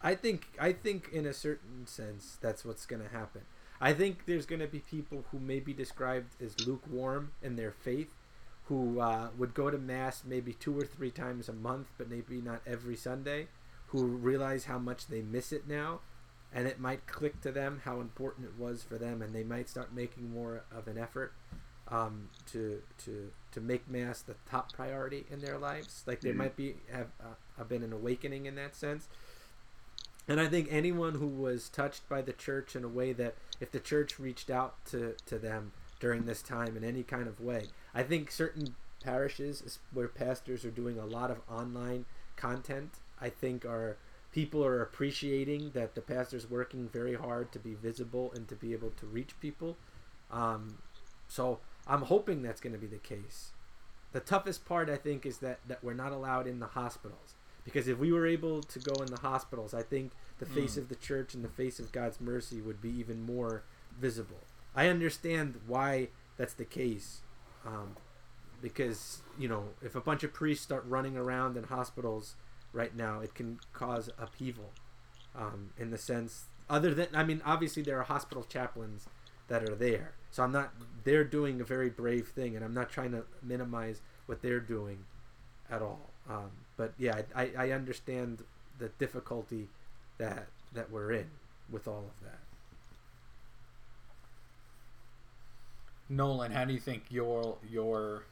I 0.00 0.14
think 0.14 0.46
I 0.60 0.72
think 0.72 1.08
in 1.12 1.26
a 1.26 1.32
certain 1.34 1.86
sense 1.86 2.38
that's 2.40 2.64
what's 2.64 2.86
going 2.86 3.02
to 3.02 3.08
happen. 3.08 3.42
I 3.80 3.92
think 3.92 4.26
there's 4.26 4.46
going 4.46 4.60
to 4.60 4.68
be 4.68 4.80
people 4.80 5.24
who 5.30 5.40
may 5.40 5.58
be 5.60 5.72
described 5.72 6.40
as 6.40 6.66
lukewarm 6.66 7.32
in 7.42 7.56
their 7.56 7.72
faith, 7.72 8.12
who 8.66 9.00
uh, 9.00 9.30
would 9.36 9.54
go 9.54 9.70
to 9.70 9.78
mass 9.78 10.22
maybe 10.24 10.52
two 10.52 10.78
or 10.78 10.84
three 10.84 11.10
times 11.10 11.48
a 11.48 11.52
month, 11.52 11.88
but 11.96 12.08
maybe 12.08 12.40
not 12.40 12.60
every 12.66 12.96
Sunday, 12.96 13.48
who 13.88 14.04
realize 14.06 14.66
how 14.66 14.78
much 14.78 15.06
they 15.08 15.22
miss 15.22 15.52
it 15.52 15.66
now, 15.66 16.00
and 16.52 16.66
it 16.66 16.80
might 16.80 17.06
click 17.06 17.40
to 17.42 17.52
them 17.52 17.82
how 17.84 18.00
important 18.00 18.46
it 18.46 18.58
was 18.58 18.82
for 18.82 18.96
them, 18.98 19.22
and 19.22 19.34
they 19.34 19.44
might 19.44 19.68
start 19.68 19.92
making 19.94 20.30
more 20.32 20.62
of 20.72 20.88
an 20.88 20.98
effort 20.98 21.32
um, 21.88 22.28
to 22.52 22.82
to 23.04 23.30
to 23.52 23.60
make 23.60 23.88
mass 23.88 24.20
the 24.20 24.34
top 24.50 24.72
priority 24.72 25.24
in 25.30 25.40
their 25.40 25.56
lives. 25.58 26.02
Like 26.06 26.20
there 26.20 26.34
Mhm. 26.34 26.36
might 26.36 26.56
be 26.56 26.76
have, 26.92 27.08
uh, 27.20 27.34
have 27.56 27.68
been 27.68 27.82
an 27.82 27.92
awakening 27.92 28.46
in 28.46 28.54
that 28.56 28.76
sense. 28.76 29.08
And 30.26 30.38
I 30.40 30.46
think 30.46 30.68
anyone 30.70 31.14
who 31.14 31.26
was 31.26 31.70
touched 31.70 32.06
by 32.08 32.20
the 32.20 32.34
church 32.34 32.76
in 32.76 32.84
a 32.84 32.88
way 32.88 33.14
that 33.14 33.34
if 33.60 33.70
the 33.70 33.80
church 33.80 34.18
reached 34.18 34.50
out 34.50 34.84
to, 34.86 35.14
to 35.24 35.38
them 35.38 35.72
during 36.00 36.26
this 36.26 36.42
time 36.42 36.76
in 36.76 36.84
any 36.84 37.02
kind 37.02 37.26
of 37.26 37.40
way, 37.40 37.68
I 37.94 38.02
think 38.02 38.30
certain 38.30 38.74
parishes 39.02 39.78
where 39.90 40.08
pastors 40.08 40.64
are 40.66 40.70
doing 40.70 40.98
a 40.98 41.06
lot 41.06 41.30
of 41.30 41.38
online 41.48 42.04
content, 42.36 42.96
I 43.18 43.30
think 43.30 43.64
are 43.64 43.96
people 44.32 44.64
are 44.64 44.82
appreciating 44.82 45.70
that 45.74 45.94
the 45.94 46.00
pastor's 46.00 46.48
working 46.48 46.88
very 46.88 47.14
hard 47.14 47.50
to 47.52 47.58
be 47.58 47.74
visible 47.74 48.32
and 48.34 48.48
to 48.48 48.54
be 48.54 48.72
able 48.72 48.90
to 48.90 49.06
reach 49.06 49.38
people. 49.40 49.76
Um, 50.30 50.78
so 51.28 51.60
I'm 51.86 52.02
hoping 52.02 52.42
that's 52.42 52.60
going 52.60 52.74
to 52.74 52.78
be 52.78 52.86
the 52.86 52.96
case. 52.98 53.52
The 54.12 54.20
toughest 54.20 54.64
part, 54.64 54.88
I 54.88 54.96
think, 54.96 55.26
is 55.26 55.38
that, 55.38 55.60
that 55.66 55.82
we're 55.82 55.94
not 55.94 56.12
allowed 56.12 56.46
in 56.46 56.60
the 56.60 56.66
hospitals. 56.66 57.34
Because 57.64 57.88
if 57.88 57.98
we 57.98 58.12
were 58.12 58.26
able 58.26 58.62
to 58.62 58.78
go 58.78 59.02
in 59.02 59.10
the 59.10 59.20
hospitals, 59.20 59.74
I 59.74 59.82
think 59.82 60.12
the 60.38 60.46
face 60.46 60.74
Mm. 60.74 60.78
of 60.78 60.88
the 60.88 60.94
church 60.94 61.34
and 61.34 61.44
the 61.44 61.48
face 61.50 61.78
of 61.78 61.92
God's 61.92 62.20
mercy 62.20 62.62
would 62.62 62.80
be 62.80 62.90
even 62.90 63.22
more 63.22 63.62
visible. 64.00 64.40
I 64.74 64.88
understand 64.88 65.60
why 65.66 66.08
that's 66.38 66.54
the 66.54 66.64
case. 66.64 67.20
Um, 67.66 67.96
because, 68.62 69.20
you 69.38 69.48
know, 69.48 69.68
if 69.82 69.94
a 69.94 70.00
bunch 70.00 70.24
of 70.24 70.32
priests 70.32 70.64
start 70.64 70.84
running 70.86 71.16
around 71.16 71.56
in 71.56 71.64
hospitals 71.64 72.36
right 72.72 72.94
now, 72.96 73.20
it 73.20 73.34
can 73.34 73.60
cause 73.72 74.10
upheaval. 74.18 74.72
um, 75.34 75.70
in 75.78 75.90
the 75.90 75.98
sense 75.98 76.46
other 76.70 76.94
than 76.94 77.08
I 77.14 77.24
mean, 77.24 77.42
obviously 77.44 77.82
there 77.82 77.98
are 77.98 78.04
hospital 78.04 78.44
chaplains 78.44 79.06
that 79.48 79.62
are 79.62 79.74
there, 79.74 80.14
so 80.30 80.42
I'm 80.42 80.52
not. 80.52 80.72
They're 81.04 81.24
doing 81.24 81.60
a 81.60 81.64
very 81.64 81.90
brave 81.90 82.28
thing, 82.28 82.56
and 82.56 82.64
I'm 82.64 82.74
not 82.74 82.90
trying 82.90 83.12
to 83.12 83.24
minimize 83.42 84.00
what 84.26 84.42
they're 84.42 84.60
doing 84.60 85.04
at 85.70 85.82
all. 85.82 86.10
Um, 86.28 86.50
but 86.76 86.92
yeah, 86.98 87.22
I, 87.34 87.52
I 87.58 87.70
understand 87.72 88.44
the 88.78 88.88
difficulty 88.98 89.68
that 90.18 90.48
that 90.74 90.90
we're 90.90 91.12
in 91.12 91.30
with 91.70 91.88
all 91.88 92.04
of 92.14 92.20
that. 92.24 92.40
Nolan, 96.08 96.52
how 96.52 96.64
do 96.64 96.72
you 96.72 96.80
think 96.80 97.04
your 97.10 97.58
your 97.68 98.24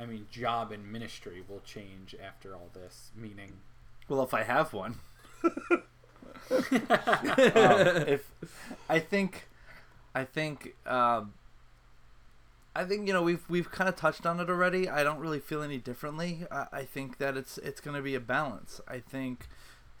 I 0.00 0.06
mean 0.06 0.26
job 0.30 0.72
and 0.72 0.90
ministry 0.90 1.42
will 1.46 1.60
change 1.60 2.14
after 2.24 2.54
all 2.54 2.70
this? 2.72 3.10
Meaning, 3.14 3.52
Well, 4.08 4.22
if 4.22 4.32
I 4.34 4.42
have 4.44 4.72
one. 4.72 4.96
um, 5.44 5.82
if 6.60 8.30
I 8.88 8.98
think, 8.98 9.48
I 10.14 10.24
think, 10.24 10.74
um, 10.86 11.34
I 12.74 12.84
think 12.84 13.06
you 13.06 13.12
know 13.12 13.22
we've 13.22 13.44
we've 13.48 13.70
kind 13.70 13.88
of 13.88 13.96
touched 13.96 14.26
on 14.26 14.40
it 14.40 14.48
already. 14.48 14.88
I 14.88 15.02
don't 15.04 15.18
really 15.18 15.40
feel 15.40 15.62
any 15.62 15.78
differently. 15.78 16.44
I, 16.50 16.66
I 16.72 16.82
think 16.84 17.18
that 17.18 17.36
it's 17.36 17.58
it's 17.58 17.80
going 17.80 17.96
to 17.96 18.02
be 18.02 18.14
a 18.14 18.20
balance. 18.20 18.80
I 18.88 19.00
think 19.00 19.46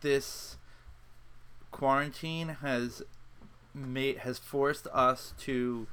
this 0.00 0.56
quarantine 1.70 2.48
has 2.62 3.02
made 3.74 4.18
has 4.18 4.38
forced 4.38 4.86
us 4.88 5.34
to 5.38 5.86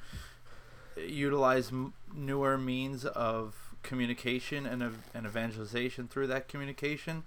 utilize 0.95 1.69
m- 1.71 1.93
newer 2.13 2.57
means 2.57 3.05
of 3.05 3.66
communication 3.89 4.65
and 4.71 4.81
of 4.83 4.93
and 5.15 5.25
evangelization 5.25 6.07
through 6.07 6.27
that 6.27 6.43
communication, 6.51 7.23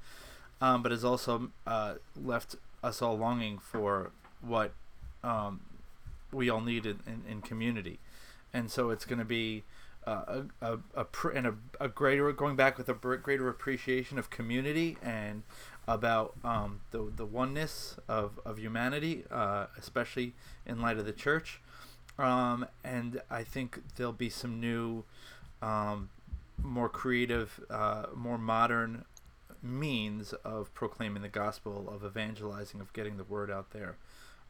um, 0.61 0.83
but 0.83 0.93
has 0.93 1.05
also 1.05 1.51
uh, 1.67 1.95
left 2.33 2.51
us 2.83 3.03
all 3.03 3.17
longing 3.19 3.59
for 3.59 4.11
what 4.53 4.71
um, 5.25 5.61
we 6.33 6.51
all 6.53 6.61
need 6.61 6.85
in, 6.87 6.99
in, 7.07 7.23
in 7.33 7.39
community, 7.51 7.99
and 8.53 8.71
so 8.71 8.91
it's 8.91 9.07
going 9.11 9.19
to 9.19 9.31
be 9.41 9.65
uh, 10.07 10.43
a 10.61 10.73
a, 10.73 10.79
a 10.95 11.05
pr- 11.05 11.35
and 11.39 11.47
a, 11.47 11.55
a 11.81 11.89
greater 11.89 12.33
going 12.33 12.57
back 12.57 12.79
with 12.79 12.89
a 12.89 12.95
br- 12.95 13.17
greater 13.17 13.49
appreciation 13.49 14.19
of 14.19 14.31
community 14.31 14.97
and 15.03 15.43
about 15.87 16.35
um, 16.45 16.81
the 16.91 17.11
the 17.17 17.27
oneness 17.27 17.97
of 18.09 18.39
of 18.45 18.59
humanity, 18.59 19.25
uh, 19.31 19.67
especially 19.79 20.35
in 20.67 20.81
light 20.81 20.99
of 20.99 21.07
the 21.07 21.13
church. 21.13 21.61
Um, 22.19 22.67
and 22.85 23.23
I 23.31 23.45
think 23.45 23.81
there'll 23.97 24.13
be 24.13 24.29
some 24.29 24.61
new, 24.61 25.05
um, 25.63 26.11
more 26.63 26.89
creative, 26.89 27.61
uh, 27.71 28.07
more 28.15 28.39
modern 28.39 29.05
means 29.63 30.33
of 30.45 30.73
proclaiming 30.75 31.23
the 31.23 31.29
gospel, 31.29 31.89
of 31.89 32.05
evangelizing, 32.05 32.81
of 32.81 32.93
getting 32.93 33.17
the 33.17 33.25
word 33.25 33.51
out 33.51 33.71
there. 33.73 33.97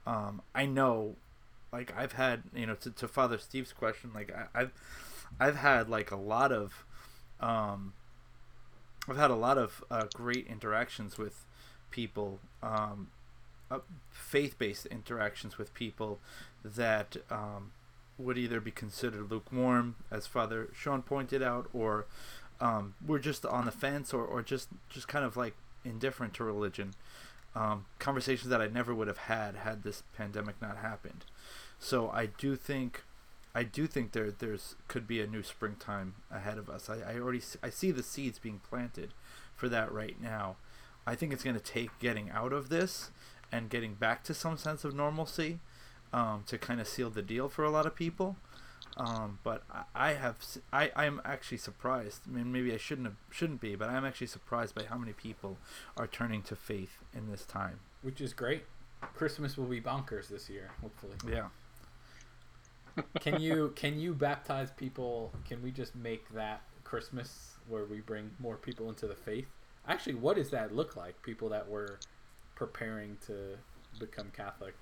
Um, 0.06 0.42
I 0.54 0.66
know, 0.66 1.16
like 1.72 1.92
I've 1.96 2.12
had, 2.12 2.42
you 2.54 2.66
know, 2.66 2.74
to, 2.76 2.90
to 2.90 3.08
Father 3.08 3.38
Steve's 3.38 3.72
question, 3.72 4.10
like 4.14 4.32
I, 4.34 4.60
I've, 4.60 4.72
I've 5.38 5.56
had 5.56 5.88
like 5.88 6.10
a 6.10 6.16
lot 6.16 6.52
of, 6.52 6.84
um, 7.40 7.92
I've 9.08 9.16
had 9.16 9.30
a 9.30 9.36
lot 9.36 9.58
of 9.58 9.82
uh, 9.90 10.04
great 10.14 10.46
interactions 10.46 11.18
with 11.18 11.44
people, 11.90 12.38
um, 12.62 13.08
uh, 13.70 13.78
faith-based 14.10 14.86
interactions 14.86 15.58
with 15.58 15.72
people 15.74 16.18
that 16.64 17.16
um, 17.30 17.72
would 18.20 18.38
either 18.38 18.60
be 18.60 18.70
considered 18.70 19.30
lukewarm, 19.30 19.96
as 20.10 20.26
Father 20.26 20.68
Sean 20.72 21.02
pointed 21.02 21.42
out, 21.42 21.68
or 21.72 22.06
um, 22.60 22.94
we're 23.04 23.18
just 23.18 23.44
on 23.46 23.64
the 23.64 23.72
fence, 23.72 24.12
or, 24.12 24.24
or 24.24 24.42
just 24.42 24.68
just 24.88 25.08
kind 25.08 25.24
of 25.24 25.36
like 25.36 25.54
indifferent 25.84 26.34
to 26.34 26.44
religion. 26.44 26.94
Um, 27.54 27.86
conversations 27.98 28.48
that 28.50 28.60
I 28.60 28.68
never 28.68 28.94
would 28.94 29.08
have 29.08 29.18
had 29.18 29.56
had 29.56 29.82
this 29.82 30.02
pandemic 30.16 30.60
not 30.62 30.76
happened. 30.76 31.24
So 31.80 32.08
I 32.10 32.26
do 32.26 32.54
think, 32.54 33.02
I 33.54 33.64
do 33.64 33.86
think 33.86 34.12
there 34.12 34.30
there's 34.30 34.76
could 34.86 35.06
be 35.08 35.20
a 35.20 35.26
new 35.26 35.42
springtime 35.42 36.14
ahead 36.30 36.58
of 36.58 36.68
us. 36.68 36.88
I, 36.88 37.14
I 37.14 37.18
already 37.18 37.40
see, 37.40 37.58
I 37.62 37.70
see 37.70 37.90
the 37.90 38.02
seeds 38.02 38.38
being 38.38 38.60
planted 38.60 39.14
for 39.56 39.68
that 39.68 39.90
right 39.90 40.20
now. 40.20 40.56
I 41.06 41.14
think 41.16 41.32
it's 41.32 41.42
going 41.42 41.56
to 41.56 41.62
take 41.62 41.98
getting 41.98 42.30
out 42.30 42.52
of 42.52 42.68
this 42.68 43.10
and 43.50 43.68
getting 43.68 43.94
back 43.94 44.22
to 44.24 44.34
some 44.34 44.56
sense 44.56 44.84
of 44.84 44.94
normalcy 44.94 45.58
um, 46.12 46.44
to 46.46 46.58
kind 46.58 46.80
of 46.80 46.88
seal 46.88 47.10
the 47.10 47.22
deal 47.22 47.48
for 47.48 47.64
a 47.64 47.70
lot 47.70 47.86
of 47.86 47.94
people. 47.94 48.36
Um, 48.96 49.38
but 49.44 49.62
I, 49.72 49.84
I 49.94 50.12
have 50.14 50.36
I 50.72 50.90
I'm 50.96 51.20
actually 51.24 51.58
surprised. 51.58 52.22
I 52.28 52.32
mean, 52.32 52.52
maybe 52.52 52.72
I 52.74 52.76
shouldn't 52.76 53.06
have, 53.06 53.16
shouldn't 53.30 53.60
be, 53.60 53.76
but 53.76 53.88
I'm 53.88 54.04
actually 54.04 54.26
surprised 54.26 54.74
by 54.74 54.84
how 54.84 54.98
many 54.98 55.12
people 55.12 55.58
are 55.96 56.06
turning 56.06 56.42
to 56.42 56.56
faith 56.56 56.98
in 57.14 57.30
this 57.30 57.44
time. 57.44 57.80
which 58.02 58.20
is 58.20 58.32
great. 58.32 58.64
Christmas 59.14 59.56
will 59.56 59.66
be 59.66 59.80
bonkers 59.80 60.28
this 60.28 60.50
year, 60.50 60.70
hopefully. 60.80 61.14
Yeah. 61.26 61.48
Can 63.20 63.40
you 63.40 63.72
can 63.76 63.98
you 63.98 64.12
baptize 64.12 64.70
people? 64.72 65.32
Can 65.48 65.62
we 65.62 65.70
just 65.70 65.94
make 65.94 66.28
that 66.34 66.62
Christmas 66.84 67.54
where 67.68 67.84
we 67.84 68.00
bring 68.00 68.30
more 68.38 68.56
people 68.56 68.88
into 68.88 69.06
the 69.06 69.14
faith? 69.14 69.46
Actually, 69.86 70.16
what 70.16 70.36
does 70.36 70.50
that 70.50 70.74
look 70.74 70.96
like? 70.96 71.22
People 71.22 71.48
that 71.50 71.68
were 71.68 71.98
preparing 72.56 73.16
to 73.26 73.56
become 73.98 74.30
Catholic 74.36 74.74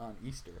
on 0.00 0.14
Easter. 0.24 0.52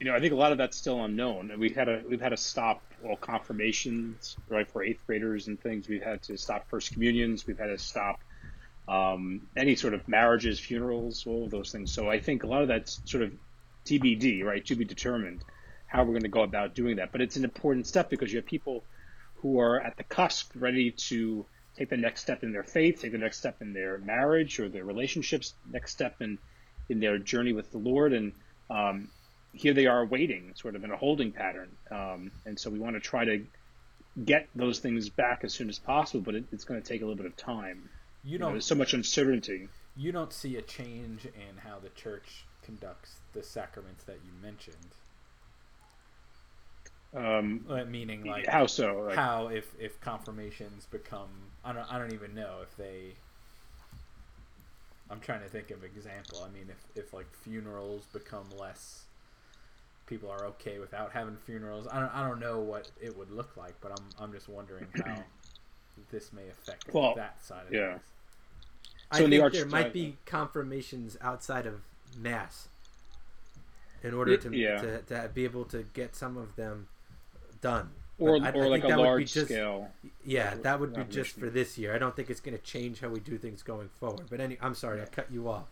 You 0.00 0.06
know, 0.06 0.14
I 0.14 0.20
think 0.20 0.32
a 0.32 0.36
lot 0.36 0.52
of 0.52 0.58
that's 0.58 0.76
still 0.76 1.02
unknown. 1.04 1.52
We've 1.58 1.74
had 1.74 1.84
to 1.84 2.02
we've 2.08 2.20
had 2.20 2.30
to 2.30 2.36
stop 2.36 2.82
all 3.04 3.16
confirmations, 3.16 4.36
right, 4.48 4.68
for 4.68 4.82
eighth 4.82 5.00
graders 5.06 5.46
and 5.46 5.60
things. 5.60 5.88
We've 5.88 6.02
had 6.02 6.22
to 6.24 6.36
stop 6.36 6.68
first 6.68 6.92
communions. 6.92 7.46
We've 7.46 7.58
had 7.58 7.68
to 7.68 7.78
stop 7.78 8.20
um, 8.88 9.46
any 9.56 9.76
sort 9.76 9.94
of 9.94 10.06
marriages, 10.08 10.58
funerals, 10.58 11.26
all 11.26 11.44
of 11.44 11.50
those 11.50 11.70
things. 11.70 11.92
So 11.92 12.10
I 12.10 12.20
think 12.20 12.42
a 12.42 12.46
lot 12.46 12.62
of 12.62 12.68
that's 12.68 13.00
sort 13.04 13.22
of 13.22 13.32
TBD, 13.86 14.42
right, 14.42 14.64
to 14.66 14.74
be 14.74 14.84
determined 14.84 15.42
how 15.86 16.02
we're 16.02 16.10
going 16.10 16.22
to 16.22 16.28
go 16.28 16.42
about 16.42 16.74
doing 16.74 16.96
that. 16.96 17.12
But 17.12 17.20
it's 17.20 17.36
an 17.36 17.44
important 17.44 17.86
step 17.86 18.10
because 18.10 18.32
you 18.32 18.38
have 18.38 18.46
people 18.46 18.84
who 19.36 19.60
are 19.60 19.80
at 19.80 19.96
the 19.96 20.04
cusp, 20.04 20.52
ready 20.56 20.90
to 20.90 21.46
take 21.76 21.90
the 21.90 21.96
next 21.96 22.22
step 22.22 22.42
in 22.42 22.52
their 22.52 22.62
faith, 22.62 23.00
take 23.00 23.12
the 23.12 23.18
next 23.18 23.38
step 23.38 23.60
in 23.60 23.72
their 23.72 23.98
marriage 23.98 24.58
or 24.58 24.68
their 24.68 24.84
relationships, 24.84 25.54
next 25.70 25.92
step 25.92 26.16
in 26.20 26.38
in 26.88 27.00
their 27.00 27.18
journey 27.18 27.52
with 27.52 27.70
the 27.70 27.78
Lord, 27.78 28.12
and 28.12 28.32
um, 28.70 29.10
here 29.52 29.74
they 29.74 29.86
are 29.86 30.06
waiting, 30.06 30.52
sort 30.56 30.76
of 30.76 30.84
in 30.84 30.90
a 30.90 30.96
holding 30.96 31.32
pattern. 31.32 31.76
Um, 31.90 32.32
and 32.46 32.58
so 32.58 32.70
we 32.70 32.78
want 32.78 32.96
to 32.96 33.00
try 33.00 33.24
to 33.24 33.46
get 34.24 34.48
those 34.54 34.80
things 34.80 35.10
back 35.10 35.40
as 35.44 35.54
soon 35.54 35.68
as 35.68 35.78
possible, 35.78 36.22
but 36.22 36.34
it, 36.36 36.46
it's 36.52 36.64
going 36.64 36.80
to 36.82 36.88
take 36.88 37.02
a 37.02 37.04
little 37.04 37.16
bit 37.16 37.26
of 37.26 37.36
time. 37.36 37.90
You 38.24 38.38
You 38.38 38.38
know, 38.38 38.50
don't 38.50 38.52
there's 38.52 38.66
so 38.66 38.74
much 38.74 38.94
uncertainty. 38.94 39.70
you 39.96 40.12
don't 40.12 40.32
see 40.32 40.56
a 40.56 40.62
change 40.62 41.24
in 41.26 41.56
how 41.58 41.78
the 41.80 41.90
church 41.90 42.46
conducts 42.62 43.22
the 43.32 43.42
sacraments 43.42 44.04
that 44.04 44.22
you 44.24 44.32
mentioned. 44.32 44.94
Um, 47.14 47.66
Uh, 47.68 47.84
meaning 47.84 48.24
like 48.24 48.46
how 48.46 48.66
so? 48.66 48.98
Like, 49.08 49.14
how 49.14 49.48
if 49.48 49.74
if 49.78 50.00
confirmations 50.00 50.86
become 50.86 51.52
I 51.64 51.72
don't 51.72 51.90
I 51.90 51.98
don't 51.98 52.12
even 52.12 52.34
know 52.34 52.60
if 52.62 52.76
they 52.76 53.16
I'm 55.10 55.20
trying 55.20 55.42
to 55.42 55.48
think 55.48 55.70
of 55.70 55.84
example. 55.84 56.42
I 56.44 56.48
mean 56.52 56.66
if 56.70 57.04
if 57.04 57.12
like 57.12 57.26
funerals 57.32 58.06
become 58.12 58.46
less 58.58 59.04
people 60.06 60.30
are 60.30 60.44
okay 60.46 60.78
without 60.78 61.12
having 61.12 61.36
funerals. 61.36 61.86
I 61.90 62.00
don't 62.00 62.14
I 62.14 62.26
don't 62.26 62.40
know 62.40 62.60
what 62.60 62.90
it 63.00 63.16
would 63.16 63.30
look 63.30 63.56
like, 63.56 63.74
but 63.80 63.92
I'm 63.92 64.04
I'm 64.18 64.32
just 64.32 64.48
wondering 64.48 64.86
how 65.06 65.24
this 66.10 66.32
may 66.32 66.48
affect 66.48 66.92
Well, 66.92 67.14
that 67.16 67.42
side 67.44 67.66
of 67.68 67.72
yeah. 67.72 67.92
things. 67.92 68.02
I 69.10 69.18
So 69.18 69.26
the 69.28 69.40
arch- 69.40 69.52
there 69.52 69.66
might 69.66 69.86
uh, 69.86 69.90
be 69.90 70.16
confirmations 70.26 71.16
outside 71.20 71.66
of 71.66 71.82
mass 72.18 72.68
in 74.02 74.12
order 74.12 74.36
to, 74.36 74.56
yeah. 74.56 74.80
to 74.80 75.02
to 75.02 75.30
be 75.32 75.44
able 75.44 75.64
to 75.66 75.82
get 75.94 76.14
some 76.14 76.36
of 76.36 76.56
them 76.56 76.88
done. 77.60 77.90
Or 78.18 78.36
I- 78.36 78.50
or 78.52 78.64
I 78.64 78.68
like 78.68 78.84
a 78.84 78.88
that 78.88 78.96
would 78.98 79.02
be 79.02 79.08
large 79.08 79.32
just- 79.32 79.46
scale. 79.46 79.90
Yeah, 80.24 80.54
that 80.62 80.80
would 80.80 80.94
be 80.94 81.04
just 81.04 81.38
for 81.38 81.50
this 81.50 81.76
year. 81.78 81.94
I 81.94 81.98
don't 81.98 82.14
think 82.14 82.30
it's 82.30 82.40
going 82.40 82.56
to 82.56 82.62
change 82.62 83.00
how 83.00 83.08
we 83.08 83.20
do 83.20 83.36
things 83.38 83.62
going 83.62 83.88
forward. 83.88 84.26
But 84.30 84.40
any, 84.40 84.56
I'm 84.60 84.74
sorry, 84.74 85.02
I 85.02 85.06
cut 85.06 85.30
you 85.30 85.48
off. 85.48 85.66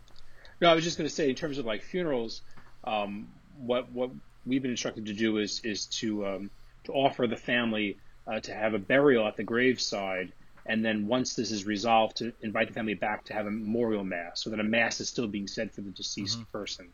No, 0.61 0.69
I 0.69 0.75
was 0.75 0.83
just 0.83 0.97
going 0.97 1.09
to 1.09 1.13
say, 1.13 1.29
in 1.29 1.35
terms 1.35 1.57
of 1.57 1.65
like 1.65 1.81
funerals, 1.81 2.41
um, 2.83 3.27
what 3.57 3.91
what 3.91 4.11
we've 4.45 4.61
been 4.61 4.71
instructed 4.71 5.05
to 5.07 5.13
do 5.13 5.37
is 5.37 5.61
is 5.63 5.85
to 5.85 6.25
um, 6.27 6.49
to 6.85 6.91
offer 6.93 7.27
the 7.27 7.37
family 7.37 7.97
uh, 8.27 8.39
to 8.41 8.53
have 8.53 8.73
a 8.73 8.79
burial 8.79 9.27
at 9.27 9.35
the 9.37 9.43
graveside, 9.43 10.31
and 10.65 10.83
then 10.83 11.07
once 11.07 11.33
this 11.35 11.51
is 11.51 11.65
resolved, 11.65 12.17
to 12.17 12.33
invite 12.41 12.67
the 12.67 12.73
family 12.73 12.93
back 12.93 13.25
to 13.25 13.33
have 13.33 13.47
a 13.47 13.51
memorial 13.51 14.03
mass, 14.03 14.41
so 14.43 14.49
that 14.49 14.59
a 14.59 14.63
mass 14.63 14.99
is 15.01 15.09
still 15.09 15.27
being 15.27 15.47
said 15.47 15.71
for 15.71 15.81
the 15.81 15.91
deceased 15.91 16.39
person. 16.51 16.89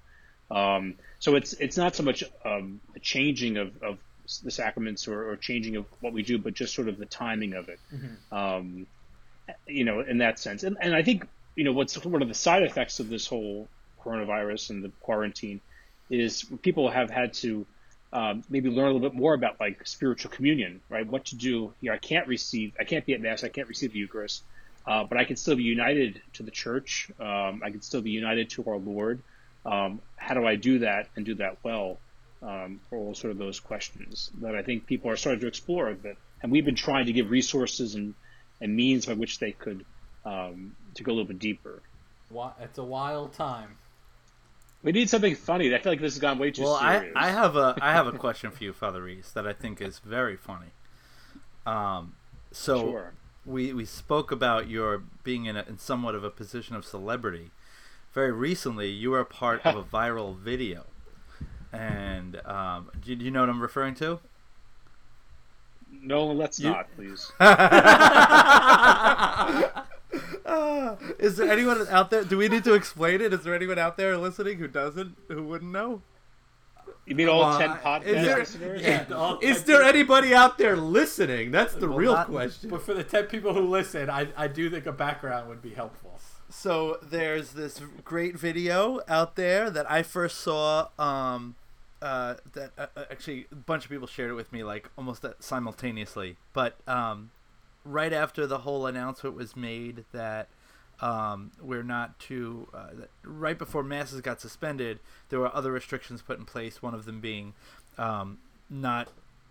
Um, 0.51 0.95
so 1.19 1.35
it's 1.35 1.53
it's 1.53 1.77
not 1.77 1.95
so 1.95 2.03
much 2.03 2.23
um, 2.45 2.79
a 2.95 2.99
changing 2.99 3.57
of, 3.57 3.83
of 3.83 3.99
the 4.43 4.51
sacraments 4.51 5.07
or, 5.07 5.29
or 5.31 5.35
changing 5.35 5.75
of 5.75 5.85
what 6.01 6.13
we 6.13 6.23
do, 6.23 6.37
but 6.37 6.53
just 6.53 6.73
sort 6.73 6.87
of 6.87 6.97
the 6.97 7.05
timing 7.05 7.53
of 7.53 7.67
it. 7.69 7.79
Um, 8.31 8.87
you 9.67 9.83
know, 9.83 10.01
in 10.01 10.19
that 10.19 10.37
sense, 10.39 10.63
and, 10.63 10.77
and 10.79 10.93
I 10.95 11.01
think 11.03 11.27
you 11.55 11.63
know 11.63 11.73
what's 11.73 11.97
one 12.05 12.21
of 12.21 12.27
the 12.27 12.33
side 12.35 12.63
effects 12.63 12.99
of 12.99 13.09
this 13.09 13.25
whole 13.27 13.67
coronavirus 14.03 14.69
and 14.69 14.83
the 14.83 14.91
quarantine 15.01 15.59
is 16.09 16.45
people 16.61 16.89
have 16.89 17.09
had 17.09 17.33
to 17.33 17.65
um, 18.13 18.43
maybe 18.49 18.69
learn 18.69 18.85
a 18.89 18.91
little 18.93 19.07
bit 19.09 19.13
more 19.13 19.33
about 19.33 19.59
like 19.59 19.85
spiritual 19.85 20.31
communion, 20.31 20.81
right? 20.89 21.05
What 21.05 21.25
to 21.25 21.35
do 21.35 21.73
here. 21.81 21.93
I 21.93 21.97
can't 21.97 22.27
receive, 22.27 22.73
I 22.79 22.83
can't 22.83 23.05
be 23.05 23.13
at 23.13 23.21
mass, 23.21 23.43
I 23.43 23.49
can't 23.49 23.67
receive 23.67 23.93
the 23.93 23.99
Eucharist. 23.99 24.43
uh, 24.87 25.03
but 25.03 25.17
I 25.19 25.25
can 25.25 25.35
still 25.35 25.55
be 25.55 25.63
united 25.63 26.21
to 26.33 26.43
the 26.43 26.51
church. 26.51 27.11
Um, 27.19 27.61
I 27.63 27.69
can 27.69 27.81
still 27.81 28.01
be 28.01 28.11
united 28.11 28.49
to 28.51 28.63
our 28.67 28.77
Lord. 28.77 29.21
Um, 29.65 30.01
how 30.15 30.33
do 30.33 30.47
I 30.47 30.55
do 30.55 30.79
that 30.79 31.07
and 31.15 31.25
do 31.25 31.35
that 31.35 31.57
well? 31.63 31.99
Um, 32.41 32.79
all 32.91 33.13
sort 33.15 33.31
of 33.31 33.37
those 33.37 33.59
questions 33.59 34.31
that 34.41 34.55
I 34.55 34.63
think 34.63 34.85
people 34.87 35.11
are 35.11 35.17
starting 35.17 35.41
to 35.41 35.47
explore. 35.47 35.93
That, 35.93 36.15
and 36.41 36.51
we've 36.51 36.65
been 36.65 36.75
trying 36.75 37.07
to 37.07 37.13
give 37.13 37.29
resources 37.29 37.95
and, 37.95 38.15
and 38.61 38.75
means 38.75 39.05
by 39.05 39.13
which 39.13 39.39
they 39.39 39.51
could 39.51 39.85
um, 40.25 40.75
to 40.95 41.03
go 41.03 41.11
a 41.11 41.13
little 41.15 41.27
bit 41.27 41.39
deeper. 41.39 41.81
Wa- 42.29 42.53
It's 42.61 42.77
a 42.77 42.83
wild 42.83 43.33
time. 43.33 43.77
We 44.81 44.93
need 44.93 45.09
something 45.09 45.35
funny. 45.35 45.75
I 45.75 45.79
feel 45.79 45.91
like 45.91 45.99
this 45.99 46.13
has 46.13 46.21
gone 46.21 46.39
way 46.39 46.51
too 46.51 46.63
Well, 46.63 46.75
I, 46.75 46.99
serious. 46.99 47.13
I 47.17 47.29
have 47.31 47.57
a 47.57 47.75
I 47.81 47.91
have 47.91 48.07
a 48.07 48.13
question 48.13 48.51
for 48.51 48.63
you, 48.63 48.71
Father 48.71 49.03
Reese, 49.03 49.31
that 49.31 49.45
I 49.45 49.51
think 49.53 49.81
is 49.81 49.99
very 49.99 50.37
funny. 50.37 50.71
Um, 51.65 52.15
so 52.51 52.79
Sure. 52.79 53.13
we 53.45 53.73
we 53.73 53.85
spoke 53.85 54.31
about 54.31 54.69
your 54.69 55.03
being 55.23 55.45
in, 55.45 55.57
a, 55.57 55.63
in 55.67 55.77
somewhat 55.77 56.15
of 56.15 56.23
a 56.23 56.29
position 56.29 56.75
of 56.75 56.85
celebrity. 56.85 57.51
Very 58.13 58.31
recently, 58.31 58.89
you 58.89 59.11
were 59.11 59.19
a 59.19 59.25
part 59.25 59.61
of 59.65 59.75
a 59.75 59.83
viral 59.97 60.37
video, 60.37 60.85
and 61.73 62.41
um, 62.45 62.89
do, 63.01 63.15
do 63.15 63.23
you 63.25 63.31
know 63.31 63.41
what 63.41 63.49
I'm 63.49 63.61
referring 63.61 63.95
to? 63.95 64.19
No, 65.91 66.27
let's 66.27 66.59
You- 66.59 66.69
not, 66.71 66.87
please. 66.95 67.31
Uh, 70.45 70.95
is 71.19 71.37
there 71.37 71.51
anyone 71.51 71.87
out 71.89 72.09
there? 72.09 72.23
Do 72.23 72.35
we 72.37 72.47
need 72.47 72.63
to 72.63 72.73
explain 72.73 73.21
it? 73.21 73.31
Is 73.31 73.43
there 73.43 73.53
anyone 73.53 73.77
out 73.77 73.95
there 73.97 74.17
listening 74.17 74.57
who 74.57 74.67
doesn't, 74.67 75.15
who 75.27 75.43
wouldn't 75.43 75.71
know? 75.71 76.01
You 77.05 77.13
mean 77.15 77.29
all 77.29 77.41
Well, 77.41 77.59
ten 77.59 77.69
I- 77.69 77.77
podcast 77.77 78.03
is 78.05 78.25
there- 78.25 78.37
listeners? 78.39 78.81
Yeah, 78.81 79.05
all 79.13 79.37
Is 79.39 79.63
there 79.65 79.77
people- 79.77 79.89
anybody 79.89 80.33
out 80.33 80.57
there 80.57 80.75
listening? 80.75 81.51
That's 81.51 81.75
the 81.75 81.87
Well, 81.87 81.97
real 81.97 82.13
not- 82.13 82.27
question. 82.27 82.71
But 82.71 82.81
for 82.81 82.95
the 82.95 83.03
ten 83.03 83.25
people 83.25 83.53
who 83.53 83.61
listen, 83.61 84.09
I, 84.09 84.29
I 84.35 84.47
do 84.47 84.69
think 84.71 84.87
a 84.87 84.91
background 84.91 85.47
would 85.49 85.61
be 85.61 85.75
helpful. 85.75 86.18
So 86.49 86.97
there's 87.03 87.51
this 87.51 87.81
great 88.03 88.35
video 88.35 89.01
out 89.07 89.35
there 89.35 89.69
that 89.69 89.89
I 89.89 90.03
first 90.03 90.39
saw. 90.39 90.87
Um, 90.97 91.55
uh, 92.01 92.35
that 92.53 92.71
uh, 92.77 92.87
uh, 92.95 93.03
actually 93.11 93.45
a 93.51 93.55
bunch 93.55 93.83
of 93.83 93.91
people 93.91 94.07
shared 94.07 94.31
it 94.31 94.33
with 94.33 94.53
me 94.53 94.63
like 94.63 94.89
almost 94.97 95.25
simultaneously. 95.39 96.37
But 96.53 96.77
um, 96.87 97.31
right 97.83 98.13
after 98.13 98.47
the 98.47 98.59
whole 98.59 98.85
announcement 98.85 99.35
was 99.35 99.55
made 99.55 100.05
that 100.13 100.47
um, 101.01 101.51
we're 101.61 101.83
not 101.83 102.17
to 102.19 102.67
uh, 102.73 102.87
right 103.23 103.57
before 103.57 103.83
masses 103.83 104.21
got 104.21 104.39
suspended, 104.41 104.99
there 105.29 105.39
were 105.39 105.53
other 105.53 105.71
restrictions 105.71 106.21
put 106.21 106.39
in 106.39 106.45
place. 106.45 106.81
One 106.81 106.93
of 106.93 107.05
them 107.05 107.19
being 107.19 107.53
um, 107.97 108.37
not 108.69 109.09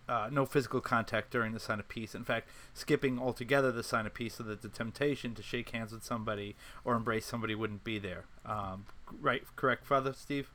uh, 0.08 0.28
no 0.32 0.46
physical 0.46 0.80
contact 0.80 1.30
during 1.30 1.52
the 1.52 1.60
sign 1.60 1.78
of 1.78 1.88
peace. 1.88 2.14
In 2.14 2.24
fact, 2.24 2.48
skipping 2.72 3.18
altogether 3.18 3.70
the 3.70 3.82
sign 3.82 4.06
of 4.06 4.14
peace 4.14 4.34
so 4.34 4.42
that 4.44 4.62
the 4.62 4.68
temptation 4.68 5.34
to 5.34 5.42
shake 5.42 5.70
hands 5.70 5.92
with 5.92 6.02
somebody 6.04 6.56
or 6.84 6.94
embrace 6.94 7.26
somebody 7.26 7.54
wouldn't 7.54 7.84
be 7.84 7.98
there. 7.98 8.24
Um, 8.46 8.86
right? 9.20 9.42
Correct, 9.56 9.86
Father 9.86 10.12
Steve. 10.12 10.50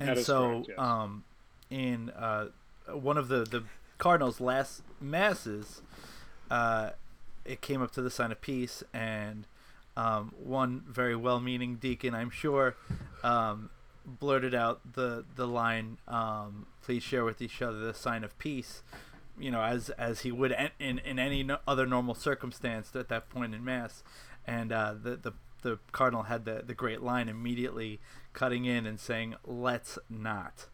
And 0.00 0.08
That 0.10 0.18
is 0.18 0.26
so, 0.26 0.48
correct, 0.48 0.68
yes. 0.70 0.78
um, 0.78 1.24
in 1.70 2.10
uh, 2.10 2.46
one 2.92 3.16
of 3.18 3.28
the 3.28 3.44
the 3.44 3.64
cardinals' 3.98 4.40
last 4.40 4.82
masses, 5.00 5.82
uh, 6.50 6.90
it 7.44 7.60
came 7.60 7.82
up 7.82 7.92
to 7.92 8.02
the 8.02 8.10
sign 8.10 8.30
of 8.32 8.40
peace, 8.40 8.82
and 8.92 9.46
um, 9.96 10.32
one 10.38 10.82
very 10.86 11.16
well-meaning 11.16 11.76
deacon, 11.76 12.14
I'm 12.14 12.30
sure, 12.30 12.76
um, 13.22 13.70
blurted 14.06 14.54
out 14.54 14.94
the 14.94 15.24
the 15.34 15.46
line, 15.46 15.98
um, 16.08 16.66
"Please 16.82 17.02
share 17.02 17.24
with 17.24 17.42
each 17.42 17.60
other 17.60 17.78
the 17.78 17.94
sign 17.94 18.24
of 18.24 18.38
peace." 18.38 18.82
You 19.38 19.50
know, 19.50 19.62
as 19.62 19.90
as 19.90 20.20
he 20.20 20.32
would 20.32 20.52
in 20.52 20.70
in, 20.78 20.98
in 21.00 21.18
any 21.18 21.42
no, 21.42 21.58
other 21.66 21.86
normal 21.86 22.14
circumstance 22.14 22.94
at 22.94 23.08
that 23.08 23.28
point 23.28 23.54
in 23.54 23.64
mass, 23.64 24.02
and 24.46 24.72
uh, 24.72 24.94
the 25.00 25.16
the 25.16 25.32
the 25.62 25.78
cardinal 25.92 26.24
had 26.24 26.44
the 26.44 26.62
the 26.66 26.74
great 26.74 27.02
line 27.02 27.28
immediately 27.28 28.00
cutting 28.32 28.64
in 28.64 28.86
and 28.86 28.98
saying, 28.98 29.34
"Let's 29.44 29.98
not." 30.08 30.66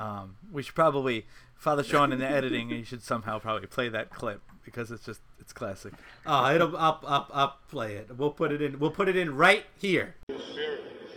Um, 0.00 0.36
we 0.50 0.64
should 0.64 0.74
probably, 0.74 1.24
Father 1.54 1.84
Sean 1.84 2.12
in 2.12 2.18
the 2.18 2.28
editing, 2.28 2.70
you 2.70 2.84
should 2.84 3.02
somehow 3.02 3.38
probably 3.38 3.68
play 3.68 3.88
that 3.88 4.10
clip 4.10 4.40
because 4.64 4.90
it's 4.90 5.04
just 5.04 5.20
it's 5.38 5.52
classic. 5.52 5.92
Oh, 6.26 6.52
it'll 6.52 6.76
up 6.76 7.04
up 7.06 7.30
up 7.32 7.68
play 7.68 7.94
it. 7.94 8.16
We'll 8.16 8.32
put 8.32 8.50
it 8.50 8.60
in. 8.60 8.78
We'll 8.78 8.90
put 8.90 9.08
it 9.08 9.16
in 9.16 9.36
right 9.36 9.64
here. 9.78 10.16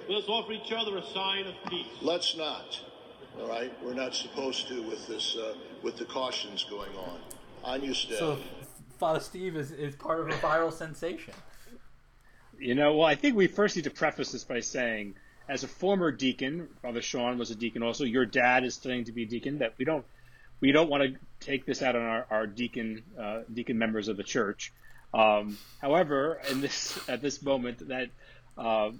Let 0.10 0.24
us 0.24 0.30
offer 0.30 0.54
each 0.54 0.72
other 0.72 0.98
a 0.98 1.06
sign 1.06 1.48
of 1.48 1.56
peace. 1.70 1.88
Let's 2.02 2.38
not. 2.38 2.80
All 3.40 3.48
right, 3.48 3.72
we're 3.84 3.94
not 3.94 4.16
supposed 4.16 4.68
to 4.70 4.82
with 4.82 5.06
this, 5.06 5.36
uh, 5.36 5.54
with 5.84 5.98
the 5.98 6.06
cautions 6.06 6.64
going 6.70 6.96
on. 6.96 7.20
On 7.64 7.84
you, 7.84 7.94
Steph. 7.94 8.18
So 8.18 8.40
Father 9.00 9.20
Steve 9.20 9.58
is, 9.58 9.72
is 9.72 9.96
part 9.96 10.22
of 10.22 10.30
a 10.30 10.34
viral 10.34 10.72
sensation. 10.72 11.34
You 12.58 12.74
know, 12.74 12.96
well, 12.96 13.08
I 13.08 13.16
think 13.16 13.36
we 13.36 13.48
first 13.48 13.76
need 13.76 13.84
to 13.84 13.92
preface 13.92 14.32
this 14.32 14.44
by 14.44 14.62
saying, 14.62 15.16
as 15.50 15.64
a 15.64 15.68
former 15.68 16.12
deacon, 16.12 16.70
Father 16.82 17.02
Sean 17.02 17.38
was 17.38 17.52
a 17.52 17.56
deacon 17.56 17.84
also. 17.84 18.06
Your 18.06 18.26
dad 18.26 18.64
is 18.64 18.76
studying 18.76 19.04
to 19.06 19.12
be 19.12 19.24
a 19.24 19.28
deacon. 19.28 19.60
That 19.60 19.74
we 19.78 19.86
don't, 19.86 20.06
we 20.62 20.72
don't 20.72 20.90
want 20.90 21.04
to 21.04 21.16
take 21.46 21.66
this 21.66 21.82
out 21.82 21.96
on 21.96 22.02
our, 22.02 22.26
our 22.32 22.48
deacon, 22.48 23.04
uh, 23.20 23.42
deacon 23.54 23.78
members 23.78 24.08
of 24.08 24.18
the 24.18 24.24
church. 24.24 24.72
Um, 25.14 25.58
however, 25.82 26.40
in 26.50 26.62
this 26.62 26.98
at 27.08 27.22
this 27.22 27.42
moment, 27.42 27.88
that 27.90 28.10
um, 28.58 29.00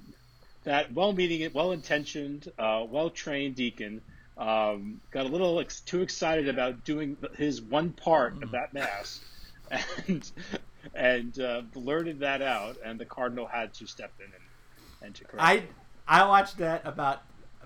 that 0.68 0.94
well-meaning, 0.94 1.50
well-intentioned, 1.54 2.52
uh, 2.60 2.84
well-trained 2.90 3.56
deacon 3.56 4.02
um, 4.38 5.00
got 5.12 5.26
a 5.26 5.30
little 5.30 5.60
ex- 5.62 5.80
too 5.80 6.02
excited 6.02 6.50
about 6.50 6.84
doing 6.84 7.18
his 7.38 7.62
one 7.62 7.92
part 7.92 8.44
of 8.44 8.52
that 8.52 8.74
mass, 8.74 9.22
and 10.08 10.30
and 10.94 11.40
uh, 11.40 11.62
blurted 11.74 12.20
that 12.20 12.42
out, 12.42 12.78
and 12.86 13.00
the 13.00 13.06
cardinal 13.06 13.48
had 13.48 13.74
to 13.76 13.88
step 13.88 14.12
in 14.20 14.26
and, 14.26 15.06
and 15.06 15.16
to 15.16 15.24
correct. 15.24 15.44
I 15.44 15.54
it. 15.54 15.70
I 16.08 16.28
watched 16.28 16.58
that 16.58 16.82
about 16.86 17.24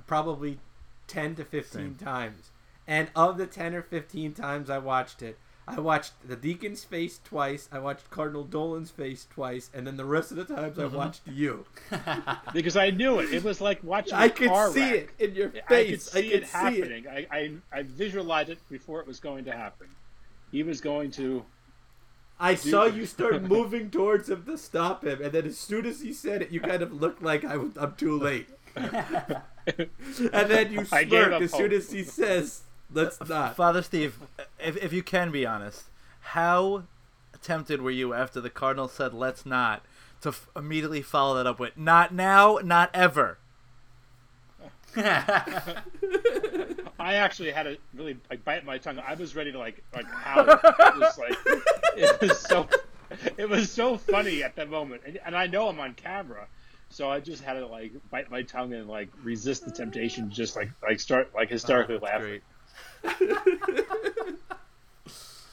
probably 0.08 0.60
ten 1.08 1.36
to 1.36 1.44
fifteen 1.44 1.96
times, 1.96 2.52
and 2.88 3.10
of 3.16 3.38
the 3.38 3.48
ten 3.48 3.74
or 3.74 3.82
fifteen 3.82 4.34
times 4.34 4.70
I 4.70 4.78
watched 4.78 5.22
it, 5.24 5.38
I 5.72 5.80
watched 5.80 6.14
the 6.28 6.36
deacon's 6.36 6.84
face 6.84 7.20
twice. 7.24 7.70
I 7.72 7.80
watched 7.80 8.10
Cardinal 8.10 8.44
Dolan's 8.44 8.92
face 8.92 9.26
twice, 9.30 9.70
and 9.74 9.88
then 9.88 9.96
the 9.98 10.06
rest 10.06 10.32
of 10.32 10.38
the 10.38 10.46
times 10.46 10.78
I 10.78 10.84
mm-hmm. 10.84 10.96
watched 10.96 11.22
you. 11.28 11.66
because 12.54 12.76
I 12.76 12.90
knew 12.90 13.20
it. 13.20 13.34
It 13.34 13.44
was 13.44 13.62
like 13.62 13.84
watching. 13.84 14.14
I 14.14 14.26
a 14.26 14.30
could 14.30 14.50
car 14.50 14.72
see 14.72 14.80
wreck. 14.82 15.14
it 15.18 15.30
in 15.30 15.36
your 15.36 15.50
face. 15.50 15.64
I 15.70 15.84
could 15.84 15.88
face. 15.90 16.04
see 16.04 16.20
I 16.20 16.22
could 16.22 16.44
it 16.44 16.48
see 16.48 16.58
happening. 16.58 17.08
I, 17.08 17.28
I 17.32 17.52
I 17.72 17.84
visualized 17.84 18.50
it 18.50 18.60
before 18.70 19.00
it 19.00 19.08
was 19.08 19.20
going 19.20 19.46
to 19.46 19.52
happen. 19.52 19.88
He 20.52 20.64
was 20.64 20.82
going 20.82 21.12
to. 21.12 21.46
I 22.40 22.56
saw 22.56 22.86
you 22.86 23.06
start 23.06 23.44
moving 23.44 23.90
towards 23.92 24.30
him 24.30 24.44
to 24.46 24.58
stop 24.58 25.06
him, 25.06 25.22
and 25.22 25.32
then 25.32 25.46
as 25.46 25.58
soon 25.58 25.86
as 25.86 26.02
he 26.02 26.12
said 26.12 26.42
it, 26.42 26.52
you 26.52 26.60
kind 26.60 26.82
of 26.82 26.92
looked 26.92 27.22
like 27.22 27.46
I 27.46 27.58
was, 27.58 27.78
I'm 27.78 27.96
too 27.96 28.20
late. 28.20 28.48
and 28.76 29.42
then 30.50 30.72
you 30.72 30.86
I 30.92 31.06
smirk 31.06 31.34
up 31.34 31.42
as 31.42 31.52
soon 31.52 31.72
as 31.72 31.92
he 31.92 32.04
says, 32.04 32.64
"Let's 32.94 33.20
not." 33.28 33.56
Father 33.56 33.82
Steve, 33.82 34.18
if, 34.60 34.78
if 34.78 34.94
you 34.94 35.04
can 35.04 35.32
be 35.32 35.46
honest, 35.46 35.86
how 36.22 36.84
tempted 37.42 37.82
were 37.82 37.92
you 37.92 38.14
after 38.14 38.40
the 38.42 38.50
cardinal 38.50 38.88
said 38.88 39.14
"Let's 39.14 39.46
not" 39.46 39.84
to 40.22 40.30
f- 40.30 40.48
immediately 40.56 41.02
follow 41.02 41.36
that 41.38 41.48
up 41.48 41.60
with 41.60 41.78
"Not 41.78 42.14
now, 42.14 42.60
not 42.64 42.90
ever"? 42.94 43.38
I 44.96 45.84
actually 47.16 47.52
had 47.52 47.64
to 47.64 47.78
really 47.94 48.18
like 48.30 48.44
bite 48.44 48.66
my 48.66 48.78
tongue. 48.78 49.00
I 49.00 49.14
was 49.16 49.36
ready 49.36 49.52
to 49.52 49.58
like 49.58 49.82
like 49.96 50.06
howl. 50.06 50.50
It 50.50 51.00
was 51.00 51.18
like 51.18 51.38
it 51.98 52.22
was 52.22 52.40
so 52.40 52.68
it 53.38 53.50
was 53.50 53.72
so 53.72 53.98
funny 53.98 54.44
at 54.44 54.56
that 54.58 54.70
moment, 54.70 55.04
and, 55.06 55.20
and 55.26 55.36
I 55.36 55.48
know 55.48 55.70
I'm 55.70 55.80
on 55.80 55.94
camera, 55.94 56.48
so 56.90 57.10
I 57.10 57.22
just 57.22 57.42
had 57.44 57.54
to 57.54 57.68
like 57.68 57.94
bite 58.10 58.30
my 58.30 58.42
tongue 58.44 58.74
and 58.74 58.88
like 58.90 59.10
resist 59.24 59.66
the 59.66 59.72
temptation, 59.72 60.30
to 60.30 60.36
just 60.36 60.56
like 60.56 60.70
like 60.84 61.00
start 61.00 61.32
like 61.34 61.48
ah, 61.50 61.54
hysterically 61.54 61.96
That's 61.96 62.04
laughing. 62.12 62.28
great. 62.28 62.44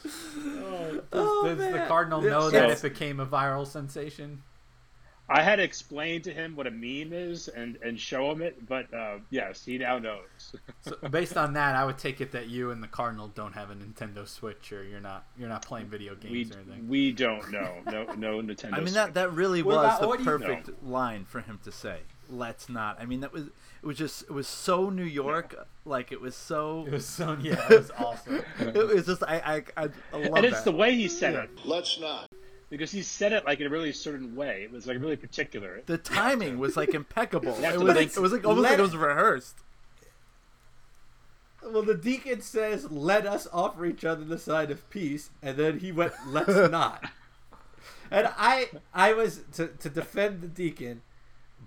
Does, 0.02 1.00
Oh, 1.12 1.44
does 1.46 1.58
the 1.58 1.70
man. 1.72 1.88
cardinal 1.88 2.20
This- 2.20 2.30
know 2.30 2.50
that 2.50 2.68
yes. 2.68 2.84
it 2.84 2.92
became 2.92 3.20
a 3.20 3.26
viral 3.26 3.66
sensation? 3.66 4.42
I 5.30 5.42
had 5.42 5.56
to 5.56 5.62
explain 5.62 6.22
to 6.22 6.32
him 6.32 6.56
what 6.56 6.66
a 6.66 6.70
meme 6.70 7.12
is 7.12 7.48
and 7.48 7.76
and 7.82 8.00
show 8.00 8.30
him 8.30 8.40
it, 8.40 8.66
but 8.66 8.92
uh, 8.94 9.18
yes, 9.28 9.62
he 9.62 9.76
now 9.76 9.98
knows. 9.98 10.54
So 10.82 10.96
based 11.10 11.36
on 11.36 11.52
that, 11.54 11.74
I 11.76 11.84
would 11.84 11.98
take 11.98 12.22
it 12.22 12.32
that 12.32 12.46
you 12.48 12.70
and 12.70 12.82
the 12.82 12.86
cardinal 12.88 13.28
don't 13.28 13.52
have 13.52 13.70
a 13.70 13.74
Nintendo 13.74 14.26
Switch, 14.26 14.72
or 14.72 14.84
you're 14.84 15.00
not 15.00 15.26
you're 15.36 15.50
not 15.50 15.66
playing 15.66 15.88
video 15.88 16.14
games 16.14 16.32
we 16.32 16.44
or 16.54 16.58
anything. 16.60 16.88
we 16.88 17.12
don't 17.12 17.50
know. 17.52 17.74
No 17.86 18.04
no 18.14 18.38
Nintendo. 18.42 18.74
I 18.78 18.80
mean 18.80 18.94
that 18.94 19.12
that 19.14 19.34
really 19.34 19.62
What 19.62 19.76
was 19.76 19.84
about- 19.84 20.00
the 20.00 20.08
what 20.08 20.18
do 20.18 20.24
you- 20.24 20.30
perfect 20.30 20.82
line 20.82 21.26
for 21.26 21.40
him 21.42 21.58
to 21.64 21.72
say. 21.72 21.98
Let's 22.30 22.68
not. 22.68 23.00
I 23.00 23.06
mean 23.06 23.20
that 23.20 23.32
was 23.32 23.44
it 23.44 23.86
was 23.86 23.96
just 23.96 24.22
it 24.22 24.30
was 24.30 24.46
so 24.46 24.90
New 24.90 25.04
York, 25.04 25.66
like 25.84 26.12
it 26.12 26.20
was 26.20 26.34
so. 26.36 26.84
It 26.86 26.92
was 26.92 27.06
so 27.06 27.36
yeah, 27.40 27.64
it 27.70 27.78
was 27.78 27.90
awesome. 27.98 28.42
It 28.58 28.74
was 28.86 29.06
just 29.06 29.22
I 29.22 29.62
I 29.76 29.82
I, 29.84 29.88
I 30.12 30.16
love 30.18 30.36
and 30.36 30.44
it's 30.44 30.56
that. 30.58 30.64
the 30.64 30.72
way 30.72 30.94
he 30.94 31.08
said 31.08 31.34
it 31.34 31.50
Let's 31.64 31.98
not. 31.98 32.28
because 32.70 32.90
he 32.92 33.02
said 33.02 33.32
it 33.32 33.46
like 33.46 33.60
in 33.60 33.66
a 33.66 33.70
really 33.70 33.92
certain 33.92 34.36
way. 34.36 34.62
It 34.64 34.70
was 34.72 34.86
like 34.86 34.98
really 35.00 35.16
particular. 35.16 35.82
the 35.86 35.96
timing 35.96 36.58
was 36.58 36.76
like 36.76 36.92
impeccable. 36.94 37.54
have 37.62 37.74
It 37.76 37.80
was 37.80 37.94
like, 37.96 38.16
it 38.16 38.20
was 38.20 38.32
like 38.32 38.44
almost 38.44 38.62
let 38.62 38.70
like 38.72 38.78
it 38.78 38.80
it- 38.80 38.82
was 38.82 38.96
rehearsed. 38.96 39.56
Well, 41.62 41.82
the 41.82 41.94
deacon 41.94 42.40
says, 42.40 42.90
"Let 42.90 43.26
us 43.26 43.48
offer 43.52 43.84
each 43.84 44.04
other 44.04 44.24
the 44.24 44.38
sign 44.38 44.70
of 44.70 44.88
peace," 44.90 45.30
and 45.42 45.56
then 45.56 45.80
he 45.80 45.90
went, 45.92 46.12
"Let's 46.26 46.70
not." 46.70 47.10
and 48.10 48.28
I 48.36 48.70
I 48.94 49.12
was 49.12 49.42
to 49.54 49.66
to 49.68 49.88
defend 49.90 50.40
the 50.40 50.46
deacon 50.48 51.02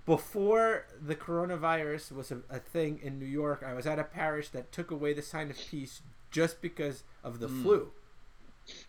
before 0.06 0.86
the 1.00 1.14
coronavirus 1.14 2.12
was 2.12 2.30
a, 2.32 2.38
a 2.50 2.58
thing 2.58 3.00
in 3.02 3.18
New 3.18 3.26
York. 3.26 3.62
I 3.66 3.74
was 3.74 3.86
at 3.86 3.98
a 3.98 4.04
parish 4.04 4.48
that 4.50 4.72
took 4.72 4.90
away 4.90 5.12
the 5.12 5.22
sign 5.22 5.50
of 5.50 5.56
peace 5.56 6.02
just 6.30 6.60
because 6.60 7.04
of 7.22 7.38
the 7.40 7.48
flu, 7.62 7.90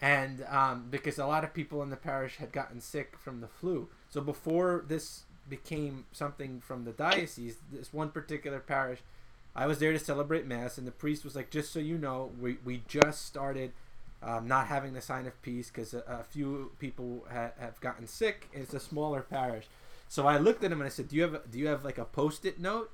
and 0.02 0.46
um, 0.50 0.88
because 0.90 1.18
a 1.20 1.26
lot 1.26 1.44
of 1.44 1.54
people 1.54 1.82
in 1.84 1.90
the 1.90 1.98
parish 1.98 2.38
had 2.38 2.52
gotten 2.52 2.80
sick 2.82 3.18
from 3.18 3.42
the 3.42 3.48
flu. 3.48 3.90
So 4.10 4.22
before 4.22 4.84
this 4.88 5.24
became 5.50 6.06
something 6.12 6.62
from 6.62 6.86
the 6.86 6.92
diocese, 6.92 7.58
this 7.72 7.92
one 7.94 8.10
particular 8.10 8.60
parish, 8.60 9.00
I 9.56 9.68
was 9.68 9.80
there 9.80 9.92
to 9.92 10.00
celebrate 10.00 10.46
mass, 10.48 10.78
and 10.78 10.88
the 10.88 10.92
priest 10.92 11.24
was 11.24 11.36
like, 11.36 11.50
"Just 11.52 11.72
so 11.72 11.80
you 11.80 11.98
know, 11.98 12.32
we 12.40 12.58
we 12.64 12.82
just 12.88 13.26
started." 13.26 13.72
Um, 14.26 14.48
not 14.48 14.68
having 14.68 14.94
the 14.94 15.02
sign 15.02 15.28
of 15.28 15.42
peace 15.42 15.68
because 15.70 15.94
a, 15.94 16.02
a 16.08 16.24
few 16.24 16.72
people 16.80 17.26
ha- 17.30 17.52
have 17.60 17.78
gotten 17.82 18.08
sick. 18.08 18.48
It's 18.54 18.74
a 18.74 18.80
smaller 18.80 19.20
parish, 19.20 19.66
so 20.14 20.28
I 20.28 20.38
looked 20.38 20.64
at 20.64 20.72
him 20.72 20.80
and 20.80 20.86
I 20.86 20.92
said, 20.92 21.08
"Do 21.08 21.16
you 21.16 21.24
have 21.24 21.50
do 21.50 21.58
you 21.58 21.66
have 21.70 21.84
like 21.84 21.98
a 21.98 22.06
post-it 22.06 22.60
note?" 22.60 22.92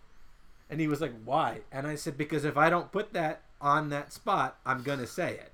And 0.70 0.80
he 0.80 0.88
was 0.88 1.02
like, 1.02 1.12
"Why?" 1.26 1.64
And 1.70 1.86
I 1.86 1.96
said, 1.96 2.18
"Because 2.18 2.46
if 2.46 2.56
I 2.56 2.70
don't 2.70 2.94
put 2.94 3.12
that 3.12 3.42
on 3.60 3.90
that 3.90 4.14
spot, 4.14 4.58
I'm 4.66 4.84
gonna 4.84 5.06
say 5.06 5.34
it." 5.34 5.52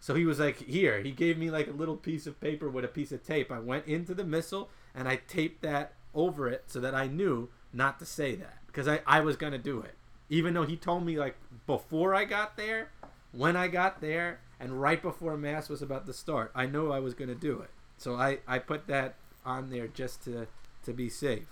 So 0.00 0.14
he 0.14 0.26
was 0.26 0.38
like, 0.38 0.58
"Here." 0.58 1.00
He 1.00 1.12
gave 1.12 1.38
me 1.38 1.50
like 1.50 1.66
a 1.66 1.70
little 1.70 1.96
piece 1.96 2.26
of 2.26 2.38
paper 2.42 2.68
with 2.68 2.84
a 2.84 2.88
piece 2.88 3.10
of 3.10 3.24
tape. 3.24 3.50
I 3.50 3.58
went 3.58 3.86
into 3.86 4.12
the 4.12 4.22
missal 4.22 4.68
and 4.94 5.08
I 5.08 5.16
taped 5.16 5.62
that 5.62 5.94
over 6.12 6.46
it 6.46 6.64
so 6.66 6.78
that 6.80 6.94
I 6.94 7.06
knew 7.06 7.48
not 7.72 7.98
to 8.00 8.04
say 8.04 8.34
that 8.34 8.58
because 8.66 8.86
I 8.86 9.00
I 9.06 9.20
was 9.20 9.38
gonna 9.38 9.56
do 9.56 9.80
it, 9.80 9.94
even 10.28 10.52
though 10.52 10.66
he 10.66 10.76
told 10.76 11.06
me 11.06 11.18
like 11.18 11.36
before 11.66 12.14
I 12.14 12.26
got 12.26 12.58
there, 12.58 12.90
when 13.32 13.56
I 13.56 13.68
got 13.68 14.02
there, 14.02 14.40
and 14.60 14.78
right 14.82 15.00
before 15.00 15.38
mass 15.38 15.70
was 15.70 15.80
about 15.80 16.04
to 16.04 16.12
start. 16.12 16.52
I 16.54 16.66
knew 16.66 16.92
I 16.92 16.98
was 16.98 17.14
gonna 17.14 17.34
do 17.34 17.60
it, 17.60 17.70
so 17.96 18.16
I 18.16 18.40
I 18.46 18.58
put 18.58 18.88
that 18.88 19.14
on 19.42 19.70
there 19.70 19.86
just 19.86 20.22
to 20.24 20.46
to 20.86 20.92
be 20.92 21.08
safe. 21.08 21.46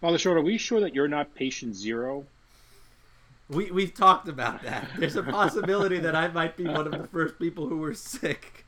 Father 0.00 0.18
Short, 0.18 0.36
are 0.36 0.42
we 0.42 0.58
sure 0.58 0.80
that 0.80 0.94
you're 0.94 1.08
not 1.08 1.34
patient 1.34 1.74
zero? 1.74 2.26
We 3.48 3.70
we've 3.70 3.94
talked 3.94 4.28
about 4.28 4.62
that. 4.62 4.88
There's 4.98 5.16
a 5.16 5.22
possibility 5.22 5.98
that 6.00 6.14
I 6.14 6.28
might 6.28 6.56
be 6.56 6.64
one 6.64 6.86
of 6.86 6.92
the 6.92 7.08
first 7.08 7.38
people 7.38 7.68
who 7.68 7.78
were 7.78 7.94
sick 7.94 8.64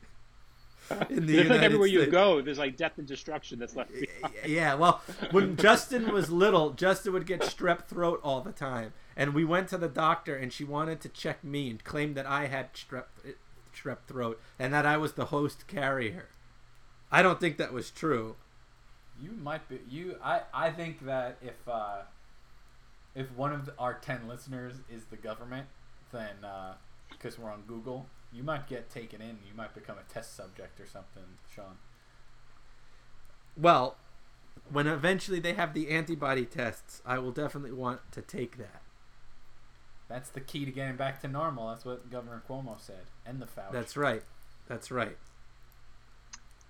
in 1.11 1.27
the 1.27 1.39
It's 1.39 1.39
like 1.39 1.45
United 1.45 1.65
everywhere 1.65 1.89
you 1.89 2.07
go, 2.07 2.41
there's 2.41 2.59
like 2.59 2.77
death 2.77 2.97
and 2.97 3.07
destruction 3.07 3.59
that's 3.59 3.77
left 3.77 3.91
behind. 3.93 4.35
Yeah, 4.47 4.75
well, 4.75 5.03
when 5.33 5.57
Justin 5.57 6.13
was 6.13 6.31
little, 6.31 6.71
Justin 6.71 7.13
would 7.13 7.27
get 7.27 7.41
strep 7.41 7.87
throat 7.87 8.21
all 8.23 8.41
the 8.41 8.53
time, 8.53 8.95
and 9.17 9.35
we 9.35 9.45
went 9.45 9.69
to 9.69 9.79
the 9.79 9.89
doctor, 9.89 10.37
and 10.37 10.53
she 10.53 10.65
wanted 10.65 11.01
to 11.01 11.09
check 11.09 11.43
me 11.45 11.69
and 11.69 11.83
claimed 11.83 12.15
that 12.15 12.27
I 12.27 12.47
had 12.47 12.73
strep 12.73 13.05
strep 13.75 13.99
throat 14.07 14.41
and 14.59 14.73
that 14.73 14.87
I 14.87 14.97
was 14.97 15.13
the 15.13 15.27
host 15.27 15.67
carrier. 15.67 16.29
I 17.11 17.23
don't 17.23 17.41
think 17.41 17.57
that 17.59 17.73
was 17.73 17.91
true. 17.91 18.37
You 19.21 19.33
might 19.33 19.69
be 19.69 19.81
you. 19.89 20.17
I 20.23 20.43
I 20.53 20.71
think 20.71 21.05
that 21.07 21.39
if 21.43 21.69
uh, 21.69 22.03
if 23.15 23.31
one 23.37 23.53
of 23.53 23.67
the, 23.67 23.75
our 23.79 23.95
ten 23.95 24.29
listeners 24.29 24.75
is 24.93 25.05
the 25.07 25.17
government, 25.17 25.67
then 26.13 26.37
because 27.11 27.39
we're 27.39 27.51
on 27.51 27.63
Google, 27.67 28.07
you 28.33 28.43
might 28.43 28.69
get 28.69 28.91
taken 28.91 29.21
in. 29.21 29.39
You 29.49 29.57
might 29.57 29.75
become 29.75 29.97
a 29.99 30.13
test 30.13 30.37
subject 30.37 30.81
or 30.81 30.87
something, 30.87 31.25
Sean. 31.53 31.79
Well, 33.57 33.97
when 34.71 34.87
eventually 34.87 35.41
they 35.41 35.55
have 35.55 35.75
the 35.75 35.91
antibody 35.91 36.45
tests, 36.45 37.03
I 37.05 37.19
will 37.19 37.33
definitely 37.33 37.73
want 37.73 38.01
to 38.13 38.23
take 38.23 38.59
that. 38.59 38.83
That's 40.09 40.31
the 40.31 40.41
key 40.41 40.65
to 40.65 40.71
getting 40.71 40.97
back 40.97 41.21
to 41.23 41.29
normal. 41.29 41.69
That's 41.69 41.85
what 41.85 42.11
Governor 42.11 42.43
Cuomo 42.49 42.81
said, 42.81 43.07
and 43.27 43.41
the 43.41 43.47
Fauci. 43.47 43.73
That's 43.73 43.97
right. 43.97 44.23
That's 44.67 44.91
right. 44.91 45.19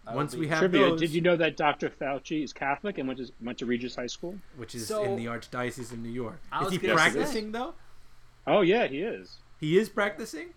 I 0.09 0.13
will 0.13 0.17
Once 0.17 0.35
we 0.35 0.49
have 0.49 0.61
Trivia: 0.61 0.81
those, 0.91 1.01
Did 1.01 1.11
you 1.11 1.21
know 1.21 1.37
that 1.37 1.57
Dr. 1.57 1.91
Fauci 1.91 2.43
is 2.43 2.53
Catholic 2.55 2.97
and 2.99 3.07
went 3.07 3.21
to 3.21 3.31
went 3.43 3.59
to 3.59 3.67
Regis 3.67 3.95
High 3.97 4.07
School? 4.07 4.39
which 4.57 4.75
is 4.75 4.87
So- 4.87 5.03
in 5.05 5.17
the 5.17 5.27
Archdiocese 5.27 5.93
of 5.93 5.99
New 5.99 6.09
York. 6.11 6.41
I 6.51 6.65
Is 6.65 6.73
he 6.73 6.79
gonna 6.79 6.95
practicing 6.95 7.53
though? 7.53 7.75
Oh 8.47 8.63
yeah, 8.63 8.87
he 8.87 9.01
is. 9.03 9.37
He 9.61 9.77
is 9.79 9.89
practicing. 9.91 10.55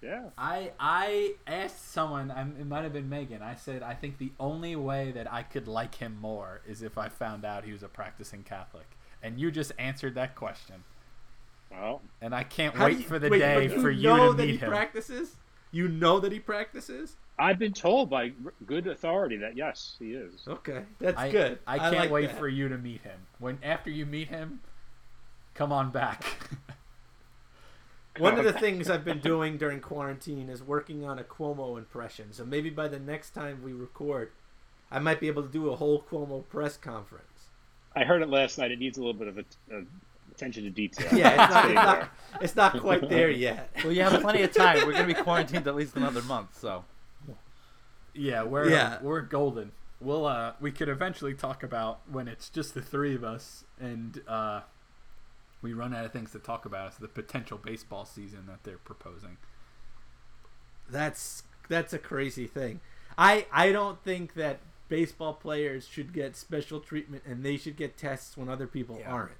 Yeah. 0.00 0.30
I 0.38 0.72
I 0.78 1.34
asked 1.46 1.90
someone. 1.92 2.30
i 2.30 2.42
it 2.42 2.66
might 2.66 2.82
have 2.82 2.92
been 2.92 3.08
Megan. 3.08 3.42
I 3.42 3.54
said 3.54 3.82
I 3.82 3.94
think 3.94 4.18
the 4.18 4.32
only 4.38 4.76
way 4.76 5.10
that 5.12 5.32
I 5.32 5.42
could 5.42 5.66
like 5.66 5.96
him 5.96 6.18
more 6.20 6.60
is 6.68 6.82
if 6.82 6.96
I 6.98 7.08
found 7.08 7.44
out 7.44 7.64
he 7.64 7.72
was 7.72 7.82
a 7.82 7.88
practicing 7.88 8.42
Catholic. 8.44 8.86
And 9.22 9.40
you 9.40 9.50
just 9.50 9.72
answered 9.78 10.14
that 10.16 10.34
question. 10.36 10.84
Well, 11.70 12.02
And 12.20 12.34
I 12.34 12.44
can't 12.44 12.78
wait 12.78 12.98
you- 12.98 13.04
for 13.04 13.18
the 13.18 13.28
wait, 13.30 13.38
day 13.38 13.66
but 13.68 13.80
for 13.80 13.90
you 13.90 14.04
know 14.08 14.30
to 14.32 14.36
that 14.36 14.44
meet 14.46 14.50
he 14.52 14.56
him. 14.58 14.70
practices. 14.70 15.36
You 15.74 15.88
know 15.88 16.20
that 16.20 16.30
he 16.30 16.38
practices. 16.38 17.16
I've 17.36 17.58
been 17.58 17.72
told 17.72 18.08
by 18.08 18.30
good 18.64 18.86
authority 18.86 19.38
that 19.38 19.56
yes, 19.56 19.96
he 19.98 20.12
is. 20.12 20.46
Okay, 20.46 20.84
that's 21.00 21.18
I, 21.18 21.32
good. 21.32 21.58
I 21.66 21.78
can't 21.78 21.96
like 21.96 22.10
wait 22.12 22.26
that. 22.28 22.38
for 22.38 22.46
you 22.46 22.68
to 22.68 22.78
meet 22.78 23.00
him. 23.00 23.18
When 23.40 23.58
after 23.60 23.90
you 23.90 24.06
meet 24.06 24.28
him, 24.28 24.60
come 25.52 25.72
on 25.72 25.90
back. 25.90 26.24
One 28.18 28.38
of 28.38 28.44
the 28.44 28.52
things 28.60 28.88
I've 28.88 29.04
been 29.04 29.18
doing 29.18 29.56
during 29.56 29.80
quarantine 29.80 30.48
is 30.48 30.62
working 30.62 31.04
on 31.04 31.18
a 31.18 31.24
Cuomo 31.24 31.76
impression. 31.76 32.32
So 32.32 32.44
maybe 32.44 32.70
by 32.70 32.86
the 32.86 33.00
next 33.00 33.30
time 33.30 33.60
we 33.64 33.72
record, 33.72 34.30
I 34.92 35.00
might 35.00 35.18
be 35.18 35.26
able 35.26 35.42
to 35.42 35.48
do 35.48 35.70
a 35.70 35.76
whole 35.76 36.04
Cuomo 36.08 36.46
press 36.48 36.76
conference. 36.76 37.48
I 37.96 38.04
heard 38.04 38.22
it 38.22 38.28
last 38.28 38.58
night. 38.58 38.70
It 38.70 38.78
needs 38.78 38.96
a 38.96 39.00
little 39.00 39.12
bit 39.12 39.26
of 39.26 39.38
a, 39.38 39.44
a 39.72 39.82
attention 40.34 40.64
to 40.64 40.70
detail. 40.70 41.06
Yeah, 41.16 41.30
it's 41.44 41.52
not, 41.54 41.64
it's 41.66 41.74
not, 41.74 42.08
it's 42.42 42.56
not 42.56 42.80
quite 42.80 43.08
there 43.08 43.30
yet. 43.30 43.70
Well, 43.82 43.92
you 43.92 44.02
have 44.02 44.20
plenty 44.20 44.42
of 44.42 44.52
time. 44.52 44.86
We're 44.86 44.92
gonna 44.92 45.06
be 45.06 45.14
quarantined 45.14 45.66
at 45.68 45.74
least 45.76 45.96
another 45.96 46.22
month, 46.22 46.58
so 46.58 46.84
yeah, 48.14 48.42
we're 48.42 48.68
Yeah. 48.70 48.98
we're 49.02 49.20
golden. 49.22 49.72
We'll 50.00 50.26
uh 50.26 50.52
we 50.60 50.70
could 50.72 50.88
eventually 50.88 51.34
talk 51.34 51.62
about 51.62 52.00
when 52.10 52.28
it's 52.28 52.48
just 52.48 52.74
the 52.74 52.82
three 52.82 53.14
of 53.14 53.24
us 53.24 53.64
and 53.80 54.20
uh 54.28 54.60
we 55.62 55.72
run 55.72 55.94
out 55.94 56.04
of 56.04 56.12
things 56.12 56.30
to 56.32 56.38
talk 56.38 56.66
about. 56.66 56.88
It's 56.88 56.96
the 56.98 57.08
potential 57.08 57.58
baseball 57.58 58.04
season 58.04 58.44
that 58.48 58.64
they're 58.64 58.76
proposing. 58.78 59.38
That's 60.90 61.44
that's 61.68 61.92
a 61.92 61.98
crazy 61.98 62.46
thing. 62.46 62.80
I 63.16 63.46
I 63.52 63.72
don't 63.72 64.02
think 64.02 64.34
that 64.34 64.60
baseball 64.88 65.32
players 65.32 65.86
should 65.88 66.12
get 66.12 66.36
special 66.36 66.80
treatment 66.80 67.22
and 67.26 67.42
they 67.42 67.56
should 67.56 67.76
get 67.76 67.96
tests 67.96 68.36
when 68.36 68.48
other 68.48 68.66
people 68.66 68.98
Yeah. 69.00 69.10
aren't. 69.12 69.32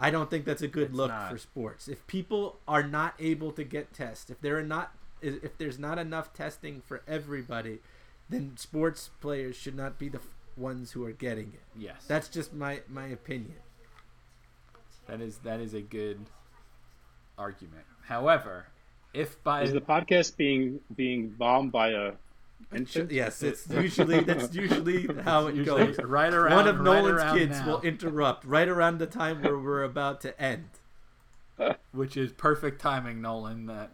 I 0.00 0.10
don't 0.10 0.28
think 0.30 0.44
that's 0.44 0.62
a 0.62 0.68
good 0.68 0.88
It's 0.88 0.96
look 0.96 1.10
not. 1.10 1.30
for 1.30 1.38
sports. 1.38 1.86
If 1.88 2.06
people 2.06 2.58
are 2.66 2.82
not 2.82 3.14
able 3.18 3.52
to 3.52 3.62
get 3.64 3.92
tests, 3.92 4.30
if 4.30 4.40
there 4.40 4.58
are 4.58 4.62
not 4.62 4.94
if 5.20 5.56
there's 5.58 5.78
not 5.78 5.98
enough 5.98 6.32
testing 6.34 6.82
for 6.84 7.02
everybody, 7.06 7.78
then 8.28 8.56
sports 8.56 9.10
players 9.20 9.54
should 9.54 9.76
not 9.76 9.96
be 9.96 10.08
the 10.08 10.18
f- 10.18 10.26
ones 10.56 10.92
who 10.92 11.04
are 11.06 11.12
getting 11.12 11.52
it. 11.54 11.60
Yes. 11.78 12.04
That's 12.08 12.28
just 12.28 12.52
my 12.52 12.80
my 12.88 13.06
opinion. 13.06 13.54
that 15.06 15.20
is 15.20 15.38
that 15.38 15.60
is 15.60 15.74
a 15.74 15.80
good 15.80 16.18
argument. 17.38 17.84
However, 18.06 18.66
if 19.14 19.42
by 19.44 19.62
Is 19.62 19.72
the 19.72 19.80
podcast 19.80 20.36
being 20.36 20.80
being 20.96 21.28
bombed 21.28 21.70
by 21.70 21.90
a 21.90 22.12
infant? 22.74 23.10
Yes, 23.10 23.42
it's 23.42 23.68
usually 23.68 24.20
that's 24.20 24.54
usually 24.54 25.08
how 25.24 25.46
it 25.48 25.54
usually 25.54 25.86
goes. 25.86 25.98
right 25.98 26.32
around 26.32 26.54
One 26.56 26.68
of 26.68 26.76
right 26.76 26.84
Nolan's 26.84 27.38
kids 27.38 27.58
now, 27.60 27.66
will 27.66 27.80
interrupt 27.82 28.44
right 28.44 28.68
around 28.68 28.98
the 28.98 29.06
time 29.06 29.42
where 29.42 29.58
we're 29.58 29.82
about 29.84 30.20
to 30.22 30.40
end. 30.40 30.68
which 31.92 32.16
is 32.16 32.32
perfect 32.32 32.80
timing, 32.80 33.20
Nolan. 33.20 33.66
That 33.66 33.92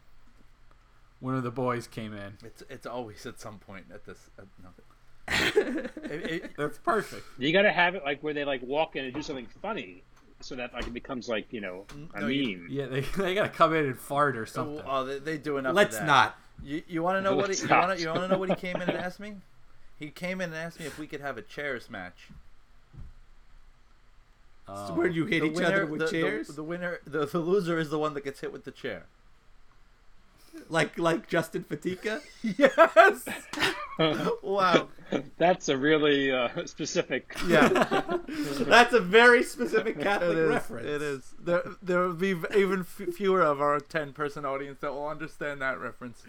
one 1.20 1.34
of 1.34 1.42
the 1.42 1.50
boys 1.50 1.86
came 1.86 2.14
in. 2.14 2.38
it's 2.44 2.62
it's 2.70 2.86
always 2.86 3.26
at 3.26 3.40
some 3.40 3.58
point 3.58 3.86
at 3.92 4.04
this. 4.04 4.30
At, 4.38 4.46
no. 4.62 4.70
It- 5.30 5.90
it- 6.30 6.50
That's 6.56 6.78
perfect. 6.78 7.24
You 7.38 7.52
got 7.52 7.62
to 7.62 7.72
have 7.72 7.94
it 7.94 8.02
like 8.04 8.22
where 8.22 8.32
they 8.32 8.44
like 8.44 8.62
walk 8.62 8.96
in 8.96 9.04
and 9.04 9.12
do 9.12 9.22
something 9.22 9.46
funny, 9.60 10.02
so 10.40 10.54
that 10.56 10.72
like 10.72 10.86
it 10.86 10.94
becomes 10.94 11.28
like 11.28 11.52
you 11.52 11.60
know 11.60 11.84
mm-hmm. 11.88 12.16
a 12.16 12.20
No, 12.20 12.26
you- 12.28 12.58
meme. 12.58 12.66
Yeah, 12.70 12.86
they, 12.86 13.00
they 13.00 13.34
gotta 13.34 13.48
come 13.50 13.74
in 13.74 13.84
and 13.86 13.98
fart 13.98 14.36
or 14.36 14.46
something. 14.46 14.82
oh, 14.86 15.04
they, 15.04 15.18
they 15.18 15.38
do 15.38 15.58
enough. 15.58 15.74
Let's 15.74 15.98
that. 15.98 16.06
not. 16.06 16.38
You, 16.64 16.82
you 16.88 17.02
want 17.02 17.16
to 17.18 17.20
know 17.22 17.36
what 17.36 17.50
he, 17.54 17.56
you 17.62 17.68
want 17.68 17.96
to 17.96 18.02
you 18.02 18.08
want 18.08 18.20
to 18.20 18.28
know 18.28 18.38
what 18.38 18.48
he 18.48 18.54
came 18.56 18.76
in 18.76 18.82
and 18.82 18.98
asked 18.98 19.20
me? 19.20 19.34
He 19.98 20.10
came 20.10 20.40
in 20.40 20.50
and 20.50 20.56
asked 20.56 20.78
me 20.80 20.86
if 20.86 20.98
we 20.98 21.06
could 21.06 21.20
have 21.20 21.36
a 21.38 21.42
chairs 21.42 21.88
match. 21.90 22.28
Oh. 24.70 24.92
where 24.94 25.06
you 25.06 25.24
hit 25.24 25.40
The 25.40 25.46
each 25.46 25.54
winner- 25.54 25.66
other 25.66 25.86
with 25.86 26.00
the, 26.00 26.06
the- 26.06 26.10
chairs, 26.12 26.48
The, 26.48 26.62
winner, 26.62 27.00
the, 27.06 27.24
the 27.24 27.38
loser 27.38 27.78
is 27.78 27.88
the 27.88 27.98
one 27.98 28.12
that 28.14 28.22
gets 28.22 28.40
hit 28.40 28.52
with 28.52 28.64
the 28.64 28.70
chair. 28.70 29.04
Like 30.68 30.98
like 30.98 31.28
Justin 31.28 31.64
Fatica. 31.64 32.20
Yes. 32.42 33.24
wow. 34.42 34.88
That's 35.38 35.68
a 35.68 35.76
really 35.76 36.30
uh, 36.30 36.48
specific. 36.66 37.34
Yeah. 37.46 37.68
That's 38.60 38.92
a 38.94 39.00
very 39.00 39.42
specific 39.42 40.00
Catholic 40.00 40.36
It 40.36 40.42
is. 40.42 40.48
reference. 40.50 40.86
It 40.86 41.02
is. 41.02 41.34
There, 41.40 41.62
there 41.82 42.00
will 42.00 42.14
be 42.14 42.34
even 42.56 42.80
f- 42.80 43.14
fewer 43.14 43.42
of 43.42 43.60
our 43.60 43.80
ten-person 43.80 44.44
audience 44.44 44.78
that 44.80 44.92
will 44.92 45.08
understand 45.08 45.60
that 45.62 45.80
reference. 45.80 46.22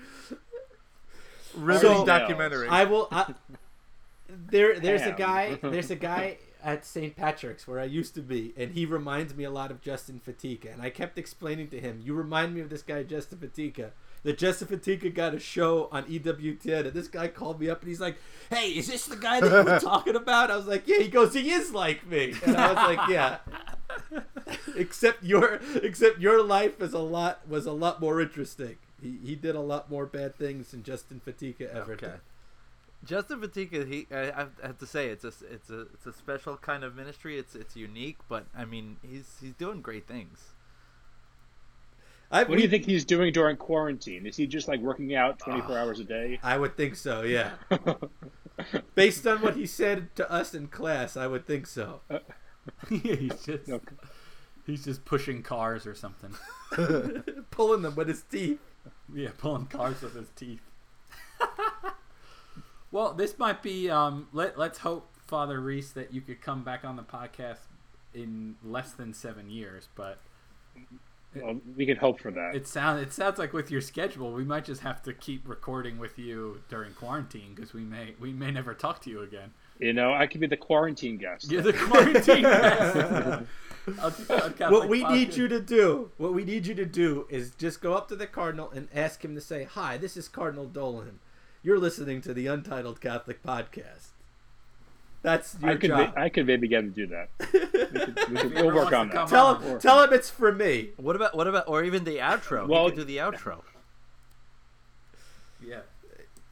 Riveting 1.56 1.98
So- 1.98 2.06
documentary. 2.06 2.68
I 2.70 2.86
will. 2.86 3.08
I, 3.12 3.34
there, 4.28 4.80
there's 4.80 5.02
a 5.02 5.12
guy. 5.12 5.58
There's 5.62 5.92
a 5.92 5.96
guy 5.96 6.38
at 6.64 6.86
St. 6.86 7.16
Patrick's 7.16 7.68
where 7.68 7.80
I 7.80 7.86
used 7.86 8.14
to 8.16 8.22
be, 8.22 8.54
and 8.58 8.72
he 8.74 8.86
reminds 8.86 9.34
me 9.36 9.44
a 9.44 9.50
lot 9.52 9.72
of 9.72 9.82
Justin 9.82 10.22
Fatica. 10.26 10.72
And 10.74 10.82
I 10.82 10.90
kept 10.90 11.18
explaining 11.18 11.70
to 11.70 11.80
him, 11.80 12.02
"You 12.04 12.14
remind 12.14 12.54
me 12.56 12.62
of 12.62 12.70
this 12.70 12.82
guy, 12.84 13.04
Justin 13.04 13.40
Fatica." 13.40 13.92
That 14.24 14.38
Justin 14.38 14.68
Fatica 14.68 15.14
got 15.14 15.34
a 15.34 15.40
show 15.40 15.88
on 15.92 16.04
EWTN, 16.06 16.86
and 16.88 16.94
this 16.94 17.08
guy 17.08 17.28
called 17.28 17.60
me 17.60 17.70
up 17.70 17.82
and 17.82 17.90
he's 17.90 18.00
like, 18.02 18.18
"Hey, 18.50 18.72
is 18.72 18.88
this 18.88 19.06
the 19.06 19.16
guy 19.16 19.40
that 19.40 19.66
you 19.66 19.72
were 19.72 19.80
talking 19.80 20.16
about?" 20.16 20.52
I 20.52 20.58
was 20.58 20.68
like, 20.68 20.88
"Yeah." 20.88 21.00
He 21.00 21.08
goes, 21.08 21.34
"He 21.34 21.52
is 21.52 21.72
like 21.72 22.06
me," 22.08 22.34
and 22.46 22.56
I 22.58 22.68
was 22.74 22.98
like, 22.98 23.10
"Yeah." 23.10 23.38
except 24.76 25.24
your 25.24 25.60
except 25.82 26.20
your 26.20 26.44
life 26.44 26.82
is 26.82 26.94
a 26.94 27.00
lot 27.00 27.48
was 27.48 27.66
a 27.66 27.72
lot 27.72 28.00
more 28.02 28.22
interesting. 28.22 28.78
He 29.02 29.18
he 29.24 29.36
did 29.36 29.56
a 29.56 29.62
lot 29.62 29.90
more 29.90 30.06
bad 30.06 30.36
things 30.36 30.72
than 30.72 30.84
Justin 30.84 31.22
Fatica 31.26 31.74
ever 31.74 31.94
Okay. 31.94 32.08
did. 32.08 32.20
Justin 33.06 33.40
Fatica, 33.42 33.88
he 33.88 34.08
I, 34.12 34.30
I 34.32 34.48
have 34.68 34.78
to 34.80 34.86
say 34.86 35.08
it's 35.08 35.24
a 35.24 35.32
it's 35.52 35.70
a 35.70 35.82
it's 35.94 36.06
a 36.06 36.14
special 36.14 36.58
kind 36.58 36.84
of 36.84 36.96
ministry. 36.96 37.38
It's 37.38 37.56
it's 37.56 37.76
unique, 37.76 38.18
but 38.28 38.46
I 38.56 38.66
mean 38.66 38.98
he's 39.02 39.38
he's 39.42 39.54
doing 39.54 39.82
great 39.82 40.08
things. 40.08 40.50
I, 42.32 42.44
What 42.44 42.58
do 42.58 42.62
you 42.62 42.70
think 42.70 42.86
he's 42.86 43.06
doing 43.06 43.34
during 43.34 43.58
quarantine? 43.58 44.26
Is 44.28 44.38
he 44.38 44.46
just 44.46 44.68
like 44.68 44.80
working 44.82 45.16
out 45.16 45.40
24 45.40 45.76
Ah. 45.78 45.82
hours 45.82 46.00
a 46.00 46.04
day? 46.04 46.40
I 46.44 46.58
would 46.58 46.78
think 46.78 46.96
so. 46.96 47.24
Yeah. 47.24 47.52
Based 48.96 49.26
on 49.26 49.42
what 49.42 49.56
he 49.56 49.66
said 49.66 50.16
to 50.18 50.30
us 50.32 50.54
in 50.54 50.68
class, 50.68 51.18
I 51.18 51.26
would 51.28 51.48
think 51.48 51.66
so. 51.66 52.02
he's 52.90 53.44
just 53.46 53.68
No. 53.68 53.82
he's 54.66 54.86
just 54.86 55.06
pushing 55.06 55.42
cars 55.42 55.88
or 55.88 55.96
something. 55.96 56.36
Pulling 57.52 57.82
them 57.82 57.96
with 57.96 58.08
his 58.10 58.22
teeth. 58.22 58.60
Yeah, 59.14 59.30
pulling 59.38 59.66
cars 59.66 60.02
with 60.04 60.14
his 60.16 60.30
teeth. 60.36 60.62
well, 62.92 63.14
this 63.14 63.38
might 63.40 63.64
be. 63.64 63.90
Um, 63.90 64.28
let 64.34 64.58
Let's 64.58 64.80
hope, 64.80 65.10
Father 65.26 65.60
Reese, 65.60 65.92
that 65.92 66.14
you 66.14 66.22
could 66.22 66.42
come 66.42 66.64
back 66.64 66.84
on 66.86 66.96
the 66.96 67.04
podcast 67.04 67.60
in 68.14 68.56
less 68.64 68.92
than 68.92 69.14
seven 69.14 69.50
years. 69.50 69.88
But 69.96 70.20
Well, 71.36 71.60
we 71.78 71.86
can 71.86 71.98
hope 71.98 72.20
for 72.20 72.32
that. 72.32 72.56
it 72.56 72.68
sounds 72.68 73.02
it 73.04 73.14
sounds 73.14 73.38
like 73.38 73.54
with 73.54 73.70
your 73.70 73.82
schedule, 73.82 74.34
we 74.34 74.44
might 74.44 74.66
just 74.66 74.82
have 74.82 75.04
to 75.04 75.14
keep 75.14 75.48
recording 75.48 76.00
with 76.00 76.18
you 76.18 76.62
during 76.70 76.94
quarantine 76.94 77.54
because 77.56 77.74
we 77.74 77.82
may 77.82 78.16
we 78.20 78.34
may 78.34 78.50
never 78.52 78.74
talk 78.74 79.00
to 79.04 79.10
you 79.12 79.22
again. 79.22 79.52
You 79.78 79.94
know, 79.94 80.14
I 80.14 80.26
could 80.28 80.42
be 80.42 80.48
the 80.48 80.58
quarantine 80.58 81.18
guest. 81.18 81.52
You're 81.52 81.62
the 81.62 81.74
quarantine 81.74 82.42
guest. 82.44 82.96
on- 82.98 83.48
on 83.98 84.12
Catholic 84.54 84.60
What 84.72 84.90
we 84.90 85.04
need 85.06 85.36
you 85.36 85.48
to 85.48 85.60
do, 85.60 86.12
what 86.18 86.34
we 86.34 86.44
need 86.44 86.68
you 86.68 86.76
to 86.76 86.86
do 86.86 87.26
is 87.30 87.52
just 87.52 87.82
go 87.82 87.94
up 87.94 88.08
to 88.10 88.16
the 88.16 88.28
cardinal 88.28 88.70
and 88.72 88.88
ask 88.94 89.24
him 89.24 89.34
to 89.36 89.42
say, 89.42 89.64
"Hi, 89.64 89.98
this 89.98 90.16
is 90.18 90.28
Cardinal 90.28 90.66
Dolan. 90.66 91.20
You're 91.64 91.80
listening 91.80 92.22
to 92.22 92.34
the 92.34 92.48
Untitled 92.48 93.02
Catholic 93.02 93.42
Podcast." 93.44 94.10
That's 95.22 95.58
your 95.62 95.72
I 95.72 95.76
could, 95.76 95.90
job. 95.90 96.14
ma- 96.16 96.22
I 96.22 96.30
could 96.30 96.48
maybe 96.48 96.68
get 96.68 96.84
him 96.84 96.94
to 96.94 96.96
do 96.96 97.08
that. 97.08 97.30
We 97.92 98.00
could, 98.00 98.30
we 98.30 98.36
could, 98.38 98.54
we'll 98.54 98.74
work 98.76 98.94
on 98.94 99.10
that. 99.10 99.28
tell 99.28 99.48
on. 99.48 99.62
him, 99.62 99.80
tell 99.80 100.02
him 100.04 100.14
it's 100.14 100.30
for 100.30 100.52
me. 100.54 100.90
What 100.98 101.16
about 101.16 101.36
what 101.36 101.48
about 101.48 101.68
or 101.68 101.84
even 101.84 102.04
the 102.06 102.18
outro? 102.18 102.68
Well- 102.68 102.84
Well, 102.84 102.90
could 102.90 102.98
do 103.00 103.04
the 103.04 103.18
outro. 103.18 103.62
Yeah, 105.66 105.80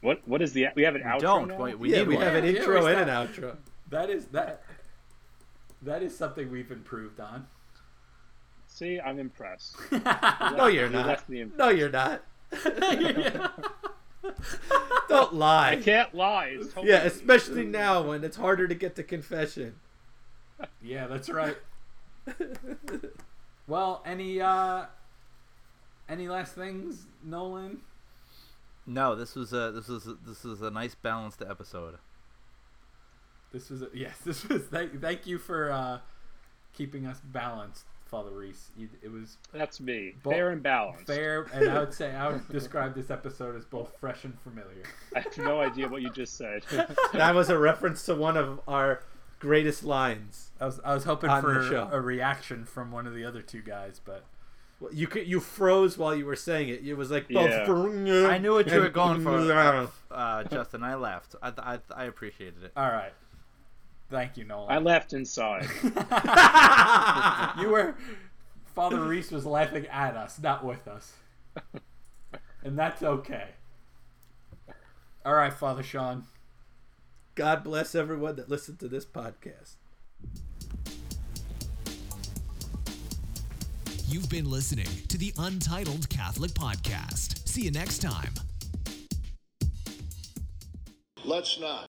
What 0.02 0.20
What 0.28 0.42
is 0.42 0.52
the? 0.52 0.66
We 0.76 0.82
have 0.82 0.94
an 0.96 1.02
outro 1.02 1.20
don't. 1.20 1.48
now? 1.48 1.56
Wait, 1.56 1.78
we 1.78 1.90
yeah, 1.92 1.98
need 2.00 2.08
we 2.08 2.16
one. 2.16 2.24
have 2.24 2.34
an 2.34 2.44
Yeah, 2.44 2.50
intro 2.60 2.82
where's 2.82 2.98
and 2.98 3.00
an 3.00 3.06
that? 3.08 3.32
outro. 3.32 3.56
that 3.90 4.10
is 4.10 4.26
that. 4.26 4.62
That 5.82 6.02
is 6.02 6.16
something 6.16 6.50
we've 6.50 6.70
improved 6.70 7.20
on. 7.20 7.46
See, 8.66 9.00
I'm 9.00 9.18
impressed. 9.18 9.76
No, 10.56 10.66
you're 10.66 10.86
You 10.86 10.92
not. 10.92 11.06
left 11.06 11.28
me 11.28 11.40
impressed. 11.40 11.58
No, 11.58 11.68
you're 11.70 11.90
not. 11.90 12.22
Don't 15.08 15.34
lie. 15.34 15.70
I 15.70 15.76
can't 15.76 16.14
lie. 16.14 16.56
It's 16.58 16.72
totally 16.72 16.92
Yeah, 16.92 17.02
especially 17.04 17.64
now 17.64 18.02
when 18.02 18.24
it's 18.24 18.36
harder 18.36 18.68
to 18.68 18.74
get 18.74 18.96
to 18.96 19.02
confession. 19.02 19.76
Yeah, 20.82 21.06
that's 21.06 21.28
right. 21.28 21.56
well, 23.66 24.02
any 24.04 24.40
uh 24.40 24.86
any 26.08 26.28
last 26.28 26.54
things, 26.54 27.06
Nolan? 27.22 27.80
No, 28.86 29.14
this 29.14 29.34
was 29.34 29.52
a 29.52 29.70
this 29.72 29.88
was 29.88 30.06
a, 30.06 30.16
this 30.26 30.44
was 30.44 30.62
a 30.62 30.70
nice 30.70 30.94
balanced 30.94 31.42
episode. 31.42 31.98
This 33.52 33.70
was 33.70 33.82
a, 33.82 33.88
yes, 33.94 34.18
this 34.24 34.48
was 34.48 34.62
thank, 34.64 35.00
thank 35.00 35.26
you 35.26 35.38
for 35.38 35.70
uh 35.70 36.00
keeping 36.72 37.06
us 37.06 37.20
balanced, 37.24 37.84
Father 38.10 38.30
Reese. 38.30 38.70
You, 38.76 38.88
it 39.02 39.10
was 39.12 39.36
That's 39.52 39.80
me. 39.80 40.14
Bo- 40.22 40.30
Fair 40.30 40.50
and 40.50 40.62
balanced. 40.62 41.06
fair, 41.06 41.46
and 41.52 41.68
I 41.68 41.78
would 41.80 41.92
say 41.94 42.14
I 42.14 42.28
would 42.30 42.48
describe 42.48 42.94
this 42.94 43.10
episode 43.10 43.56
as 43.56 43.64
both 43.64 43.92
fresh 44.00 44.24
and 44.24 44.38
familiar. 44.40 44.82
I 45.16 45.20
have 45.20 45.38
no 45.38 45.60
idea 45.60 45.88
what 45.88 46.02
you 46.02 46.10
just 46.10 46.36
said. 46.36 46.62
That 47.12 47.34
was 47.34 47.48
a 47.50 47.58
reference 47.58 48.04
to 48.06 48.14
one 48.14 48.36
of 48.36 48.60
our 48.68 49.02
greatest 49.40 49.84
lines. 49.84 50.50
I 50.60 50.66
was 50.66 50.80
I 50.84 50.94
was 50.94 51.04
hoping 51.04 51.30
for 51.40 51.62
show. 51.62 51.88
a 51.92 52.00
reaction 52.00 52.64
from 52.64 52.90
one 52.90 53.06
of 53.06 53.14
the 53.14 53.24
other 53.24 53.42
two 53.42 53.60
guys, 53.62 54.00
but 54.04 54.24
You 54.92 55.06
could 55.06 55.26
you 55.26 55.40
froze 55.40 55.98
while 55.98 56.14
you 56.14 56.24
were 56.26 56.36
saying 56.36 56.68
it. 56.68 56.84
It 56.84 56.94
was 56.94 57.10
like 57.10 57.28
both. 57.28 57.50
Yeah. 57.50 58.28
I 58.28 58.38
knew 58.38 58.52
what 58.54 58.70
you 58.70 58.80
were 58.80 58.88
going 58.88 59.22
for, 59.22 59.90
uh, 60.10 60.44
Justin. 60.44 60.82
I 60.82 60.94
laughed. 60.94 61.34
I, 61.42 61.52
I 61.58 61.78
I 61.94 62.04
appreciated 62.04 62.62
it. 62.64 62.72
all 62.76 62.90
right. 62.90 63.12
Thank 64.10 64.36
you, 64.36 64.44
Nolan. 64.44 64.70
I 64.70 64.74
Nolan. 64.74 64.84
left 64.84 65.12
inside. 65.12 65.68
you 67.60 67.68
were 67.68 67.94
Father 68.74 69.02
Reese 69.02 69.30
was 69.30 69.44
laughing 69.44 69.86
at 69.88 70.16
us, 70.16 70.38
not 70.40 70.64
with 70.64 70.86
us. 70.88 71.12
And 72.62 72.78
that's 72.78 73.02
okay. 73.02 73.48
All 75.26 75.34
right, 75.34 75.52
Father 75.52 75.82
Sean. 75.82 76.24
God 77.34 77.62
bless 77.62 77.94
everyone 77.94 78.36
that 78.36 78.48
listened 78.48 78.78
to 78.80 78.88
this 78.88 79.04
podcast. 79.04 79.74
You've 84.06 84.30
been 84.30 84.50
listening 84.50 84.88
to 85.08 85.18
the 85.18 85.34
Untitled 85.38 86.08
Catholic 86.08 86.52
Podcast. 86.52 87.46
See 87.46 87.62
you 87.62 87.70
next 87.70 87.98
time. 87.98 88.32
Let's 91.24 91.60
not 91.60 91.88